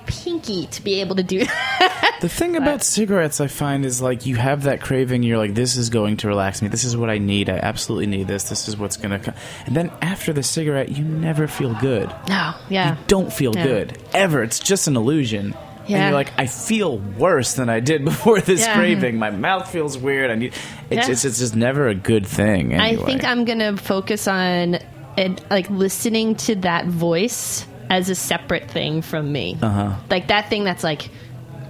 pinky 0.05 0.65
to 0.67 0.83
be 0.83 1.01
able 1.01 1.15
to 1.15 1.23
do 1.23 1.45
that. 1.45 2.17
The 2.21 2.29
thing 2.29 2.55
about 2.55 2.83
cigarettes, 2.83 3.39
I 3.41 3.47
find, 3.47 3.85
is 3.85 4.01
like 4.01 4.25
you 4.25 4.35
have 4.35 4.63
that 4.63 4.81
craving. 4.81 5.23
You're 5.23 5.37
like, 5.37 5.53
this 5.55 5.75
is 5.75 5.89
going 5.89 6.17
to 6.17 6.27
relax 6.27 6.61
me. 6.61 6.67
This 6.67 6.83
is 6.83 6.95
what 6.97 7.09
I 7.09 7.17
need. 7.17 7.49
I 7.49 7.57
absolutely 7.57 8.07
need 8.07 8.27
this. 8.27 8.49
This 8.49 8.67
is 8.67 8.77
what's 8.77 8.97
going 8.97 9.11
to 9.11 9.19
come. 9.19 9.33
And 9.65 9.75
then 9.75 9.91
after 10.01 10.31
the 10.33 10.43
cigarette, 10.43 10.89
you 10.89 11.03
never 11.03 11.47
feel 11.47 11.73
good. 11.75 12.09
no. 12.27 12.53
Yeah. 12.69 12.91
You 12.95 12.97
don't 13.07 13.31
feel 13.33 13.55
Yeah. 13.55 13.63
good 13.63 13.97
ever. 14.13 14.43
It's 14.43 14.59
just 14.59 14.87
an 14.87 14.95
illusion. 14.97 15.55
And 15.97 16.03
you're 16.05 16.13
like, 16.13 16.31
I 16.37 16.45
feel 16.47 16.97
worse 16.99 17.53
than 17.53 17.69
I 17.69 17.79
did 17.79 18.05
before 18.11 18.39
this 18.41 18.61
Yeah. 18.65 18.75
craving. 18.75 19.17
My 19.17 19.29
mouth 19.31 19.69
feels 19.71 19.97
weird. 19.97 20.31
I 20.31 20.35
need. 20.35 20.53
It's, 20.89 21.07
Yeah. 21.07 21.11
it's, 21.11 21.25
it's 21.25 21.39
just 21.39 21.55
never 21.55 21.87
a 21.87 21.95
good 21.95 22.25
thing. 22.27 22.79
I 22.79 22.95
think 22.95 23.23
I'm 23.23 23.45
gonna 23.45 23.77
focus 23.77 24.27
on 24.27 24.79
it, 25.17 25.41
like 25.49 25.69
listening 25.69 26.35
to 26.35 26.55
that 26.55 26.85
voice 26.85 27.65
as 27.89 28.09
a 28.09 28.15
separate 28.15 28.69
thing 28.69 29.01
from 29.01 29.31
me. 29.31 29.57
Uh-huh. 29.61 29.95
Like 30.09 30.27
that 30.27 30.49
thing 30.49 30.63
that's 30.63 30.83
like, 30.83 31.09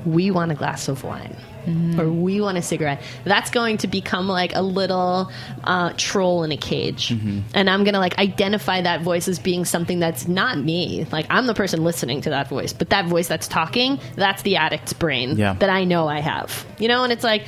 we 0.06 0.32
want 0.32 0.52
a 0.52 0.56
glass 0.56 0.88
of 0.88 1.04
wine. 1.04 1.36
Or 1.68 2.10
we 2.10 2.42
want 2.42 2.58
a 2.58 2.62
cigarette. 2.62 3.02
That's 3.26 3.50
going 3.52 3.78
to 3.80 3.88
become 3.88 4.28
like 4.28 4.56
a 4.56 4.62
little 4.62 5.32
uh, 5.64 5.94
troll 5.98 6.44
in 6.44 6.52
a 6.52 6.58
cage, 6.58 7.12
and 7.12 7.70
I'm 7.70 7.84
gonna 7.84 8.00
like 8.00 8.18
identify 8.18 8.82
that 8.82 9.02
voice 9.02 9.28
as 9.28 9.40
being 9.40 9.66
something 9.66 10.00
that's 10.00 10.28
not 10.28 10.58
me. 10.58 11.06
Like 11.12 11.26
I'm 11.30 11.46
the 11.48 11.54
person 11.54 11.84
listening 11.84 12.22
to 12.22 12.30
that 12.32 12.48
voice, 12.48 12.74
but 12.74 12.90
that 12.92 13.06
voice 13.08 13.28
that's 13.28 13.48
talking, 13.48 14.00
that's 14.16 14.42
the 14.44 14.56
addict's 14.58 14.94
brain 14.94 15.38
Yeah. 15.38 15.54
that 15.54 15.70
I 15.70 15.84
know 15.84 16.08
I 16.08 16.20
have. 16.22 16.66
You 16.80 16.88
know, 16.88 17.04
and 17.04 17.12
it's 17.14 17.24
like 17.24 17.46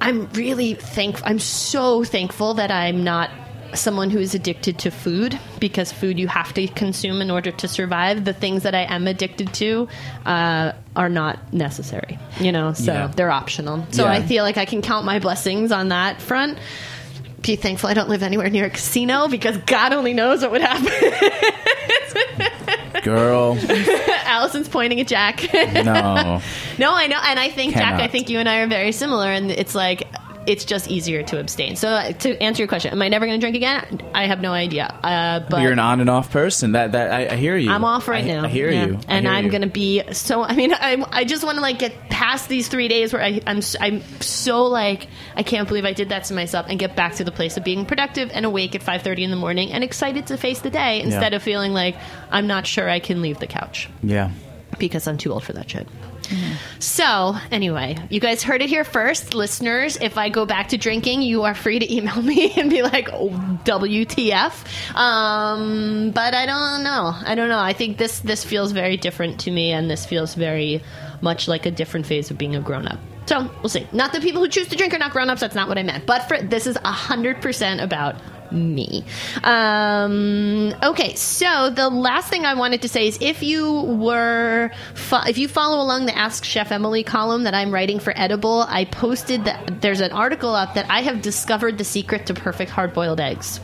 I'm 0.00 0.28
really 0.32 0.74
thankful. 0.74 1.26
I'm 1.28 1.38
so 1.38 2.04
thankful 2.04 2.54
that 2.54 2.70
I'm 2.70 3.02
not 3.02 3.30
someone 3.74 4.10
who 4.10 4.18
is 4.18 4.34
addicted 4.34 4.78
to 4.80 4.90
food 4.90 5.38
because 5.60 5.92
food 5.92 6.18
you 6.18 6.28
have 6.28 6.52
to 6.54 6.66
consume 6.68 7.20
in 7.20 7.30
order 7.30 7.50
to 7.50 7.68
survive. 7.68 8.24
The 8.24 8.32
things 8.32 8.62
that 8.62 8.74
I 8.74 8.82
am 8.82 9.06
addicted 9.06 9.52
to 9.54 9.88
uh, 10.26 10.72
are 10.96 11.08
not 11.08 11.52
necessary, 11.52 12.18
you 12.40 12.52
know, 12.52 12.72
so 12.72 12.92
Yeah. 12.92 13.06
they're 13.14 13.30
optional. 13.30 13.86
So 13.90 14.04
Yeah. 14.04 14.12
I 14.12 14.22
feel 14.22 14.44
like 14.44 14.56
I 14.56 14.64
can 14.64 14.82
count 14.82 15.04
my 15.04 15.18
blessings 15.18 15.72
on 15.72 15.88
that 15.88 16.20
front. 16.22 16.58
Be 17.42 17.54
thankful 17.56 17.88
I 17.88 17.94
don't 17.94 18.08
live 18.08 18.22
anywhere 18.24 18.50
near 18.50 18.64
a 18.66 18.70
casino 18.70 19.28
because 19.28 19.56
God 19.58 19.92
only 19.92 20.12
knows 20.12 20.42
what 20.42 20.50
would 20.50 20.60
happen. 20.62 20.92
Girl, 23.04 23.56
Allison's 24.24 24.68
pointing 24.68 25.00
at 25.00 25.06
Jack. 25.06 25.42
no. 25.54 26.40
No, 26.78 26.94
I 26.94 27.08
know, 27.08 27.18
and 27.24 27.40
I 27.40 27.48
think 27.48 27.74
Jack, 27.74 28.00
I 28.00 28.06
think 28.06 28.30
you 28.30 28.38
and 28.38 28.48
I 28.48 28.58
are 28.60 28.68
very 28.68 28.92
similar, 28.92 29.26
and 29.28 29.50
it's 29.50 29.74
like 29.74 30.06
it's 30.48 30.64
just 30.64 30.88
easier 30.88 31.22
to 31.22 31.38
abstain. 31.38 31.76
So 31.76 31.88
uh, 31.88 32.12
to 32.12 32.42
answer 32.42 32.62
your 32.62 32.68
question, 32.68 32.90
am 32.90 33.02
I 33.02 33.08
never 33.08 33.26
going 33.26 33.38
to 33.38 33.44
drink 33.44 33.54
again? 33.54 34.00
I 34.14 34.26
have 34.26 34.40
no 34.40 34.52
idea. 34.52 34.86
Uh, 34.86 35.40
but 35.48 35.60
You're 35.62 35.72
an 35.72 35.78
on 35.78 36.00
and 36.00 36.08
off 36.08 36.30
person. 36.32 36.72
That 36.72 36.92
that 36.92 37.12
I, 37.12 37.34
I 37.34 37.36
hear 37.36 37.56
you. 37.56 37.70
I'm 37.70 37.84
off 37.84 38.08
right 38.08 38.24
I, 38.24 38.26
now. 38.26 38.44
I 38.46 38.48
hear 38.48 38.70
Yeah. 38.70 38.86
you. 38.86 38.94
I 39.06 39.16
and 39.16 39.26
hear 39.26 39.34
I'm 39.34 39.48
going 39.48 39.62
to 39.62 39.68
be 39.68 40.02
so. 40.12 40.42
I 40.42 40.54
mean, 40.56 40.72
I, 40.74 41.04
I 41.12 41.24
just 41.24 41.44
want 41.44 41.56
to 41.56 41.60
like 41.62 41.78
get 41.78 41.92
past 42.10 42.48
these 42.48 42.68
three 42.68 42.88
days 42.88 43.12
where 43.12 43.22
I, 43.22 43.40
I'm 43.46 43.60
I'm 43.80 44.02
so 44.20 44.64
like 44.64 45.06
I 45.36 45.42
can't 45.42 45.68
believe 45.68 45.84
I 45.84 45.92
did 45.92 46.08
that 46.08 46.24
to 46.24 46.34
myself, 46.34 46.66
and 46.68 46.78
get 46.78 46.96
back 46.96 47.14
to 47.16 47.24
the 47.24 47.32
place 47.32 47.56
of 47.58 47.62
being 47.64 47.84
productive 47.84 48.30
and 48.32 48.46
awake 48.46 48.74
at 48.74 48.80
5:30 48.82 49.18
in 49.24 49.30
the 49.30 49.36
morning 49.36 49.70
and 49.72 49.84
excited 49.84 50.26
to 50.28 50.36
face 50.38 50.60
the 50.60 50.70
day 50.70 51.00
instead 51.02 51.34
of 51.34 51.42
feeling 51.42 51.72
like 51.74 51.94
I'm 52.30 52.46
not 52.46 52.66
sure 52.66 52.88
I 52.88 53.00
can 53.00 53.20
leave 53.22 53.38
the 53.38 53.46
couch 53.46 53.88
Yeah. 54.02 54.30
because 54.78 55.06
I'm 55.06 55.18
too 55.18 55.32
old 55.32 55.44
for 55.44 55.52
that 55.52 55.70
shit. 55.70 55.86
So, 56.78 57.36
anyway, 57.50 57.96
you 58.10 58.20
guys 58.20 58.42
heard 58.42 58.62
it 58.62 58.68
here 58.68 58.84
first. 58.84 59.34
Listeners, 59.34 59.96
if 60.00 60.18
I 60.18 60.28
go 60.28 60.46
back 60.46 60.68
to 60.68 60.78
drinking, 60.78 61.22
you 61.22 61.42
are 61.44 61.54
free 61.54 61.78
to 61.78 61.94
email 61.94 62.20
me 62.22 62.52
and 62.56 62.70
be 62.70 62.82
like, 62.82 63.08
oh, 63.12 63.30
WTF. 63.64 64.94
Um, 64.94 66.10
but 66.10 66.34
I 66.34 66.46
don't 66.46 66.82
know. 66.82 67.12
I 67.14 67.34
don't 67.34 67.48
know. 67.48 67.58
I 67.58 67.72
think 67.72 67.98
this, 67.98 68.20
this 68.20 68.44
feels 68.44 68.72
very 68.72 68.96
different 68.96 69.40
to 69.40 69.50
me, 69.50 69.72
and 69.72 69.90
this 69.90 70.06
feels 70.06 70.34
very 70.34 70.82
much 71.20 71.48
like 71.48 71.66
a 71.66 71.70
different 71.70 72.06
phase 72.06 72.30
of 72.30 72.38
being 72.38 72.54
a 72.54 72.60
grown 72.60 72.86
up. 72.86 72.98
So, 73.26 73.50
we'll 73.60 73.68
see. 73.68 73.86
Not 73.92 74.12
that 74.12 74.22
people 74.22 74.40
who 74.42 74.48
choose 74.48 74.68
to 74.68 74.76
drink 74.76 74.94
are 74.94 74.98
not 74.98 75.12
grown 75.12 75.28
ups, 75.30 75.40
that's 75.40 75.54
not 75.54 75.68
what 75.68 75.78
I 75.78 75.82
meant. 75.82 76.06
But 76.06 76.28
for, 76.28 76.40
this 76.40 76.66
is 76.66 76.76
100% 76.78 77.82
about 77.82 78.16
me. 78.52 79.04
Um, 79.44 80.74
okay, 80.82 81.14
so 81.14 81.70
the 81.70 81.88
last 81.88 82.28
thing 82.28 82.44
I 82.44 82.54
wanted 82.54 82.82
to 82.82 82.88
say 82.88 83.06
is 83.06 83.18
if 83.20 83.42
you 83.42 83.82
were, 83.82 84.70
fo- 84.94 85.24
if 85.26 85.38
you 85.38 85.48
follow 85.48 85.82
along 85.82 86.06
the 86.06 86.16
Ask 86.16 86.44
Chef 86.44 86.72
Emily 86.72 87.02
column 87.02 87.44
that 87.44 87.54
I'm 87.54 87.72
writing 87.72 87.98
for 87.98 88.12
Edible, 88.16 88.64
I 88.68 88.84
posted 88.84 89.44
that 89.44 89.80
there's 89.80 90.00
an 90.00 90.12
article 90.12 90.54
up 90.54 90.74
that 90.74 90.90
I 90.90 91.02
have 91.02 91.22
discovered 91.22 91.78
the 91.78 91.84
secret 91.84 92.26
to 92.26 92.34
perfect 92.34 92.70
hard 92.70 92.92
boiled 92.92 93.20
eggs, 93.20 93.58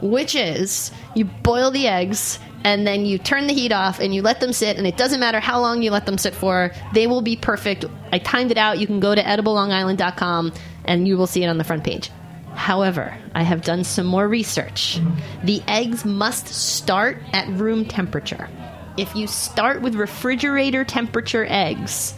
which 0.00 0.34
is 0.34 0.90
you 1.14 1.24
boil 1.24 1.70
the 1.70 1.86
eggs. 1.86 2.38
And 2.62 2.86
then 2.86 3.06
you 3.06 3.16
turn 3.16 3.46
the 3.46 3.54
heat 3.54 3.72
off 3.72 4.00
and 4.00 4.14
you 4.14 4.20
let 4.20 4.40
them 4.40 4.52
sit, 4.52 4.76
and 4.76 4.86
it 4.86 4.98
doesn't 4.98 5.18
matter 5.18 5.40
how 5.40 5.60
long 5.60 5.80
you 5.80 5.90
let 5.90 6.04
them 6.04 6.18
sit 6.18 6.34
for, 6.34 6.72
they 6.92 7.06
will 7.06 7.22
be 7.22 7.34
perfect. 7.34 7.86
I 8.12 8.18
timed 8.18 8.50
it 8.50 8.58
out. 8.58 8.78
You 8.78 8.86
can 8.86 9.00
go 9.00 9.14
to 9.14 9.22
ediblelongisland.com 9.22 10.52
and 10.84 11.08
you 11.08 11.16
will 11.16 11.26
see 11.26 11.42
it 11.42 11.46
on 11.46 11.56
the 11.56 11.64
front 11.64 11.84
page. 11.84 12.10
However, 12.54 13.16
I 13.34 13.42
have 13.42 13.62
done 13.62 13.84
some 13.84 14.06
more 14.06 14.28
research. 14.28 15.00
The 15.44 15.62
eggs 15.66 16.04
must 16.04 16.48
start 16.48 17.18
at 17.32 17.48
room 17.48 17.84
temperature. 17.84 18.48
If 18.96 19.14
you 19.14 19.26
start 19.26 19.82
with 19.82 19.94
refrigerator 19.94 20.84
temperature 20.84 21.46
eggs, 21.48 22.14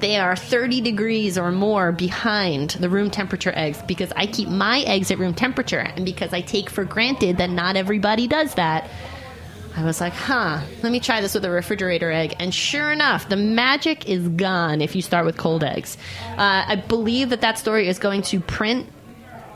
they 0.00 0.16
are 0.16 0.36
30 0.36 0.82
degrees 0.82 1.38
or 1.38 1.50
more 1.50 1.90
behind 1.90 2.70
the 2.70 2.88
room 2.88 3.10
temperature 3.10 3.52
eggs 3.54 3.82
because 3.86 4.12
I 4.14 4.26
keep 4.26 4.48
my 4.48 4.80
eggs 4.80 5.10
at 5.10 5.18
room 5.18 5.34
temperature 5.34 5.78
and 5.78 6.04
because 6.04 6.32
I 6.32 6.42
take 6.42 6.68
for 6.68 6.84
granted 6.84 7.38
that 7.38 7.50
not 7.50 7.76
everybody 7.76 8.28
does 8.28 8.54
that. 8.54 8.88
I 9.76 9.84
was 9.84 10.00
like, 10.00 10.14
huh, 10.14 10.62
let 10.82 10.90
me 10.90 11.00
try 11.00 11.20
this 11.20 11.34
with 11.34 11.44
a 11.44 11.50
refrigerator 11.50 12.10
egg. 12.10 12.34
And 12.38 12.54
sure 12.54 12.92
enough, 12.92 13.28
the 13.28 13.36
magic 13.36 14.08
is 14.08 14.26
gone 14.28 14.80
if 14.80 14.96
you 14.96 15.02
start 15.02 15.26
with 15.26 15.36
cold 15.36 15.62
eggs. 15.62 15.98
Uh, 16.30 16.64
I 16.66 16.76
believe 16.76 17.28
that 17.28 17.42
that 17.42 17.58
story 17.58 17.86
is 17.86 17.98
going 17.98 18.22
to 18.22 18.40
print 18.40 18.86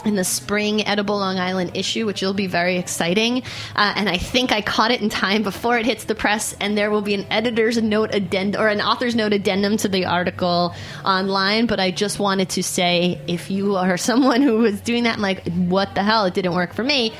in 0.04 0.16
the 0.16 0.24
spring 0.24 0.86
Edible 0.86 1.18
Long 1.18 1.38
Island 1.38 1.72
issue, 1.74 2.06
which 2.06 2.22
will 2.22 2.34
be 2.34 2.46
very 2.46 2.76
exciting. 2.78 3.42
Uh, 3.76 3.92
and 3.96 4.08
I 4.08 4.16
think 4.18 4.52
I 4.52 4.62
caught 4.62 4.90
it 4.90 5.00
in 5.02 5.08
time 5.08 5.42
before 5.42 5.78
it 5.78 5.86
hits 5.86 6.04
the 6.04 6.14
press, 6.14 6.54
and 6.60 6.76
there 6.76 6.90
will 6.90 7.02
be 7.02 7.14
an 7.14 7.26
editor's 7.30 7.80
note 7.80 8.14
addendum 8.14 8.60
or 8.60 8.68
an 8.68 8.80
author's 8.80 9.14
note 9.14 9.32
addendum 9.32 9.76
to 9.78 9.88
the 9.88 10.06
article 10.06 10.74
online. 11.04 11.66
But 11.66 11.80
I 11.80 11.90
just 11.90 12.18
wanted 12.18 12.48
to 12.50 12.62
say 12.62 13.20
if 13.26 13.50
you 13.50 13.76
are 13.76 13.96
someone 14.10 14.42
who 14.42 14.58
was 14.58 14.80
doing 14.80 15.04
that 15.04 15.14
and 15.14 15.22
like, 15.22 15.44
what 15.52 15.94
the 15.94 16.02
hell, 16.02 16.24
it 16.26 16.34
didn't 16.34 16.54
work 16.54 16.72
for 16.74 16.82
me, 16.84 17.12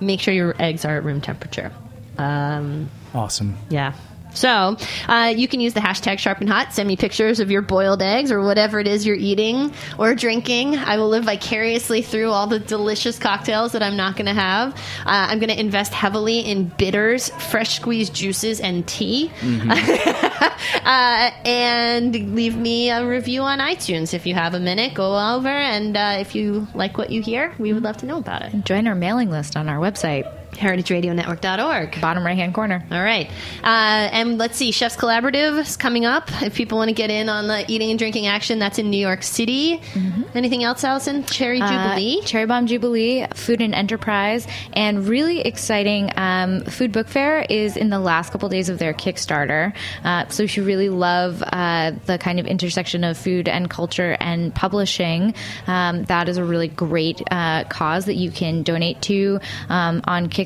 make 0.00 0.20
sure 0.20 0.34
your 0.34 0.54
eggs 0.60 0.84
are 0.84 0.96
at 0.96 1.04
room 1.04 1.20
temperature. 1.20 1.72
Um, 2.18 2.90
Awesome. 3.14 3.56
yeah. 3.70 3.94
So 4.36 4.76
uh, 5.08 5.34
you 5.36 5.48
can 5.48 5.60
use 5.60 5.74
the 5.74 5.80
hashtag 5.80 6.18
sharp 6.18 6.40
and 6.40 6.48
hot. 6.48 6.72
Send 6.72 6.86
me 6.86 6.96
pictures 6.96 7.40
of 7.40 7.50
your 7.50 7.62
boiled 7.62 8.02
eggs 8.02 8.30
or 8.30 8.42
whatever 8.42 8.78
it 8.78 8.86
is 8.86 9.06
you're 9.06 9.16
eating 9.16 9.72
or 9.98 10.14
drinking. 10.14 10.76
I 10.76 10.98
will 10.98 11.08
live 11.08 11.24
vicariously 11.24 12.02
through 12.02 12.30
all 12.30 12.46
the 12.46 12.58
delicious 12.58 13.18
cocktails 13.18 13.72
that 13.72 13.82
I'm 13.82 13.96
not 13.96 14.16
going 14.16 14.26
to 14.26 14.34
have. 14.34 14.74
Uh, 14.74 15.26
I'm 15.28 15.38
going 15.38 15.50
to 15.50 15.58
invest 15.58 15.92
heavily 15.92 16.40
in 16.40 16.66
bitters, 16.68 17.30
fresh 17.50 17.76
squeezed 17.76 18.14
juices, 18.14 18.60
and 18.60 18.86
tea. 18.86 19.30
uh, 19.42 21.30
and 21.44 22.34
leave 22.34 22.56
me 22.56 22.90
a 22.90 23.06
review 23.06 23.42
on 23.42 23.58
iTunes 23.58 24.14
if 24.14 24.26
you 24.26 24.34
have 24.34 24.54
a 24.54 24.60
minute. 24.60 24.94
Go 24.94 25.16
over 25.34 25.48
and 25.48 25.96
uh, 25.96 26.16
if 26.20 26.34
you 26.34 26.66
like 26.74 26.98
what 26.98 27.10
you 27.10 27.22
hear, 27.22 27.54
we 27.58 27.72
would 27.72 27.82
love 27.82 27.96
to 27.98 28.06
know 28.06 28.18
about 28.18 28.42
it. 28.42 28.64
Join 28.64 28.86
our 28.86 28.94
mailing 28.94 29.30
list 29.30 29.56
on 29.56 29.68
our 29.68 29.78
website, 29.78 30.30
HeritageRadioNetwork.org. 30.56 32.00
bottom 32.00 32.24
right 32.24 32.36
hand 32.36 32.54
corner. 32.54 32.84
All 32.90 33.02
right. 33.02 33.28
Uh, 33.62 34.08
and 34.12 34.38
let's 34.38 34.56
see, 34.56 34.70
Chefs 34.72 34.96
Collaborative 34.96 35.58
is 35.58 35.76
coming 35.76 36.04
up. 36.04 36.30
If 36.42 36.54
people 36.54 36.78
want 36.78 36.88
to 36.88 36.94
get 36.94 37.10
in 37.10 37.28
on 37.28 37.46
the 37.46 37.64
eating 37.70 37.90
and 37.90 37.98
drinking 37.98 38.26
action, 38.26 38.58
that's 38.58 38.78
in 38.78 38.90
New 38.90 38.98
York 38.98 39.22
City. 39.22 39.80
Anything 40.34 40.64
else, 40.64 40.84
Allison? 40.84 41.24
Cherry 41.24 41.60
Jubilee? 41.60 42.20
Uh, 42.22 42.26
Cherry 42.26 42.46
Bombe 42.46 42.66
Jubilee, 42.66 43.26
Food 43.34 43.60
and 43.62 43.74
Enterprise, 43.74 44.46
and 44.72 45.06
really 45.06 45.40
exciting. 45.40 46.10
Um, 46.16 46.60
Food 46.62 46.92
Book 46.92 47.08
Fair 47.08 47.46
is 47.48 47.76
in 47.76 47.90
the 47.90 47.98
last 47.98 48.32
couple 48.32 48.48
days 48.48 48.68
of 48.68 48.78
their 48.78 48.92
Kickstarter. 48.94 49.74
Uh, 50.04 50.28
so 50.28 50.42
if 50.42 50.56
you 50.56 50.64
really 50.64 50.88
love 50.88 51.42
uh, 51.46 51.92
the 52.06 52.18
kind 52.18 52.38
of 52.40 52.46
intersection 52.46 53.04
of 53.04 53.16
food 53.16 53.48
and 53.48 53.68
culture 53.70 54.16
and 54.20 54.54
publishing, 54.54 55.34
um, 55.66 56.04
that 56.04 56.28
is 56.28 56.36
a 56.36 56.44
really 56.44 56.68
great 56.68 57.22
uh, 57.30 57.64
cause 57.64 58.06
that 58.06 58.14
you 58.14 58.30
can 58.30 58.62
donate 58.62 59.00
to 59.02 59.40
um, 59.68 60.00
on 60.04 60.28
Kickstarter, 60.28 60.45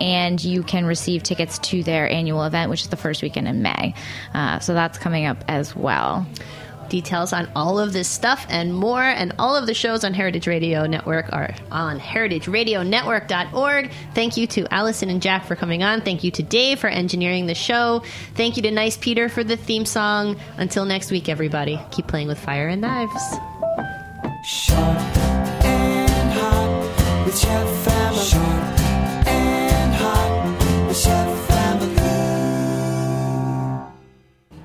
and 0.00 0.42
you 0.42 0.62
can 0.62 0.86
receive 0.86 1.22
tickets 1.22 1.58
to 1.58 1.82
their 1.82 2.08
annual 2.08 2.44
event, 2.44 2.70
which 2.70 2.82
is 2.82 2.88
the 2.88 2.96
first 2.96 3.22
weekend 3.22 3.48
in 3.48 3.62
May. 3.62 3.94
Uh, 4.34 4.58
so 4.58 4.74
that's 4.74 4.98
coming 4.98 5.26
up 5.26 5.44
as 5.48 5.74
well. 5.74 6.26
Details 6.90 7.32
on 7.32 7.48
all 7.54 7.78
of 7.78 7.92
this 7.92 8.08
stuff 8.08 8.44
and 8.48 8.74
more, 8.74 9.02
and 9.02 9.32
all 9.38 9.54
of 9.54 9.66
the 9.66 9.74
shows 9.74 10.02
on 10.02 10.12
Heritage 10.12 10.48
Radio 10.48 10.86
Network 10.86 11.32
are 11.32 11.54
on 11.70 12.00
heritageradionetwork.org. 12.00 13.90
Thank 14.12 14.36
you 14.36 14.46
to 14.48 14.66
Allison 14.74 15.08
and 15.08 15.22
Jack 15.22 15.44
for 15.44 15.54
coming 15.54 15.84
on. 15.84 16.00
Thank 16.00 16.24
you 16.24 16.32
to 16.32 16.42
Dave 16.42 16.80
for 16.80 16.88
engineering 16.88 17.46
the 17.46 17.54
show. 17.54 18.02
Thank 18.34 18.56
you 18.56 18.64
to 18.64 18.72
Nice 18.72 18.96
Peter 18.96 19.28
for 19.28 19.44
the 19.44 19.56
theme 19.56 19.86
song. 19.86 20.36
Until 20.56 20.84
next 20.84 21.12
week, 21.12 21.28
everybody, 21.28 21.80
keep 21.92 22.08
playing 22.08 22.26
with 22.26 22.40
fire 22.40 22.66
and 22.66 22.80
knives. 22.80 23.36
Sharp 24.42 25.16
and 25.64 26.32
hot 26.32 27.24
with 27.24 27.40